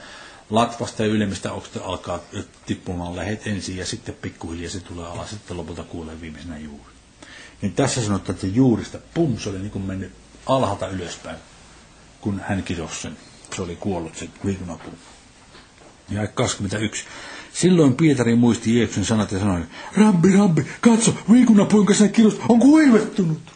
latvasta 0.49 1.03
ja 1.03 1.09
ylemmistä 1.09 1.51
oksista 1.51 1.83
alkaa 1.83 2.19
tippumaan 2.65 3.15
lähet 3.15 3.47
ensin 3.47 3.77
ja 3.77 3.85
sitten 3.85 4.15
pikkuhiljaa 4.21 4.69
se 4.69 4.79
tulee 4.79 5.07
alas, 5.07 5.29
sitten 5.29 5.57
lopulta 5.57 5.83
kuulee 5.83 6.21
viimeisenä 6.21 6.57
juuri. 6.57 6.93
Niin 7.61 7.73
tässä 7.73 8.05
sanotaan, 8.05 8.35
että 8.35 8.47
juurista, 8.47 8.97
pum, 9.13 9.37
se 9.37 9.49
oli 9.49 9.59
niin 9.59 9.71
kuin 9.71 9.85
mennyt 9.85 10.11
alhaalta 10.45 10.87
ylöspäin, 10.87 11.37
kun 12.21 12.41
hän 12.47 12.63
kirosi 12.63 13.01
sen. 13.01 13.17
Se 13.55 13.61
oli 13.61 13.75
kuollut 13.75 14.15
se 14.15 14.29
viikunapuu. 14.45 14.93
Ja 16.09 16.27
21. 16.27 17.05
Silloin 17.53 17.95
Pietari 17.95 18.35
muisti 18.35 18.77
Jeesuksen 18.77 19.05
sanat 19.05 19.31
ja 19.31 19.39
sanoi, 19.39 19.61
Rabbi, 19.97 20.31
Rabbi, 20.31 20.67
katso, 20.81 21.13
viikunapuu, 21.31 21.79
jonka 21.79 21.93
sinä 21.93 22.09
kirosit, 22.09 22.41
on 22.49 22.59
kuivettunut. 22.59 23.52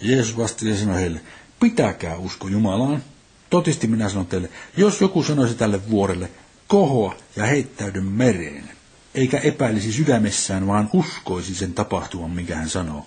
Jeesus 0.00 0.36
vastasi 0.36 0.70
ja 0.70 0.76
sanoi 0.76 1.00
heille, 1.00 1.20
pitäkää 1.60 2.16
usko 2.16 2.48
Jumalaan. 2.48 3.02
Totisti 3.50 3.86
minä 3.86 4.08
sanon 4.08 4.26
teille, 4.26 4.50
jos 4.76 5.00
joku 5.00 5.22
sanoisi 5.22 5.54
tälle 5.54 5.90
vuorelle, 5.90 6.30
kohoa 6.66 7.14
ja 7.36 7.46
heittäydy 7.46 8.00
mereen, 8.00 8.70
eikä 9.14 9.38
epäilisi 9.38 9.92
sydämessään, 9.92 10.66
vaan 10.66 10.90
uskoisi 10.92 11.54
sen 11.54 11.74
tapahtuman, 11.74 12.30
minkä 12.30 12.56
hän 12.56 12.68
sanoo, 12.68 13.06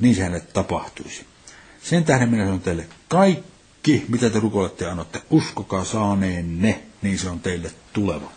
niin 0.00 0.14
se 0.14 0.22
hänelle 0.22 0.46
tapahtuisi. 0.52 1.26
Sen 1.82 2.04
tähden 2.04 2.28
minä 2.28 2.44
sanon 2.44 2.60
teille, 2.60 2.86
kaikki, 3.08 4.04
mitä 4.08 4.30
te 4.30 4.40
rukoilette 4.40 4.84
ja 4.84 4.90
annatte, 4.90 5.22
uskokaa 5.30 5.84
saaneenne, 5.84 6.82
niin 7.02 7.18
se 7.18 7.28
on 7.28 7.40
teille 7.40 7.70
tuleva. 7.92 8.30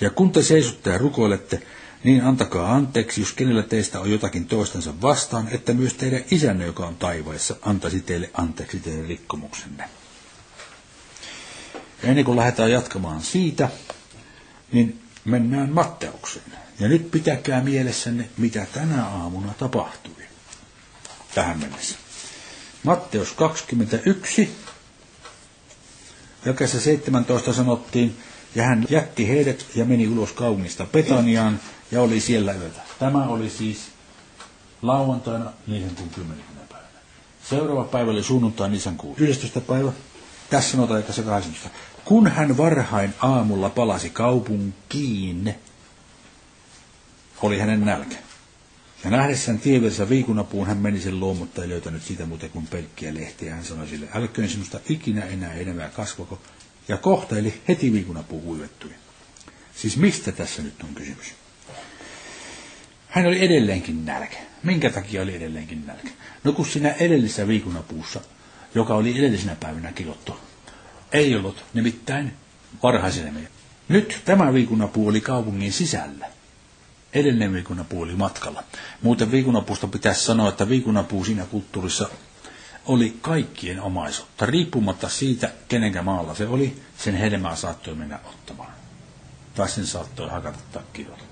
Ja 0.00 0.10
kun 0.10 0.32
te 0.32 0.42
seisotte 0.42 0.90
ja 0.90 0.98
rukoilette, 0.98 1.62
niin 2.04 2.24
antakaa 2.24 2.74
anteeksi, 2.74 3.20
jos 3.20 3.32
kenellä 3.32 3.62
teistä 3.62 4.00
on 4.00 4.10
jotakin 4.10 4.46
toistensa 4.46 5.00
vastaan, 5.02 5.48
että 5.48 5.74
myös 5.74 5.94
teidän 5.94 6.24
isänne, 6.30 6.66
joka 6.66 6.86
on 6.86 6.96
taivaissa, 6.96 7.56
antaisi 7.62 8.00
teille 8.00 8.30
anteeksi 8.34 8.78
teidän 8.80 9.06
rikkomuksenne. 9.06 9.88
Ja 12.02 12.08
ennen 12.08 12.24
kuin 12.24 12.36
lähdetään 12.36 12.70
jatkamaan 12.70 13.22
siitä, 13.22 13.68
niin 14.72 15.02
mennään 15.24 15.70
Matteukseen. 15.72 16.52
Ja 16.80 16.88
nyt 16.88 17.10
pitäkää 17.10 17.62
mielessänne, 17.62 18.28
mitä 18.36 18.66
tänä 18.72 19.04
aamuna 19.06 19.54
tapahtui 19.58 20.12
tähän 21.34 21.58
mennessä. 21.58 21.96
Matteus 22.82 23.32
21, 23.32 24.50
jakessa 26.44 26.80
17 26.80 27.52
sanottiin, 27.52 28.16
ja 28.54 28.62
hän 28.64 28.86
jätti 28.90 29.28
heidät 29.28 29.66
ja 29.74 29.84
meni 29.84 30.08
ulos 30.08 30.32
kaupungista 30.32 30.84
Petaniaan 30.86 31.60
ja 31.90 32.02
oli 32.02 32.20
siellä 32.20 32.52
yötä. 32.52 32.80
Tämä 32.98 33.26
oli 33.26 33.50
siis 33.50 33.78
lauantaina 34.82 35.52
niiden 35.66 35.90
kuun 35.96 36.10
10. 36.10 36.44
päivänä. 36.68 36.88
Seuraava 37.44 37.84
päivä 37.84 38.10
oli 38.10 38.22
sunnuntai 38.22 38.70
Nisan 38.70 38.96
kuun 38.96 39.16
11. 39.18 39.60
päivä. 39.60 39.92
Tässä 40.50 40.70
sanotaan, 40.70 41.00
että 41.00 41.12
se 41.12 41.22
18. 41.22 41.70
Kun 42.04 42.26
hän 42.26 42.56
varhain 42.56 43.14
aamulla 43.20 43.70
palasi 43.70 44.10
kaupunkiin, 44.10 45.54
oli 47.42 47.58
hänen 47.58 47.84
nälkä. 47.84 48.16
Ja 49.04 49.10
nähdessään 49.10 49.58
tieverssä 49.58 50.08
viikunapuun 50.08 50.66
hän 50.66 50.78
meni 50.78 51.00
sen 51.00 51.20
luo, 51.20 51.34
mutta 51.34 51.62
ei 51.62 51.68
löytänyt 51.68 52.02
sitä 52.02 52.26
muuta 52.26 52.48
kuin 52.48 52.66
pelkkiä 52.66 53.14
lehtiä. 53.14 53.54
Hän 53.54 53.64
sanoi 53.64 53.88
sille, 53.88 54.08
älköön 54.14 54.48
sinusta 54.48 54.80
ikinä 54.88 55.22
enää 55.24 55.54
enemmän 55.54 55.90
kasvako. 55.90 56.38
Ja 56.88 56.96
kohta, 56.96 57.38
eli 57.38 57.62
heti 57.68 57.92
viikunapuu 57.92 58.42
huivettui. 58.42 58.90
Siis 59.76 59.96
mistä 59.96 60.32
tässä 60.32 60.62
nyt 60.62 60.82
on 60.82 60.94
kysymys? 60.94 61.34
Hän 63.16 63.26
oli 63.26 63.44
edelleenkin 63.44 64.04
nälkä. 64.04 64.36
Minkä 64.62 64.90
takia 64.90 65.22
oli 65.22 65.36
edelleenkin 65.36 65.86
nälkä? 65.86 66.10
No 66.44 66.52
kun 66.52 66.66
siinä 66.66 66.90
edellisessä 66.90 67.48
viikunapuussa, 67.48 68.20
joka 68.74 68.94
oli 68.94 69.18
edellisenä 69.18 69.56
päivänä 69.60 69.92
kilottu, 69.92 70.36
ei 71.12 71.36
ollut 71.36 71.64
nimittäin 71.74 72.32
varhaisena. 72.82 73.40
Nyt 73.88 74.20
tämä 74.24 74.52
viikunapuu 74.52 75.08
oli 75.08 75.20
kaupungin 75.20 75.72
sisällä. 75.72 76.26
Edellinen 77.12 77.52
viikunapuu 77.52 78.02
oli 78.02 78.14
matkalla. 78.14 78.62
Muuten 79.02 79.30
viikunapuusta 79.30 79.86
pitäisi 79.86 80.24
sanoa, 80.24 80.48
että 80.48 80.68
viikunapuu 80.68 81.24
siinä 81.24 81.44
kulttuurissa 81.44 82.08
oli 82.86 83.16
kaikkien 83.20 83.80
omaisuutta. 83.80 84.46
Riippumatta 84.46 85.08
siitä, 85.08 85.52
kenenkä 85.68 86.02
maalla 86.02 86.34
se 86.34 86.46
oli, 86.46 86.82
sen 86.98 87.14
hedelmää 87.14 87.56
saattoi 87.56 87.94
mennä 87.94 88.18
ottamaan. 88.24 88.72
Tai 89.54 89.68
sen 89.68 89.86
saattoi 89.86 90.30
hakata 90.30 90.58
takkiolla, 90.72 91.25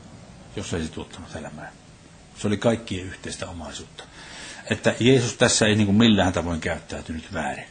jos 0.57 0.75
ei 0.75 0.89
tuottanut 0.89 1.37
elämää. 1.37 1.73
Se 2.37 2.47
oli 2.47 2.57
kaikkien 2.57 3.07
yhteistä 3.07 3.49
omaisuutta. 3.49 4.05
Että 4.71 4.95
Jeesus 5.01 5.35
tässä 5.35 5.67
ei 5.67 5.75
niin 5.75 5.87
kuin 5.87 5.97
millään 5.99 6.33
tavoin 6.33 6.61
käyttäytynyt 6.61 7.33
väärin. 7.33 7.67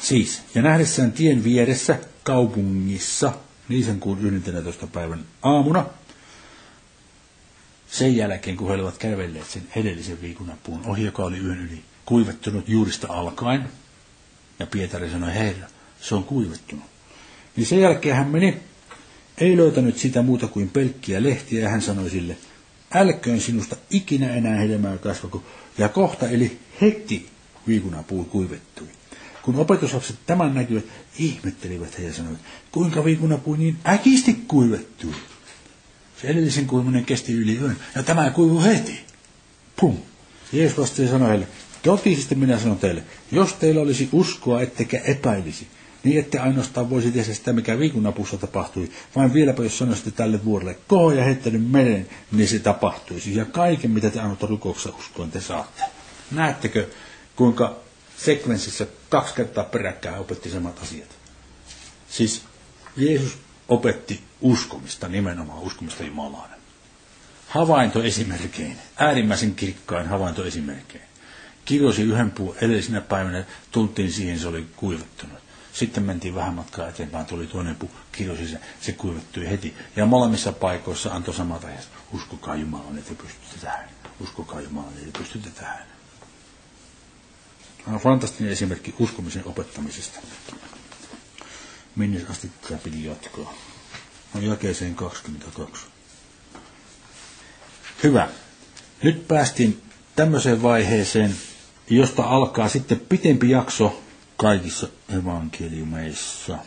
Siis, 0.00 0.42
ja 0.54 0.62
nähdessään 0.62 1.12
tien 1.12 1.44
vieressä 1.44 1.98
kaupungissa, 2.22 3.32
niisen 3.68 4.00
kuun 4.00 4.36
11. 4.36 4.86
päivän 4.86 5.24
aamuna, 5.42 5.86
sen 7.90 8.16
jälkeen, 8.16 8.56
kun 8.56 8.68
he 8.68 8.74
olivat 8.74 8.98
kävelleet 8.98 9.50
sen 9.50 9.68
edellisen 9.76 10.20
viikunapuun 10.22 10.86
ohi, 10.86 11.04
joka 11.04 11.24
oli 11.24 11.38
yön 11.38 11.58
yli 11.58 11.82
kuivettunut 12.06 12.68
juurista 12.68 13.06
alkaen, 13.10 13.68
ja 14.58 14.66
Pietari 14.66 15.10
sanoi, 15.10 15.34
herra, 15.34 15.66
se 16.00 16.14
on 16.14 16.24
kuivettunut. 16.24 16.84
Niin 17.56 17.66
sen 17.66 17.80
jälkeen 17.80 18.16
hän 18.16 18.28
meni, 18.28 18.60
ei 19.38 19.56
löytänyt 19.56 19.98
sitä 19.98 20.22
muuta 20.22 20.46
kuin 20.46 20.70
pelkkiä 20.70 21.22
lehtiä, 21.22 21.60
ja 21.62 21.68
hän 21.68 21.82
sanoi 21.82 22.10
sille, 22.10 22.36
älköön 22.94 23.40
sinusta 23.40 23.76
ikinä 23.90 24.34
enää 24.34 24.56
hedelmää 24.58 24.98
kasvako. 24.98 25.42
Ja 25.78 25.88
kohta, 25.88 26.28
eli 26.28 26.58
heti 26.80 27.26
viikunapuu 27.66 28.24
kuivettui. 28.24 28.86
Kun 29.42 29.56
opetuslapset 29.56 30.16
tämän 30.26 30.54
näkivät, 30.54 30.84
ihmettelivät 31.18 31.98
he 31.98 32.02
ja 32.02 32.14
sanoivat, 32.14 32.40
kuinka 32.72 33.04
viikunapuu 33.04 33.54
niin 33.54 33.76
äkisti 33.86 34.44
kuivettui. 34.48 35.14
Se 36.22 36.28
edellisen 36.28 36.66
kuivuminen 36.66 37.04
kesti 37.04 37.32
yli 37.32 37.56
yön, 37.56 37.76
ja 37.94 38.02
tämä 38.02 38.30
kuivui 38.30 38.64
heti. 38.64 39.00
Pum. 39.80 39.96
Jeesus 40.52 40.78
vastasi 40.78 41.08
sanoi 41.08 41.28
heille, 41.28 41.48
totisesti 41.82 42.34
minä 42.34 42.58
sanon 42.58 42.78
teille, 42.78 43.02
jos 43.32 43.52
teillä 43.52 43.80
olisi 43.80 44.08
uskoa, 44.12 44.62
ettekä 44.62 44.98
epäilisi, 44.98 45.66
niin 46.04 46.18
ette 46.18 46.38
ainoastaan 46.38 46.90
voisi 46.90 47.10
tehdä 47.10 47.34
sitä, 47.34 47.52
mikä 47.52 47.78
viikunapussa 47.78 48.36
tapahtui, 48.36 48.90
vaan 49.16 49.34
vieläpä 49.34 49.62
jos 49.62 49.78
sanoisitte 49.78 50.10
tälle 50.10 50.44
vuorelle, 50.44 50.78
koho 50.88 51.12
ja 51.12 51.24
heittänyt 51.24 51.70
meren, 51.70 52.08
niin 52.32 52.48
se 52.48 52.58
tapahtuisi. 52.58 53.36
Ja 53.36 53.44
kaiken, 53.44 53.90
mitä 53.90 54.10
te 54.10 54.20
annatte 54.20 54.46
rukouksessa 54.46 54.92
uskoon, 54.98 55.30
te 55.30 55.40
saatte. 55.40 55.82
Näettekö, 56.30 56.88
kuinka 57.36 57.76
sekvenssissä 58.16 58.86
kaksi 59.08 59.34
kertaa 59.34 59.64
peräkkäin 59.64 60.18
opetti 60.18 60.50
samat 60.50 60.82
asiat? 60.82 61.08
Siis 62.08 62.42
Jeesus 62.96 63.38
opetti 63.68 64.20
uskomista, 64.40 65.08
nimenomaan 65.08 65.62
uskomista 65.62 66.04
Jumalaan. 66.04 66.50
Havaintoesimerkein, 67.48 68.76
äärimmäisen 68.96 69.54
kirkkain 69.54 70.08
havaintoesimerkein. 70.08 71.04
Kirjosi 71.64 72.02
yhden 72.02 72.30
puun 72.30 72.56
edellisenä 72.60 73.00
päivänä, 73.00 73.44
tultiin 73.72 74.12
siihen, 74.12 74.38
se 74.38 74.48
oli 74.48 74.66
kuivattunut. 74.76 75.41
Sitten 75.72 76.02
mentiin 76.02 76.34
vähän 76.34 76.54
matkaa 76.54 76.88
eteenpäin, 76.88 77.26
tuli 77.26 77.46
toinen 77.46 77.76
puu, 77.76 77.90
kirjosi 78.12 78.48
se, 78.48 78.60
se 78.80 78.92
kuivattui 78.92 79.48
heti. 79.50 79.74
Ja 79.96 80.06
molemmissa 80.06 80.52
paikoissa 80.52 81.12
antoi 81.14 81.34
samat 81.34 81.64
ajat. 81.64 81.88
Uskokaa 82.12 82.56
Jumalaan, 82.56 82.98
että 82.98 83.14
pystytte 83.14 83.58
tähän. 83.60 83.88
Uskokaa 84.20 84.60
Jumalaan, 84.60 84.92
että 85.06 85.18
pystytte 85.18 85.50
tähän. 85.50 85.84
Tämä 87.84 87.94
on 87.96 88.02
fantastinen 88.02 88.52
esimerkki 88.52 88.94
uskomisen 88.98 89.42
opettamisesta. 89.46 90.18
Minne 91.96 92.26
asti 92.30 92.50
tämä 92.68 92.80
piti 92.84 93.04
jatkaa? 93.04 93.54
No 94.34 94.40
jakeeseen 94.40 94.94
22. 94.94 95.86
Hyvä. 98.02 98.28
Nyt 99.02 99.28
päästiin 99.28 99.82
tämmöiseen 100.16 100.62
vaiheeseen, 100.62 101.34
josta 101.90 102.22
alkaa 102.22 102.68
sitten 102.68 103.00
pitempi 103.00 103.50
jakso 103.50 104.01
kaikissa 104.42 104.88
evankeliumeissa. 105.18 106.58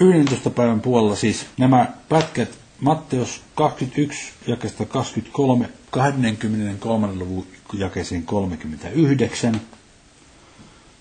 11. 0.00 0.50
päivän 0.50 0.80
puolella 0.80 1.16
siis 1.16 1.46
nämä 1.58 1.92
pätkät 2.08 2.58
Matteus 2.80 3.42
21 3.54 4.32
jakesta 4.46 4.84
23, 4.84 5.68
23. 5.90 7.14
luvun 7.14 7.46
jakeeseen 7.72 8.22
39. 8.22 9.60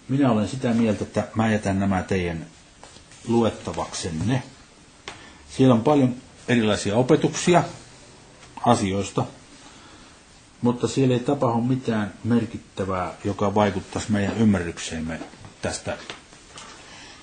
Minä 0.09 0.31
olen 0.31 0.47
sitä 0.47 0.73
mieltä, 0.73 1.03
että 1.03 1.27
mä 1.35 1.51
jätän 1.51 1.79
nämä 1.79 2.03
teidän 2.03 2.45
luettavaksenne. 3.27 4.43
Siellä 5.49 5.75
on 5.75 5.81
paljon 5.83 6.15
erilaisia 6.47 6.95
opetuksia, 6.95 7.63
asioista, 8.65 9.25
mutta 10.63 10.87
siellä 10.87 11.13
ei 11.13 11.19
tapahdu 11.19 11.61
mitään 11.61 12.13
merkittävää, 12.23 13.13
joka 13.23 13.55
vaikuttaisi 13.55 14.11
meidän 14.11 14.37
ymmärrykseemme 14.37 15.19
tästä 15.61 15.97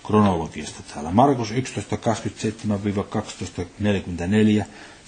kronologiasta 0.06 0.82
täällä. 0.94 1.10
Markus 1.10 1.50
11.27-12.44, 1.50 1.54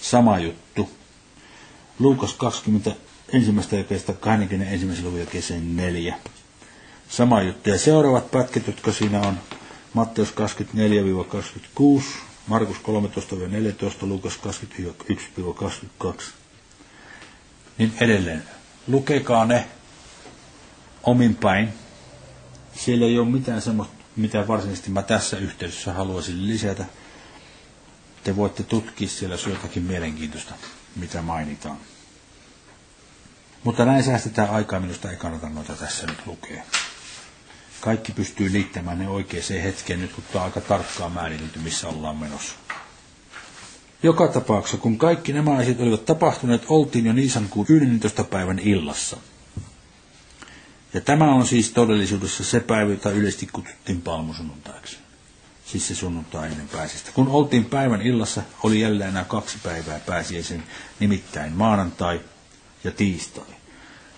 sama 0.01 0.39
juttu. 0.39 0.89
Luukas 1.99 2.33
20, 2.33 2.91
ensimmäistä 3.33 3.75
jakeesta 3.75 4.13
21. 4.13 5.03
luvun 5.03 5.19
jakeeseen 5.19 5.75
4. 5.75 6.15
Sama 7.09 7.41
juttu. 7.41 7.69
Ja 7.69 7.79
seuraavat 7.79 8.31
pätkät, 8.31 8.67
jotka 8.67 8.91
siinä 8.91 9.21
on 9.21 9.37
Matteus 9.93 10.33
24-26, 11.99 12.03
Markus 12.47 12.77
13-14, 12.77 12.81
Luukas 14.01 14.39
21-22. 16.03 16.07
Niin 17.77 17.93
edelleen. 18.01 18.43
Lukekaa 18.87 19.45
ne 19.45 19.67
omin 21.03 21.35
päin. 21.35 21.69
Siellä 22.75 23.05
ei 23.05 23.19
ole 23.19 23.27
mitään 23.29 23.61
semmoista, 23.61 23.93
mitä 24.15 24.47
varsinaisesti 24.47 24.89
mä 24.89 25.01
tässä 25.01 25.37
yhteydessä 25.37 25.93
haluaisin 25.93 26.47
lisätä. 26.47 26.85
Te 28.23 28.35
voitte 28.35 28.63
tutkia 28.63 29.07
siellä 29.07 29.37
jotakin 29.49 29.83
mielenkiintoista, 29.83 30.53
mitä 30.95 31.21
mainitaan. 31.21 31.77
Mutta 33.63 33.85
näin 33.85 34.03
säästetään 34.03 34.49
aikaa, 34.49 34.79
minusta 34.79 35.11
ei 35.11 35.17
kannata 35.17 35.49
noita 35.49 35.73
tässä 35.75 36.07
nyt 36.07 36.25
lukea. 36.27 36.63
Kaikki 37.81 38.11
pystyy 38.11 38.51
liittämään 38.53 38.99
ne 38.99 39.07
oikeaan 39.09 39.61
hetkeen 39.63 40.01
nyt, 40.01 40.13
kun 40.13 40.23
tämä 40.23 40.43
on 40.43 40.45
aika 40.49 40.61
tarkkaan 40.61 41.11
määritelty, 41.11 41.59
missä 41.59 41.87
ollaan 41.89 42.17
menossa. 42.17 42.55
Joka 44.03 44.27
tapauksessa, 44.27 44.77
kun 44.77 44.97
kaikki 44.97 45.33
nämä 45.33 45.55
asiat 45.57 45.79
olivat 45.79 46.05
tapahtuneet, 46.05 46.63
oltiin 46.69 47.05
jo 47.05 47.13
Niisankuun 47.13 47.65
11. 47.69 48.23
päivän 48.23 48.59
illassa. 48.59 49.17
Ja 50.93 51.01
tämä 51.01 51.33
on 51.35 51.47
siis 51.47 51.71
todellisuudessa 51.71 52.43
se 52.43 52.59
päivä, 52.59 52.91
jota 52.91 53.11
yleisesti 53.11 53.47
kutsuttiin 53.53 54.01
palmusunnuntaiksi. 54.01 54.97
Siis 55.65 55.87
se 55.87 55.95
sunnuntai 55.95 56.47
ennen 56.51 56.67
pääsistä. 56.69 57.11
Kun 57.13 57.27
oltiin 57.27 57.65
päivän 57.65 58.01
illassa, 58.01 58.41
oli 58.63 58.79
jälleen 58.81 59.09
enää 59.09 59.23
kaksi 59.25 59.57
päivää 59.63 59.99
pääsiäisen, 59.99 60.63
nimittäin 60.99 61.53
maanantai 61.53 62.21
ja 62.83 62.91
tiistai. 62.91 63.45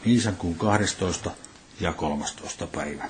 Niisankuun 0.06 0.56
12. 0.56 1.32
ja 1.80 1.94
13. 1.94 2.68
päivä. 2.68 3.10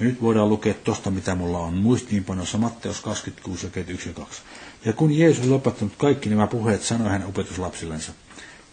Ja 0.00 0.06
nyt 0.06 0.22
voidaan 0.22 0.48
lukea 0.48 0.74
tuosta, 0.74 1.10
mitä 1.10 1.34
mulla 1.34 1.58
on 1.58 1.74
muistiinpanossa 1.74 2.58
Matteus 2.58 3.00
26, 3.00 3.66
jakeet 3.66 3.90
1 3.90 4.08
ja 4.08 4.14
2. 4.14 4.42
Ja 4.84 4.92
kun 4.92 5.12
Jeesus 5.12 5.46
lopettanut 5.46 5.92
kaikki 5.98 6.28
nämä 6.28 6.46
puheet, 6.46 6.82
sanoi 6.82 7.10
hän 7.10 7.26
opetuslapsillensa, 7.26 8.12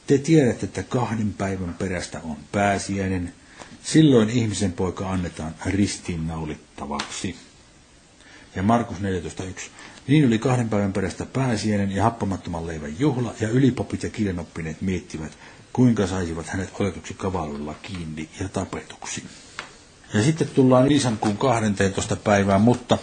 te 0.07 0.17
tiedätte, 0.17 0.65
että 0.65 0.83
kahden 0.83 1.33
päivän 1.33 1.73
perästä 1.73 2.21
on 2.23 2.37
pääsiäinen, 2.51 3.33
silloin 3.83 4.29
ihmisen 4.29 4.71
poika 4.73 5.11
annetaan 5.11 5.55
ristiinnaulittavaksi. 5.65 7.35
Ja 8.55 8.63
Markus 8.63 8.97
14.1. 8.97 9.03
Niin 10.07 10.27
oli 10.27 10.39
kahden 10.39 10.69
päivän 10.69 10.93
perästä 10.93 11.25
pääsiäinen 11.25 11.91
ja 11.91 12.03
happamattoman 12.03 12.67
leivän 12.67 12.99
juhla, 12.99 13.33
ja 13.39 13.49
ylipopit 13.49 14.03
ja 14.03 14.09
kirjanoppineet 14.09 14.81
miettivät, 14.81 15.37
kuinka 15.73 16.07
saisivat 16.07 16.47
hänet 16.47 16.69
otetuksi 16.79 17.13
kavaluilla 17.13 17.75
kiinni 17.81 18.29
ja 18.39 18.49
tapetuksi. 18.49 19.23
Ja 20.13 20.23
sitten 20.23 20.47
tullaan 20.47 20.91
Iisankuun 20.91 21.37
12. 21.37 22.15
päivään, 22.15 22.61
mutta 22.61 22.97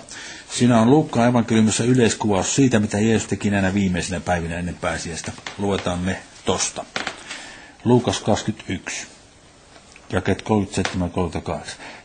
siinä 0.53 0.81
on 0.81 0.91
Luukkaan 0.91 1.29
evankeliumissa 1.29 1.85
yleiskuvaus 1.85 2.55
siitä, 2.55 2.79
mitä 2.81 2.99
Jeesus 2.99 3.29
teki 3.29 3.51
näinä 3.51 3.75
viimeisinä 3.75 4.21
päivinä 4.21 4.57
ennen 4.57 4.75
pääsiäistä. 4.81 5.33
Luetaan 5.59 6.07
ne 6.07 6.17
tosta. 6.45 6.85
Luukas 7.85 8.21
21, 8.21 9.07
jaket 10.13 10.43
37-38. 10.43 11.61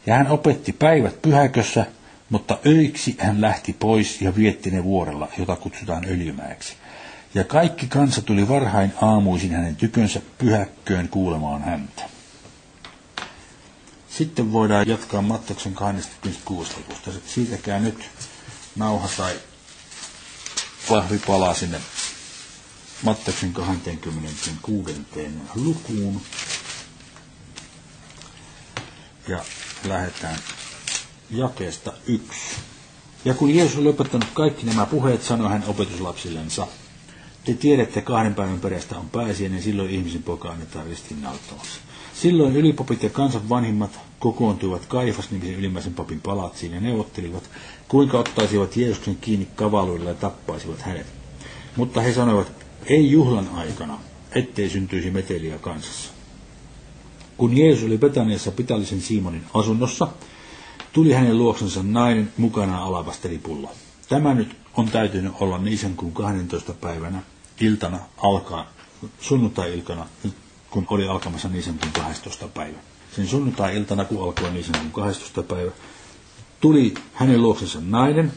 Ja 0.06 0.16
hän 0.16 0.28
opetti 0.28 0.74
päivät 0.74 1.22
pyhäkössä, 1.22 1.86
mutta 2.30 2.58
öiksi 2.66 3.16
hän 3.20 3.41
lähti 3.41 3.74
pois 3.74 4.22
ja 4.22 4.36
vietti 4.36 4.72
ne 4.72 4.84
vuorella, 4.84 5.28
jota 5.38 5.56
kutsutaan 5.56 6.06
öljymäeksi. 6.06 6.74
Ja 7.36 7.43
kaikki 7.43 7.88
kansa 7.88 8.22
tuli 8.22 8.47
varhain 8.49 8.93
aamuisin 9.01 9.51
hänen 9.51 9.76
tykönsä 9.76 10.22
pyhäkköön 10.38 11.10
kuulemaan 11.10 11.62
häntä. 11.62 12.12
Sitten 14.18 14.51
voidaan 14.51 14.88
jatkaa 14.88 15.22
Matteksen 15.22 15.74
26. 15.74 16.72
luvusta. 16.78 17.11
Siitäkään 17.28 17.84
nyt 17.84 18.09
nauha 18.76 19.09
tai 19.18 19.34
vahvi 20.89 21.20
palaa 21.28 21.53
sinne 21.53 21.82
Matteksen 23.03 23.53
26. 23.53 24.95
lukuun. 25.55 26.22
Ja 29.28 29.45
lähdetään 29.86 30.38
jakeesta 31.32 31.93
yksi. 32.07 32.55
Ja 33.26 33.34
kun 33.34 33.55
Jeesus 33.55 33.78
oli 33.78 33.86
lopettanut 33.86 34.30
kaikki 34.34 34.66
nämä 34.66 34.86
puheet, 34.86 35.24
sanoi 35.24 35.49
hän 35.49 35.64
opetuslapsillensa, 35.68 36.68
te 37.45 37.53
tiedätte 37.53 38.01
kahden 38.01 38.36
päivän 38.36 38.59
perästä 38.59 38.97
on 38.97 39.09
pääsiäinen, 39.09 39.61
silloin 39.64 39.89
ihmisen 39.89 40.24
poika 40.24 40.49
annetaan 40.49 40.86
ristiinnaulttavaksi. 40.86 41.80
Silloin 42.14 42.55
ylipopit 42.55 43.03
ja 43.03 43.09
kansan 43.09 43.49
vanhimmat 43.49 43.99
kokoontuivat 44.20 44.86
Kaifas-nimisen 44.86 45.55
ylimmäisen 45.55 45.93
papin 45.93 46.22
palatsiin 46.22 46.74
ja 46.74 46.82
neuvottelivat, 46.82 47.49
kuinka 47.88 48.20
ottaisivat 48.20 48.78
Jeesuksen 48.78 49.18
kiinni 49.22 49.47
kavaluilla 49.55 50.09
ja 50.09 50.16
tappaisivat 50.16 50.82
hänet. 50.82 51.07
Mutta 51.76 52.01
he 52.01 52.14
sanoivat, 52.14 52.51
ei 52.86 53.11
juhlan 53.11 53.49
aikana, 53.55 53.99
ettei 54.36 54.70
syntyisi 54.70 55.11
meteliä 55.11 55.57
kansassa. 55.57 56.11
Kun 57.38 57.57
Jeesus 57.57 57.86
oli 57.86 57.97
Betaniassa 57.97 58.51
Pitallisen 58.51 59.01
Simonin 59.01 59.45
asunnossa, 59.53 60.07
tuli 60.93 61.14
hänen 61.14 61.38
luoksensa 61.38 61.84
nainen 61.84 62.34
mukana 62.38 62.84
alabasteripulla. 62.84 63.70
Tämä 64.09 64.34
nyt 64.34 64.55
on 64.78 64.89
täytynyt 64.89 65.34
olla 65.39 65.57
niisen 65.57 65.95
kuin 65.95 66.11
12 66.11 66.74
päivänä 66.74 67.22
iltana 67.61 67.99
alkaa, 68.18 68.72
sunnuntai-iltana, 69.22 70.07
kun 70.74 70.86
oli 70.89 71.07
alkamassa 71.07 71.47
niin 71.47 71.63
sanotun 71.63 71.91
12. 71.91 72.47
päivä. 72.47 72.78
Sen 73.15 73.28
sunnuntai-iltana, 73.28 74.05
kun 74.05 74.24
alkoi 74.24 74.51
niin 74.51 74.65
sanotun 74.65 74.91
12. 74.91 75.43
päivä, 75.43 75.71
tuli 76.61 76.93
hänen 77.13 77.41
luoksensa 77.41 77.80
nainen, 77.82 78.34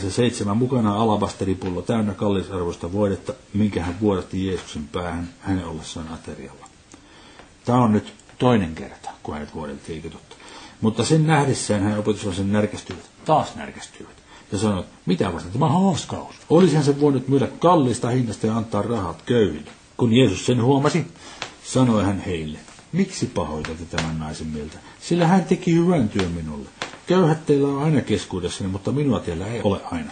se 0.00 0.10
seitsemän 0.10 0.56
mukana 0.56 1.02
alabasteripullo 1.02 1.82
täynnä 1.82 2.14
kallisarvoista 2.14 2.92
voidetta, 2.92 3.34
minkä 3.54 3.82
hän 3.82 4.00
vuodatti 4.00 4.46
Jeesuksen 4.46 4.88
päähän 4.88 5.34
hänen 5.40 5.66
ollessaan 5.66 6.08
aterialla. 6.08 6.66
Tämä 7.64 7.78
on 7.78 7.92
nyt 7.92 8.14
toinen 8.38 8.74
kerta, 8.74 9.10
kun 9.22 9.34
hänet 9.34 9.54
vuodeltiin, 9.54 10.02
eikö? 10.04 10.18
Mutta 10.80 11.04
sen 11.04 11.26
nähdessään 11.26 11.82
hän 11.82 11.98
opetuslaisen 11.98 12.52
närkästyivät, 12.52 13.10
taas 13.24 13.56
närkästyivät, 13.56 14.16
ja 14.52 14.58
sanoivat, 14.58 14.86
mitä 15.06 15.32
vasta 15.32 15.48
tämä 15.48 15.68
haaskaus? 15.68 16.34
Olisihan 16.50 16.84
se 16.84 17.00
voinut 17.00 17.28
myydä 17.28 17.46
kallista 17.46 18.08
hinnasta 18.08 18.46
ja 18.46 18.56
antaa 18.56 18.82
rahat 18.82 19.22
köyhille. 19.22 19.70
Kun 19.96 20.12
Jeesus 20.12 20.46
sen 20.46 20.62
huomasi, 20.62 21.06
sanoi 21.66 22.04
hän 22.04 22.20
heille, 22.26 22.58
miksi 22.92 23.26
pahoitatte 23.26 23.84
tämän 23.84 24.18
naisen 24.18 24.46
mieltä? 24.46 24.78
Sillä 25.00 25.26
hän 25.26 25.44
teki 25.44 25.74
hyvän 25.74 26.08
työn 26.08 26.30
minulle. 26.30 26.68
Köyhät 27.06 27.46
teillä 27.46 27.68
on 27.68 27.82
aina 27.82 28.00
keskuudessani, 28.00 28.70
mutta 28.70 28.92
minua 28.92 29.20
teillä 29.20 29.46
ei 29.46 29.60
ole 29.64 29.80
aina. 29.90 30.10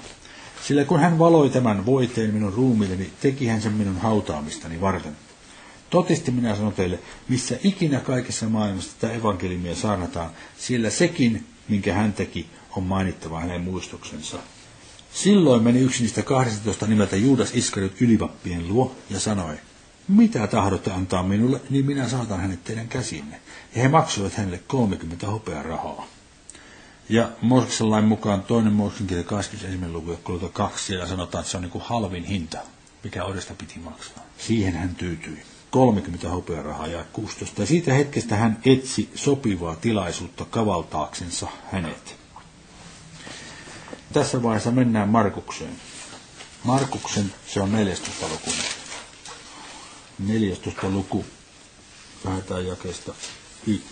Sillä 0.62 0.84
kun 0.84 1.00
hän 1.00 1.18
valoi 1.18 1.50
tämän 1.50 1.86
voiteen 1.86 2.34
minun 2.34 2.52
ruumiilleni, 2.52 3.10
teki 3.20 3.46
hän 3.46 3.62
sen 3.62 3.72
minun 3.72 3.96
hautaamistani 3.96 4.80
varten. 4.80 5.16
Totisti 5.90 6.30
minä 6.30 6.56
sanon 6.56 6.72
teille, 6.72 6.98
missä 7.28 7.58
ikinä 7.64 8.00
kaikessa 8.00 8.48
maailmassa 8.48 8.90
tätä 9.00 9.12
evankeliumia 9.12 9.76
saarnataan, 9.76 10.30
siellä 10.58 10.90
sekin, 10.90 11.46
minkä 11.68 11.94
hän 11.94 12.12
teki, 12.12 12.46
on 12.76 12.82
mainittava 12.82 13.40
hänen 13.40 13.60
muistuksensa. 13.60 14.38
Silloin 15.12 15.62
meni 15.62 15.80
yksi 15.80 16.02
niistä 16.02 16.22
12 16.22 16.86
nimeltä 16.86 17.16
Juudas 17.16 17.54
Iskariot 17.54 18.00
ylivappien 18.00 18.68
luo 18.68 18.96
ja 19.10 19.20
sanoi, 19.20 19.56
mitä 20.08 20.46
tahdotte 20.46 20.90
antaa 20.92 21.22
minulle, 21.22 21.60
niin 21.70 21.86
minä 21.86 22.08
saatan 22.08 22.40
hänet 22.40 22.64
teidän 22.64 22.88
käsinne. 22.88 23.40
Ja 23.74 23.82
he 23.82 23.88
maksoivat 23.88 24.34
hänelle 24.34 24.60
30 24.66 25.26
hopea 25.26 25.62
rahaa. 25.62 26.06
Ja 27.08 27.30
Mooseksen 27.40 27.90
lain 27.90 28.04
mukaan 28.04 28.42
toinen 28.42 28.72
Mooseksen 28.72 29.06
kirja 29.06 29.24
21. 29.24 29.86
luku, 29.92 30.12
ja 30.42 30.48
2, 30.52 30.86
siellä 30.86 31.06
sanotaan, 31.06 31.42
että 31.42 31.50
se 31.50 31.56
on 31.56 31.62
niin 31.62 31.70
kuin 31.70 31.84
halvin 31.84 32.24
hinta, 32.24 32.58
mikä 33.04 33.24
odesta 33.24 33.54
piti 33.54 33.78
maksaa. 33.78 34.24
Siihen 34.38 34.74
hän 34.74 34.94
tyytyi. 34.94 35.42
30 35.70 36.28
rahaa 36.62 36.86
ja 36.86 37.04
16. 37.12 37.62
Ja 37.62 37.66
siitä 37.66 37.94
hetkestä 37.94 38.36
hän 38.36 38.58
etsi 38.64 39.10
sopivaa 39.14 39.76
tilaisuutta 39.76 40.44
kavaltaaksensa 40.44 41.46
hänet. 41.72 42.16
Tässä 44.12 44.42
vaiheessa 44.42 44.70
mennään 44.70 45.08
Markukseen. 45.08 45.76
Markuksen, 46.64 47.32
se 47.46 47.60
on 47.60 47.72
14. 47.72 48.26
lukuinen. 48.32 48.83
14. 50.18 50.90
luku, 50.90 51.24
lähdetään 52.24 52.66
jakeesta 52.66 53.14
1. 53.66 53.84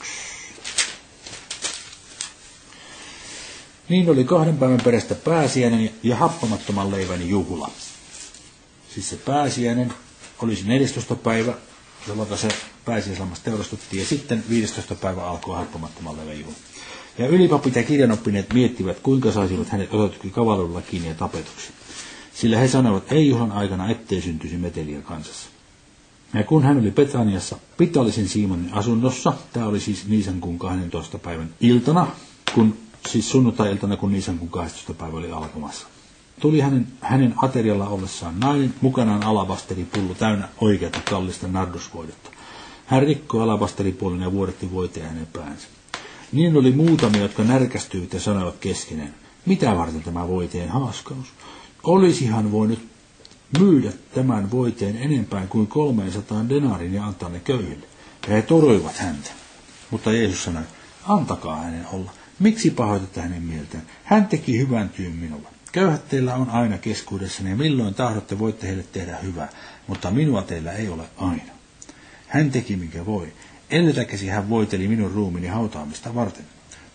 Niin 3.89 4.11
oli 4.11 4.25
kahden 4.25 4.59
päivän 4.59 4.81
perästä 4.85 5.15
pääsiäinen 5.15 5.91
ja 6.03 6.17
happamattoman 6.17 6.91
leivän 6.91 7.29
juhla. 7.29 7.71
Siis 8.95 9.09
se 9.11 9.17
pääsiäinen 9.17 9.93
olisi 10.39 10.69
14. 10.69 11.15
päivä, 11.15 11.55
jolloin 12.09 12.39
se 12.39 12.49
pääsiäislammas 12.85 13.41
teurastettiin, 13.41 14.01
ja 14.01 14.07
sitten 14.09 14.45
15. 14.49 14.95
päivä 14.95 15.25
alkoi 15.25 15.57
happamattoman 15.57 16.17
levejuhla. 16.17 16.55
Ja 17.19 17.27
ylipapit 17.27 17.77
ja 17.77 17.83
kirjanoppineet 17.83 18.53
miettivät, 18.53 19.01
kuinka 19.01 19.33
saisivat 19.33 19.69
hänet 19.69 19.95
otetuksi 19.95 20.31
kavallilla 20.31 20.83
kiinni 20.83 21.09
ja 21.09 21.15
tapetuksi. 21.15 21.69
Sillä 22.35 22.59
he 22.59 22.69
sanoivat, 22.69 23.13
ei 23.13 23.29
juhlan 23.29 23.53
aikana 23.53 23.91
ettei 23.91 24.23
syntyisi 24.23 24.57
meteliä 24.57 25.01
kansassa. 25.01 25.52
Ja 26.35 26.45
kun 26.45 26.63
hän 26.63 26.79
oli 26.79 26.91
Petraniassa 26.91 27.57
Pitallisen 27.77 28.29
Simonin 28.29 28.75
asunnossa, 28.75 29.33
tämä 29.53 29.67
oli 29.67 29.81
siis 29.81 30.09
Niisankuun 30.09 30.59
12. 30.59 31.19
päivän 31.19 31.55
iltana, 31.61 32.07
kun, 32.55 32.77
siis 33.09 33.31
sunnuntai-iltana, 33.31 33.97
kun 33.97 34.13
Niisankuun 34.13 34.51
12. 34.51 34.95
päivä 34.95 35.17
oli 35.17 35.33
alkamassa. 35.33 35.87
Tuli 36.41 36.61
hänen, 36.61 36.87
hänen 37.01 37.35
aterialla 37.37 37.89
ollessaan 37.89 38.41
nainen, 38.41 38.75
mukanaan 38.81 39.23
alabasteripullo 39.23 40.15
täynnä 40.15 40.49
oikeata 40.61 41.01
kallista 41.11 41.49
nardusvoidetta. 41.49 42.31
Hän 42.87 43.03
rikkoi 43.03 43.43
alabasteripuolen 43.43 44.21
ja 44.21 44.33
vuodetti 44.33 44.73
voiteen 44.73 45.09
hänen 45.09 45.27
päänsä. 45.33 45.69
Niin 46.33 46.57
oli 46.57 46.73
muutamia, 46.73 47.23
jotka 47.23 47.45
närkästyivät 47.45 48.13
ja 48.13 48.21
sanoivat 48.21 48.57
keskenään, 48.61 49.15
mitä 49.47 49.77
varten 49.77 50.03
tämä 50.03 50.29
voiteen 50.29 50.69
haaskaus? 50.69 51.27
Olisihan 51.83 52.53
voinut 52.53 52.92
myydä 53.59 53.93
tämän 54.15 54.51
voiteen 54.51 54.97
enempään 54.97 55.49
kuin 55.49 55.67
300 55.67 56.49
denarin 56.49 56.95
ja 56.95 57.05
antaa 57.07 57.29
ne 57.29 57.41
köyhille. 57.41 57.87
Ja 58.29 58.35
he 58.35 58.43
toroivat 58.43 58.97
häntä. 58.97 59.31
Mutta 59.91 60.13
Jeesus 60.13 60.45
sanoi, 60.45 60.63
antakaa 61.09 61.57
hänen 61.57 61.87
olla. 61.93 62.11
Miksi 62.39 62.71
pahoitatte 62.71 63.21
hänen 63.21 63.43
mieltään? 63.43 63.83
Hän 64.05 64.27
teki 64.27 64.59
hyvän 64.59 64.89
työn 64.89 65.13
minulle. 65.13 65.49
Köyhät 65.73 66.09
teillä 66.09 66.35
on 66.35 66.51
aina 66.51 66.79
keskuudessani 66.79 67.51
ja 67.51 67.57
milloin 67.57 67.95
tahdotte 67.95 68.39
voitte 68.39 68.67
heille 68.67 68.85
tehdä 68.93 69.17
hyvää, 69.17 69.49
mutta 69.87 70.11
minua 70.11 70.43
teillä 70.43 70.73
ei 70.73 70.89
ole 70.89 71.05
aina. 71.17 71.53
Hän 72.29 72.51
teki 72.51 72.77
minkä 72.77 73.07
voi. 73.07 73.33
Edeltäkäsi 73.71 74.29
hän 74.29 74.49
voiteli 74.49 74.89
minun 74.89 75.13
ruumini 75.13 75.47
hautaamista 75.47 76.15
varten. 76.15 76.45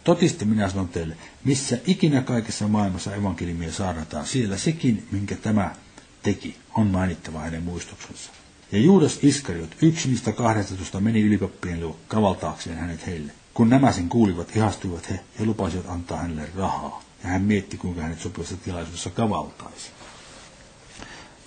Totisesti 0.04 0.46
minä 0.46 0.70
sanon 0.70 0.88
teille, 0.88 1.18
missä 1.44 1.78
ikinä 1.88 2.22
kaikessa 2.22 2.68
maailmassa 2.68 3.16
evankeliumia 3.16 3.72
saarnataan, 3.72 4.26
siellä 4.26 4.58
sekin, 4.58 5.08
minkä 5.12 5.36
tämä 5.36 5.76
teki, 6.24 6.58
on 6.76 6.88
mainittava 6.88 7.40
hänen 7.40 7.64
muistuksensa. 7.64 8.32
Ja 8.72 8.80
Juudas 8.80 9.20
Iskariot, 9.24 9.76
yksi 9.82 10.10
niistä 10.10 10.32
12, 10.32 11.00
meni 11.00 11.22
ylipappien 11.22 11.80
luo 11.80 12.00
kavaltaakseen 12.08 12.78
hänet 12.78 13.08
heille. 13.08 13.32
Kun 13.54 13.70
nämä 13.70 13.92
sen 13.92 14.10
kuulivat, 14.10 14.56
ihastuivat 14.56 15.10
he 15.10 15.20
ja 15.40 15.46
lupasivat 15.46 15.90
antaa 15.90 16.18
hänelle 16.18 16.50
rahaa. 16.56 17.04
Ja 17.24 17.30
hän 17.30 17.42
mietti, 17.42 17.78
kuinka 17.78 18.02
hänet 18.02 18.22
sopivassa 18.22 18.58
tilaisuudessa 18.58 19.10
kavaltaisi. 19.10 19.92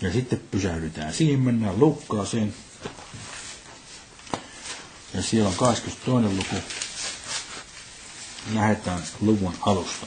Ja 0.02 0.12
sitten 0.12 0.40
pysähdytään 0.50 1.14
siihen, 1.14 1.40
mennään 1.40 1.80
Lukkaaseen. 1.80 2.54
Ja 5.14 5.22
siellä 5.22 5.48
on 5.48 5.56
22. 5.56 6.36
luku. 6.36 6.64
Lähdetään 8.54 9.02
luvun 9.20 9.54
alusta. 9.60 10.06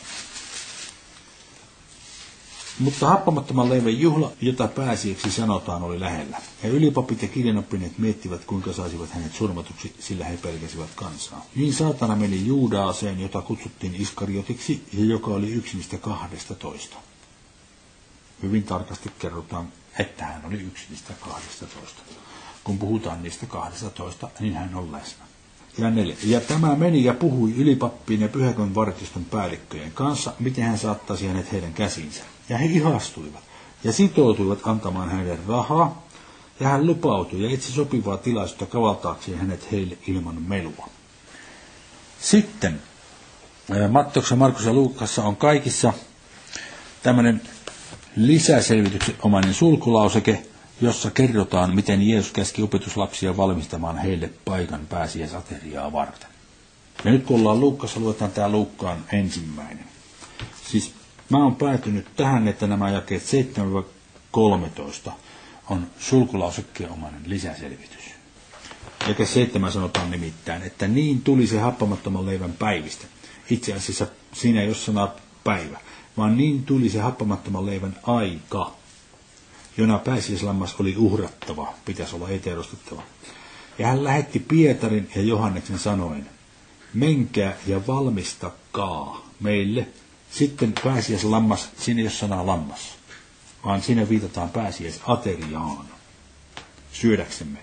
Mutta 2.80 3.08
happamattoman 3.08 3.70
leivän 3.70 4.00
juhla, 4.00 4.32
jota 4.42 4.68
pääsiäksi 4.68 5.32
sanotaan, 5.32 5.84
oli 5.84 6.00
lähellä. 6.00 6.38
Ja 6.64 6.70
ylipapit 6.70 7.22
ja 7.22 7.28
kirjanoppineet 7.28 7.98
miettivät, 7.98 8.46
kuinka 8.46 8.74
saisivat 8.74 9.10
hänet 9.10 9.34
surmatuksi, 9.34 9.96
sillä 10.00 10.26
he 10.26 10.38
pelkäsivät 10.38 10.90
kansaa. 10.96 11.46
Niin 11.56 11.74
saatana 11.74 12.16
meni 12.16 12.46
Juudaaseen, 12.46 13.20
jota 13.20 13.42
kutsuttiin 13.42 13.96
Iskariotiksi, 13.96 14.84
ja 14.94 15.06
joka 15.06 15.32
oli 15.32 15.52
yksi 15.52 15.78
niistä 15.78 15.98
kahdesta 15.98 16.56
toista. 16.56 16.96
Hyvin 18.42 18.64
tarkasti 18.64 19.12
kerrotaan, 19.20 19.68
että 20.00 20.26
hän 20.26 20.46
oli 20.46 20.62
yksi 20.62 20.86
niistä 20.90 21.14
kahdesta 21.14 21.66
toista. 21.66 22.02
Kun 22.64 22.78
puhutaan 22.78 23.24
niistä 23.24 23.46
kahdesta 23.46 23.90
toista, 23.90 24.30
niin 24.40 24.54
hän 24.54 24.76
on 24.76 24.92
läsnä. 24.92 25.26
Ja, 25.78 25.90
neljä. 25.90 26.16
ja 26.24 26.42
tämä 26.42 26.76
meni 26.76 27.04
ja 27.04 27.14
puhui 27.14 27.54
ylipappien 27.58 28.22
ja 28.22 28.28
pyhäkön 28.28 28.76
vartiston 28.76 29.26
päällikköjen 29.26 29.92
kanssa, 29.92 30.34
miten 30.40 30.64
hän 30.64 30.78
saattaisi 30.78 31.28
hänet 31.28 31.52
heidän 31.52 31.74
käsinsä. 31.74 32.24
Ja 32.50 32.58
he 32.58 32.66
ihastuivat 32.66 33.44
ja 33.84 33.94
sitoutuivat 33.94 34.60
antamaan 34.68 35.10
hänelle 35.10 35.38
rahaa, 35.48 36.04
ja 36.60 36.68
hän 36.68 36.88
lupautui 36.88 37.44
ja 37.44 37.50
etsi 37.54 37.72
sopivaa 37.72 38.18
tilaisuutta 38.18 38.66
kavaltaakseen 38.66 39.38
hänet 39.38 39.72
heille 39.72 39.98
ilman 40.08 40.42
melua. 40.42 40.90
Sitten 42.20 42.82
Mattoksessa, 43.90 44.36
Markus 44.36 44.66
ja 44.66 44.74
Luukassa 44.74 45.24
on 45.24 45.36
kaikissa 45.36 45.94
tämmöinen 47.04 47.42
lisäselvityksen 48.16 49.16
omainen 49.22 49.54
sulkulauseke, 49.54 50.46
jossa 50.82 51.12
kerrotaan, 51.12 51.76
miten 51.76 52.08
Jeesus 52.10 52.32
käski 52.32 52.62
opetuslapsia 52.62 53.38
valmistamaan 53.38 53.98
heille 53.98 54.30
paikan 54.46 54.88
pääsiäisateriaa 54.90 55.92
varten. 55.92 56.30
Ja 57.06 57.12
nyt 57.12 57.24
kun 57.26 57.40
ollaan 57.40 57.60
Luukkassa, 57.60 58.00
luetaan 58.00 58.32
tämä 58.32 58.50
Luukkaan 58.50 58.98
ensimmäinen. 59.12 59.86
Siis 60.72 60.94
mä 61.30 61.38
oon 61.44 61.56
päätynyt 61.56 62.08
tähän, 62.16 62.48
että 62.48 62.68
nämä 62.68 62.90
jakeet 62.90 63.24
7-13 65.08 65.12
on 65.70 65.88
sulkulausekkeenomainen 66.00 67.22
lisäselvitys. 67.26 68.14
Eikä 69.08 69.26
7 69.26 69.72
sanotaan 69.72 70.12
nimittäin, 70.12 70.62
että 70.64 70.88
niin 70.88 71.22
tuli 71.22 71.48
se 71.48 71.60
happamattoman 71.60 72.26
leivän 72.26 72.54
päivistä. 72.54 73.06
Itse 73.50 73.74
asiassa 73.74 74.08
siinä 74.34 74.62
ei 74.62 74.68
ole 74.68 74.76
sana 74.76 75.08
päivä, 75.44 75.80
vaan 76.18 76.38
niin 76.38 76.64
tuli 76.64 76.90
se 76.90 77.00
happamattoman 77.00 77.66
leivän 77.66 77.96
aika, 78.04 78.72
jona 79.78 80.00
pääsiäislammas 80.00 80.76
oli 80.80 80.96
uhrattava, 80.98 81.74
pitäisi 81.86 82.16
olla 82.16 82.30
eterostettava. 82.30 83.04
Ja 83.80 83.88
hän 83.88 84.04
lähetti 84.04 84.40
Pietarin 84.40 85.10
ja 85.16 85.22
Johanneksen 85.22 85.80
sanoen, 85.80 86.30
menkää 86.94 87.54
ja 87.68 87.88
valmistakaa 87.88 89.30
meille 89.40 89.88
sitten 90.32 90.74
pääsiäislammas, 90.84 91.70
siinä 91.78 92.00
ei 92.00 92.06
ole 92.06 92.12
sanaa 92.12 92.46
lammas, 92.46 92.96
vaan 93.66 93.82
siinä 93.82 94.10
viitataan 94.10 94.50
pääsiäisateriaan 94.50 95.86
syödäksemme. 96.92 97.60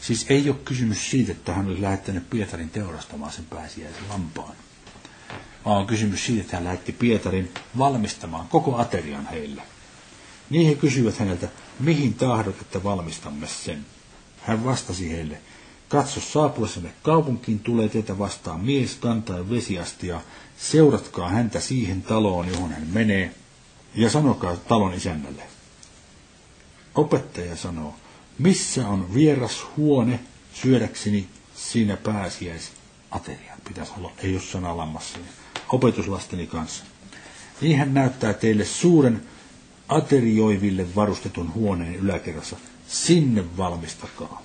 Siis 0.00 0.26
ei 0.28 0.50
ole 0.50 0.58
kysymys 0.64 1.10
siitä, 1.10 1.32
että 1.32 1.52
hän 1.54 1.66
olisi 1.66 1.82
lähettänyt 1.82 2.30
Pietarin 2.30 2.70
teurastamaan 2.70 3.32
sen 3.32 3.44
pääsiäislampaan, 3.44 4.52
vaan 5.64 5.76
on 5.80 5.86
kysymys 5.86 6.26
siitä, 6.26 6.40
että 6.42 6.56
hän 6.56 6.64
lähetti 6.64 6.92
Pietarin 6.92 7.52
valmistamaan 7.78 8.48
koko 8.48 8.76
aterian 8.76 9.26
heille. 9.26 9.62
Niin 10.50 10.66
he 10.68 10.74
kysyivät 10.74 11.18
häneltä, 11.18 11.48
mihin 11.80 12.14
tahdot, 12.14 12.60
että 12.60 12.84
valmistamme 12.84 13.46
sen. 13.46 13.86
Hän 14.42 14.64
vastasi 14.64 15.10
heille, 15.10 15.40
katso 15.88 16.20
saapuessamme 16.20 16.92
kaupunkiin 17.02 17.60
tulee 17.60 17.88
teitä 17.88 18.18
vastaan 18.18 18.60
mies 18.60 18.94
kantaen 18.94 19.50
vesiastia 19.50 20.20
seuratkaa 20.58 21.28
häntä 21.28 21.60
siihen 21.60 22.02
taloon, 22.02 22.48
johon 22.48 22.70
hän 22.70 22.86
menee, 22.92 23.34
ja 23.94 24.10
sanokaa 24.10 24.56
talon 24.56 24.94
isännälle. 24.94 25.42
Opettaja 26.94 27.56
sanoo, 27.56 27.94
missä 28.38 28.88
on 28.88 29.14
vieras 29.14 29.66
huone 29.76 30.20
syödäkseni 30.54 31.28
siinä 31.54 31.96
pääsiäis 31.96 32.72
aterian. 33.10 33.58
Pitäisi 33.68 33.92
olla, 33.98 34.12
ei 34.18 34.32
ole 34.32 34.42
sana 34.42 34.76
lammassa. 34.76 35.18
Opetuslasteni 35.68 36.46
kanssa. 36.46 36.84
Niin 37.60 37.78
hän 37.78 37.94
näyttää 37.94 38.32
teille 38.32 38.64
suuren 38.64 39.22
aterioiville 39.88 40.86
varustetun 40.94 41.54
huoneen 41.54 41.94
yläkerrassa. 41.94 42.56
Sinne 42.88 43.44
valmistakaa. 43.56 44.42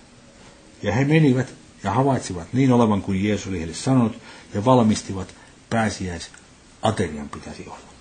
Ja 0.83 0.93
he 0.93 1.05
menivät 1.05 1.53
ja 1.83 1.91
havaitsivat 1.91 2.47
niin 2.53 2.71
olevan 2.71 3.01
kuin 3.01 3.23
Jeesus 3.23 3.47
oli 3.47 3.59
heille 3.59 3.73
sanonut, 3.73 4.17
ja 4.53 4.65
valmistivat 4.65 5.35
pääsiäisaterian 5.69 7.29
pitäisi 7.29 7.63
olla. 7.67 7.93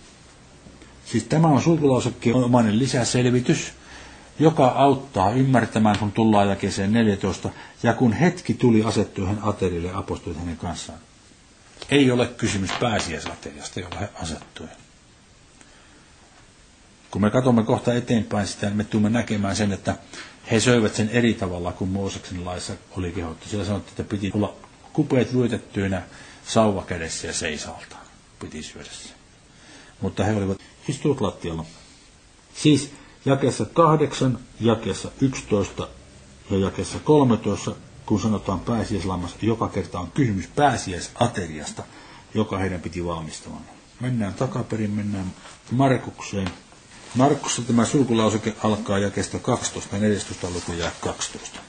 Siis 1.06 1.24
tämä 1.24 1.48
on 1.48 1.62
sulkulausekkeen 1.62 2.78
lisäselvitys, 2.78 3.72
joka 4.38 4.66
auttaa 4.68 5.30
ymmärtämään, 5.32 5.98
kun 5.98 6.12
tullaan 6.12 6.48
jakeeseen 6.48 6.92
14, 6.92 7.50
ja 7.82 7.92
kun 7.94 8.12
hetki 8.12 8.54
tuli 8.54 8.82
asettua 8.84 9.26
hän 9.28 9.38
aterille 9.42 9.90
apostolit 9.94 10.38
hänen 10.38 10.56
kanssaan. 10.56 10.98
Ei 11.90 12.10
ole 12.10 12.26
kysymys 12.26 12.70
pääsiäisateriasta, 12.80 13.80
jolla 13.80 13.98
he 13.98 14.08
asettuivat. 14.22 14.78
Kun 17.12 17.22
me 17.22 17.30
katsomme 17.30 17.62
kohta 17.62 17.94
eteenpäin 17.94 18.46
sitä, 18.46 18.66
niin 18.66 18.76
me 18.76 18.84
tulemme 18.84 19.10
näkemään 19.10 19.56
sen, 19.56 19.72
että 19.72 19.96
he 20.50 20.60
söivät 20.60 20.94
sen 20.94 21.08
eri 21.08 21.34
tavalla 21.34 21.72
kuin 21.72 21.90
Mooseksen 21.90 22.44
laissa 22.44 22.72
oli 22.96 23.12
kehottu. 23.12 23.48
Siellä 23.48 23.66
sanottiin, 23.66 23.90
että 23.92 24.04
piti 24.04 24.30
olla 24.34 24.54
kupeet 24.92 25.32
lyötettyinä 25.32 26.02
sauva 26.46 26.82
kädessä 26.84 27.26
ja 27.26 27.32
seisalta 27.32 27.96
piti 28.40 28.62
syödä 28.62 28.88
se. 28.92 29.08
Mutta 30.00 30.24
he 30.24 30.36
olivat 30.36 30.58
istuut 30.88 31.20
lattialla. 31.20 31.64
Siis 32.54 32.90
jakeessa 33.24 33.64
8, 33.64 34.38
jakeessa 34.60 35.10
11 35.20 35.88
ja 36.50 36.58
jakeessa 36.58 36.98
13, 36.98 37.74
kun 38.06 38.20
sanotaan 38.20 38.60
pääsiäislammas, 38.60 39.36
joka 39.42 39.68
kerta 39.68 40.00
on 40.00 40.10
kysymys 40.10 40.46
pääsiäisateriasta, 40.46 41.82
joka 42.34 42.58
heidän 42.58 42.80
piti 42.80 43.04
valmistamaan. 43.04 43.62
Mennään 44.00 44.34
takaperin, 44.34 44.90
mennään 44.90 45.32
Markukseen 45.70 46.48
Markussa 47.14 47.62
tämä 47.62 47.84
sulkulauseke 47.84 48.54
alkaa 48.64 48.98
jakeesta 48.98 49.38
12, 49.38 49.98
14 49.98 50.50
luku 50.50 50.72
ja 50.72 50.90
12. 51.00 51.60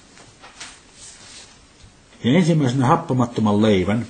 Ja 2.23 2.31
ensimmäisenä 2.37 2.85
happamattoman 2.87 3.61
leivän, 3.61 4.07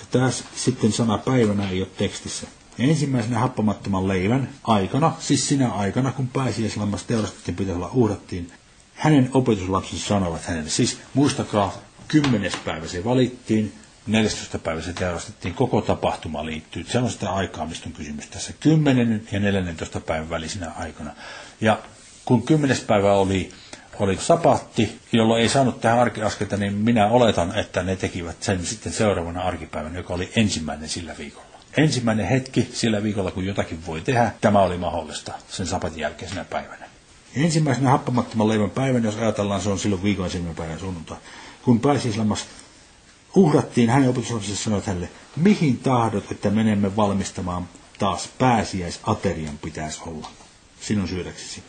ja 0.00 0.04
taas 0.10 0.44
sitten 0.56 0.92
sana 0.92 1.18
päivänä 1.18 1.70
ei 1.70 1.80
ole 1.82 1.88
tekstissä. 1.98 2.46
Ja 2.78 2.84
ensimmäisenä 2.84 3.38
happamattoman 3.38 4.08
leivän 4.08 4.48
aikana, 4.64 5.12
siis 5.18 5.48
sinä 5.48 5.72
aikana, 5.72 6.12
kun 6.12 6.28
pääsiäislammas 6.28 7.02
teurastettiin, 7.04 7.56
pitäisi 7.56 7.76
olla 7.76 7.90
uhrattiin, 7.94 8.52
hänen 8.94 9.30
opetuslapsensa 9.34 10.06
sanovat 10.08 10.42
hänelle, 10.44 10.70
siis 10.70 10.98
muistakaa, 11.14 11.72
kymmenes 12.08 12.52
päivä 12.64 12.86
se 12.88 13.04
valittiin, 13.04 13.72
14. 14.06 14.58
päivä 14.58 14.82
se 14.82 14.92
teurastettiin, 14.92 15.54
koko 15.54 15.80
tapahtuma 15.80 16.46
liittyy. 16.46 16.84
Se 16.88 16.98
on 16.98 17.10
sitä 17.10 17.30
aikaa, 17.30 17.66
mistä 17.66 17.86
on 17.88 17.92
kysymys 17.92 18.26
tässä 18.26 18.52
10. 18.60 19.28
ja 19.32 19.40
14. 19.40 20.00
päivän 20.00 20.30
välisenä 20.30 20.72
aikana. 20.78 21.10
Ja 21.60 21.78
kun 22.24 22.42
10. 22.42 22.76
päivä 22.86 23.12
oli, 23.12 23.50
oli 23.98 24.16
sapatti, 24.16 24.98
jolloin 25.12 25.42
ei 25.42 25.48
saanut 25.48 25.80
tähän 25.80 25.98
arkiaskelta, 25.98 26.56
niin 26.56 26.74
minä 26.74 27.06
oletan, 27.06 27.58
että 27.58 27.82
ne 27.82 27.96
tekivät 27.96 28.42
sen 28.42 28.66
sitten 28.66 28.92
seuraavana 28.92 29.42
arkipäivänä, 29.42 29.98
joka 29.98 30.14
oli 30.14 30.30
ensimmäinen 30.36 30.88
sillä 30.88 31.14
viikolla. 31.18 31.46
Ensimmäinen 31.76 32.26
hetki 32.26 32.68
sillä 32.72 33.02
viikolla, 33.02 33.30
kun 33.30 33.46
jotakin 33.46 33.86
voi 33.86 34.00
tehdä, 34.00 34.32
tämä 34.40 34.62
oli 34.62 34.76
mahdollista 34.78 35.32
sen 35.48 35.66
sapatin 35.66 36.00
jälkeisenä 36.00 36.44
päivänä. 36.44 36.86
Ensimmäisenä 37.36 37.90
happamattoman 37.90 38.48
leivän 38.48 38.70
päivän, 38.70 39.04
jos 39.04 39.16
ajatellaan, 39.16 39.60
se 39.60 39.68
on 39.68 39.78
silloin 39.78 40.02
viikon 40.02 40.24
ensimmäinen 40.24 40.56
päivä 40.56 40.78
sunnuntai. 40.78 41.16
Kun 41.64 41.80
pääsiäislammas 41.80 42.46
uhrattiin, 43.34 43.90
hänen 43.90 44.08
opetuslapsensa 44.10 44.62
sanoi 44.64 44.82
hänelle, 44.86 45.10
mihin 45.36 45.78
tahdot, 45.78 46.32
että 46.32 46.50
menemme 46.50 46.96
valmistamaan 46.96 47.68
taas 47.98 48.28
pääsiäisaterian 48.38 49.58
pitäisi 49.58 50.00
olla 50.06 50.30
sinun 50.80 51.08
syödäksesi. 51.08 51.62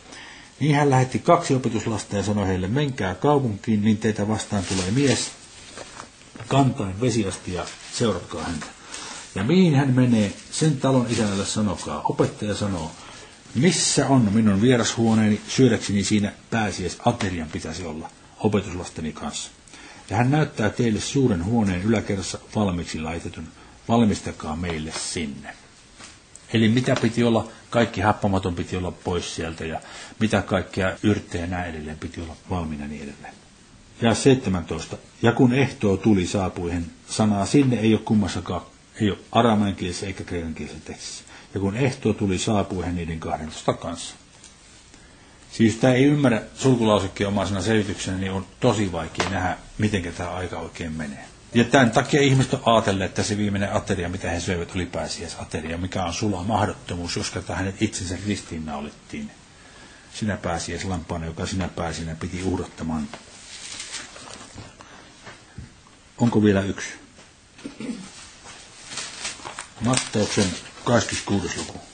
Niin 0.60 0.74
hän 0.76 0.90
lähetti 0.90 1.18
kaksi 1.18 1.54
opetuslasta 1.54 2.16
ja 2.16 2.22
sanoi 2.22 2.46
heille, 2.46 2.68
menkää 2.68 3.14
kaupunkiin, 3.14 3.84
niin 3.84 3.98
teitä 3.98 4.28
vastaan 4.28 4.64
tulee 4.64 4.90
mies, 4.90 5.30
kantain 6.48 6.94
ja 7.46 7.64
seuratkaa 7.92 8.42
häntä. 8.44 8.66
Ja 9.34 9.44
mihin 9.44 9.74
hän 9.74 9.90
menee, 9.94 10.32
sen 10.50 10.76
talon 10.76 11.06
isännälle 11.10 11.46
sanokaa. 11.46 12.00
Opettaja 12.04 12.54
sanoo, 12.54 12.90
missä 13.54 14.08
on 14.08 14.28
minun 14.32 14.62
vierashuoneeni, 14.62 15.40
syödäkseni 15.48 16.04
siinä 16.04 16.32
pääsiäisaterian 16.50 17.48
pitäisi 17.48 17.84
olla 17.86 18.10
opetuslasteni 18.40 19.12
kanssa. 19.12 19.50
Ja 20.10 20.16
hän 20.16 20.30
näyttää 20.30 20.70
teille 20.70 21.00
suuren 21.00 21.44
huoneen 21.44 21.82
yläkerrassa 21.82 22.38
valmiiksi 22.56 23.00
laitetun. 23.00 23.48
Valmistakaa 23.88 24.56
meille 24.56 24.92
sinne. 24.92 25.54
Eli 26.52 26.68
mitä 26.68 26.96
piti 27.02 27.24
olla, 27.24 27.48
kaikki 27.70 28.00
happamaton 28.00 28.54
piti 28.54 28.76
olla 28.76 28.90
pois 28.90 29.34
sieltä 29.34 29.64
ja 29.64 29.80
mitä 30.20 30.42
kaikkea 30.42 30.96
yrttejä 31.02 31.46
näin 31.46 31.70
edelleen 31.74 31.98
piti 31.98 32.20
olla 32.20 32.36
valmiina 32.50 32.86
niin 32.86 33.02
edelleen. 33.02 33.34
Ja 34.02 34.14
17. 34.14 34.96
Ja 35.22 35.32
kun 35.32 35.52
ehtoo 35.52 35.96
tuli 35.96 36.26
saapui 36.26 36.72
hän, 36.72 36.86
sanaa 37.08 37.46
sinne 37.46 37.76
ei 37.76 37.94
ole 37.94 38.02
kummassakaan, 38.04 38.62
ei 39.00 39.10
ole 39.10 39.18
aramean 39.32 39.74
kielessä 39.74 40.06
eikä 40.06 40.24
kreikan 40.24 40.54
kielessä 40.54 40.80
tekstissä. 40.84 41.24
Ja 41.54 41.60
kun 41.60 41.76
ehtoo 41.76 42.12
tuli 42.12 42.38
saapui 42.38 42.84
hän 42.84 42.96
niiden 42.96 43.20
12 43.20 43.72
kanssa. 43.72 44.14
Siis 45.52 45.76
tämä 45.76 45.94
ei 45.94 46.04
ymmärrä 46.04 46.42
sulkulausekkeen 46.54 47.28
omaisena 47.28 47.62
selityksenä, 47.62 48.16
niin 48.18 48.32
on 48.32 48.46
tosi 48.60 48.92
vaikea 48.92 49.30
nähdä, 49.30 49.56
miten 49.78 50.02
tämä 50.14 50.30
aika 50.30 50.58
oikein 50.58 50.92
menee. 50.92 51.24
Ja 51.54 51.64
tämän 51.64 51.90
takia 51.90 52.20
ihmiset 52.20 52.54
on 52.54 52.62
ajatelleet, 52.66 53.10
että 53.10 53.22
se 53.22 53.36
viimeinen 53.36 53.72
ateria, 53.76 54.08
mitä 54.08 54.30
he 54.30 54.40
söivät, 54.40 54.74
oli 54.74 54.86
pääsiäisateria, 54.86 55.78
mikä 55.78 56.04
on 56.04 56.12
sula 56.14 56.44
mahdottomuus, 56.44 57.16
jos 57.16 57.32
hänet 57.54 57.82
itsensä 57.82 58.16
ristiinnaulittiin 58.26 59.30
sinä 60.14 60.36
pääsiäislampaana, 60.36 61.26
joka 61.26 61.46
sinä 61.46 61.68
pääsinä 61.68 62.14
piti 62.14 62.42
uhdottamaan. 62.42 63.08
Onko 66.18 66.42
vielä 66.42 66.60
yksi? 66.60 66.88
Matteuksen 69.80 70.46
26. 70.84 71.58
luku. 71.58 71.91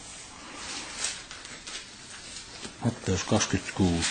Matteus 2.84 3.24
26. 3.24 4.08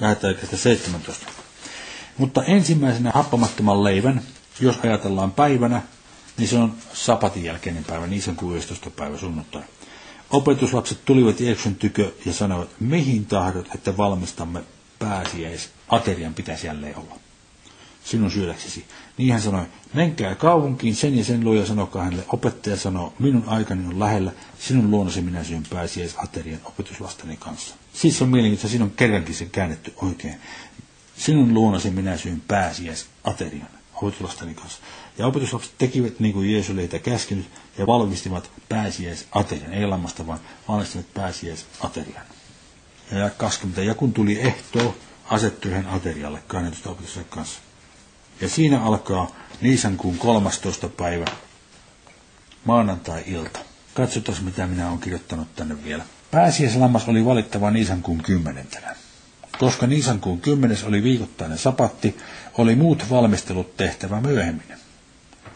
Lähdetään 0.00 0.34
17. 0.54 1.26
Mutta 2.18 2.44
ensimmäisenä 2.44 3.10
happamattoman 3.14 3.84
leivän, 3.84 4.22
jos 4.60 4.76
ajatellaan 4.82 5.32
päivänä, 5.32 5.82
niin 6.38 6.48
se 6.48 6.58
on 6.58 6.74
sapatin 6.92 7.44
jälkeinen 7.44 7.84
päivä, 7.84 8.06
niin 8.06 8.22
se 8.22 8.30
on 8.30 8.36
16. 8.36 8.90
päivä 8.90 9.18
sunnuntai. 9.18 9.62
Opetuslapset 10.30 11.04
tulivat 11.04 11.40
Jeesuksen 11.40 11.76
tykö 11.76 12.12
ja 12.26 12.32
sanoivat, 12.32 12.68
mihin 12.80 13.26
tahdot, 13.26 13.68
että 13.74 13.96
valmistamme 13.96 14.62
pääsiäis, 14.98 15.70
aterian 15.88 16.34
pitäisi 16.34 16.66
jälleen 16.66 16.96
olla 16.96 17.23
sinun 18.04 18.30
syödäksesi. 18.30 18.84
Niin 19.18 19.32
hän 19.32 19.42
sanoi, 19.42 19.64
menkää 19.94 20.34
kaupunkiin 20.34 20.96
sen 20.96 21.18
ja 21.18 21.24
sen 21.24 21.44
luo 21.44 21.54
ja 21.54 21.66
sanokaa 21.66 22.04
hänelle. 22.04 22.24
Opettaja 22.28 22.76
sanoo, 22.76 23.12
minun 23.18 23.44
aikani 23.46 23.86
on 23.86 24.00
lähellä, 24.00 24.32
sinun 24.58 24.90
luonnosi 24.90 25.20
minä 25.20 25.44
syön 25.44 25.62
aterian 26.16 26.60
opetuslasteni 26.64 27.36
kanssa. 27.36 27.74
Siis 27.92 28.22
on 28.22 28.28
mielenkiintoista, 28.28 28.68
siinä 28.68 28.84
on 28.84 28.90
kerrankin 28.90 29.34
se 29.34 29.44
käännetty 29.44 29.92
oikein. 29.96 30.34
Sinun 31.16 31.54
luonnosi 31.54 31.90
minä 31.90 32.16
syön 32.16 32.42
aterian 33.24 33.68
opetuslasteni 33.94 34.54
kanssa. 34.54 34.78
Ja 35.18 35.26
opetuslapset 35.26 35.72
tekivät 35.78 36.20
niin 36.20 36.32
kuin 36.32 36.52
Jeesus 36.52 36.70
oli 36.70 36.80
heitä 36.80 36.98
käskenyt 36.98 37.46
ja 37.78 37.86
valmistivat 37.86 38.50
aterian, 39.32 39.72
ei 39.72 39.86
lammasta, 39.86 40.26
vaan 40.26 40.40
valmistivat 40.68 41.06
aterian. 41.80 42.24
Ja 43.12 43.30
20. 43.30 43.82
Ja 43.82 43.94
kun 43.94 44.12
tuli 44.12 44.40
ehto, 44.40 44.96
asettui 45.24 45.72
hän 45.72 45.86
aterialle 45.86 46.42
12 46.46 46.90
opetuslasten 46.90 47.24
kanssa. 47.30 47.60
Ja 48.44 48.50
siinä 48.50 48.82
alkaa 48.84 49.30
Niisankuun 49.60 50.18
13. 50.18 50.88
päivä, 50.88 51.24
maanantai-ilta. 52.64 53.58
Katsotaan, 53.94 54.44
mitä 54.44 54.66
minä 54.66 54.88
olen 54.88 54.98
kirjoittanut 54.98 55.56
tänne 55.56 55.84
vielä. 55.84 56.04
Pääsiäislammas 56.30 57.08
oli 57.08 57.24
valittava 57.24 57.70
Niisankuun 57.70 58.22
kymmenentenä. 58.22 58.96
Koska 59.58 59.86
Niisankuun 59.86 60.40
kymmenes 60.40 60.84
oli 60.84 61.02
viikoittainen 61.02 61.58
sapatti, 61.58 62.16
oli 62.58 62.74
muut 62.74 63.10
valmistelut 63.10 63.76
tehtävä 63.76 64.20
myöhemmin. 64.20 64.74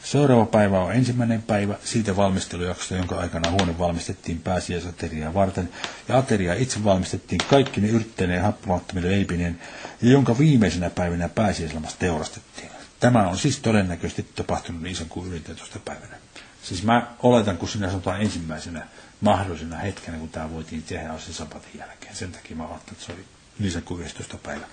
Seuraava 0.03 0.47
päivä 0.47 0.81
on 0.81 0.93
ensimmäinen 0.95 1.43
päivä 1.43 1.75
siitä 1.85 2.17
valmistelujaksosta, 2.17 2.95
jonka 2.95 3.17
aikana 3.19 3.51
huone 3.51 3.79
valmistettiin 3.79 4.41
pääsiäisateriaa 4.41 5.35
varten, 5.35 5.69
ja 6.09 6.19
ateria 6.19 6.55
itse 6.55 6.85
valmistettiin 6.85 7.41
kaikki 7.51 7.81
ne 7.81 7.89
yrtteineen 7.89 8.43
happamattomille 8.43 9.11
leipineen, 9.11 9.61
ja 10.03 10.11
jonka 10.11 10.39
viimeisenä 10.39 10.91
päivänä 10.91 11.29
pääsiäislamassa 11.29 11.99
teurastettiin. 11.99 12.78
Tämä 13.01 13.29
on 13.29 13.39
siis 13.39 13.59
todennäköisesti 13.59 14.23
tapahtunut 14.23 14.83
niin 14.83 14.97
kuin 15.09 15.33
11. 15.33 15.79
päivänä. 15.79 16.17
Siis 16.63 16.83
mä 16.83 17.07
oletan, 17.23 17.59
kun 17.59 17.69
sinä 17.69 17.89
sanotaan 17.89 18.23
ensimmäisenä 18.23 18.87
mahdollisena 19.21 19.77
hetkenä, 19.77 20.19
kun 20.19 20.29
tämä 20.29 20.51
voitiin 20.51 20.83
tehdä, 20.83 21.13
on 21.13 21.21
se 21.21 21.33
sapatin 21.33 21.79
jälkeen. 21.79 22.17
Sen 22.17 22.33
takia 22.33 22.57
mä 22.57 22.69
ajattelin, 22.69 22.93
että 22.93 23.07
se 23.07 23.13
oli 23.13 23.25
niin 23.59 23.83
kuin 23.83 24.03
11. 24.03 24.37
päivä. 24.43 24.67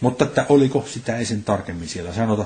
Mutta 0.00 0.24
että 0.24 0.46
oliko 0.48 0.86
sitä 0.88 1.16
ei 1.16 1.24
sen 1.24 1.44
tarkemmin 1.44 1.88
siellä 1.88 2.12
sanota. 2.12 2.44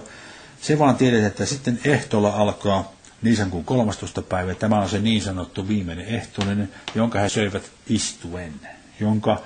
Se 0.61 0.79
vaan 0.79 0.97
tiedetään, 0.97 1.27
että 1.27 1.47
sitten 1.47 1.81
ehtolla 1.85 2.31
alkaa 2.31 2.93
niin 3.23 3.51
kuin 3.51 3.65
13. 3.65 4.23
päivä. 4.23 4.55
Tämä 4.55 4.81
on 4.81 4.89
se 4.89 4.99
niin 4.99 5.23
sanottu 5.23 5.69
viimeinen 5.69 6.07
ehtoollinen, 6.07 6.71
jonka 6.95 7.19
he 7.19 7.29
söivät 7.29 7.71
istuen, 7.89 8.55
jonka 9.01 9.43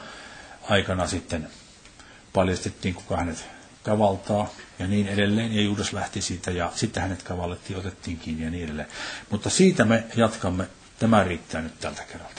aikana 0.69 1.07
sitten 1.07 1.49
paljastettiin, 2.33 2.95
kuka 2.95 3.17
hänet 3.17 3.56
kavaltaa 3.87 4.49
ja 4.79 4.87
niin 4.87 5.09
edelleen. 5.09 5.55
Ja 5.57 5.63
Juudas 5.63 5.93
lähti 5.93 6.23
siitä 6.23 6.51
ja 6.51 6.73
sitten 6.75 7.03
hänet 7.03 7.23
kavallettiin, 7.23 7.79
otettiin 7.79 8.19
kiinni 8.19 8.45
ja 8.45 8.51
niin 8.51 8.65
edelleen. 8.65 8.89
Mutta 9.31 9.51
siitä 9.51 9.85
me 9.85 10.05
jatkamme. 10.17 10.69
Tämä 10.99 11.25
riittää 11.25 11.63
nyt 11.63 11.81
tältä 11.81 12.03
kerralta. 12.13 12.36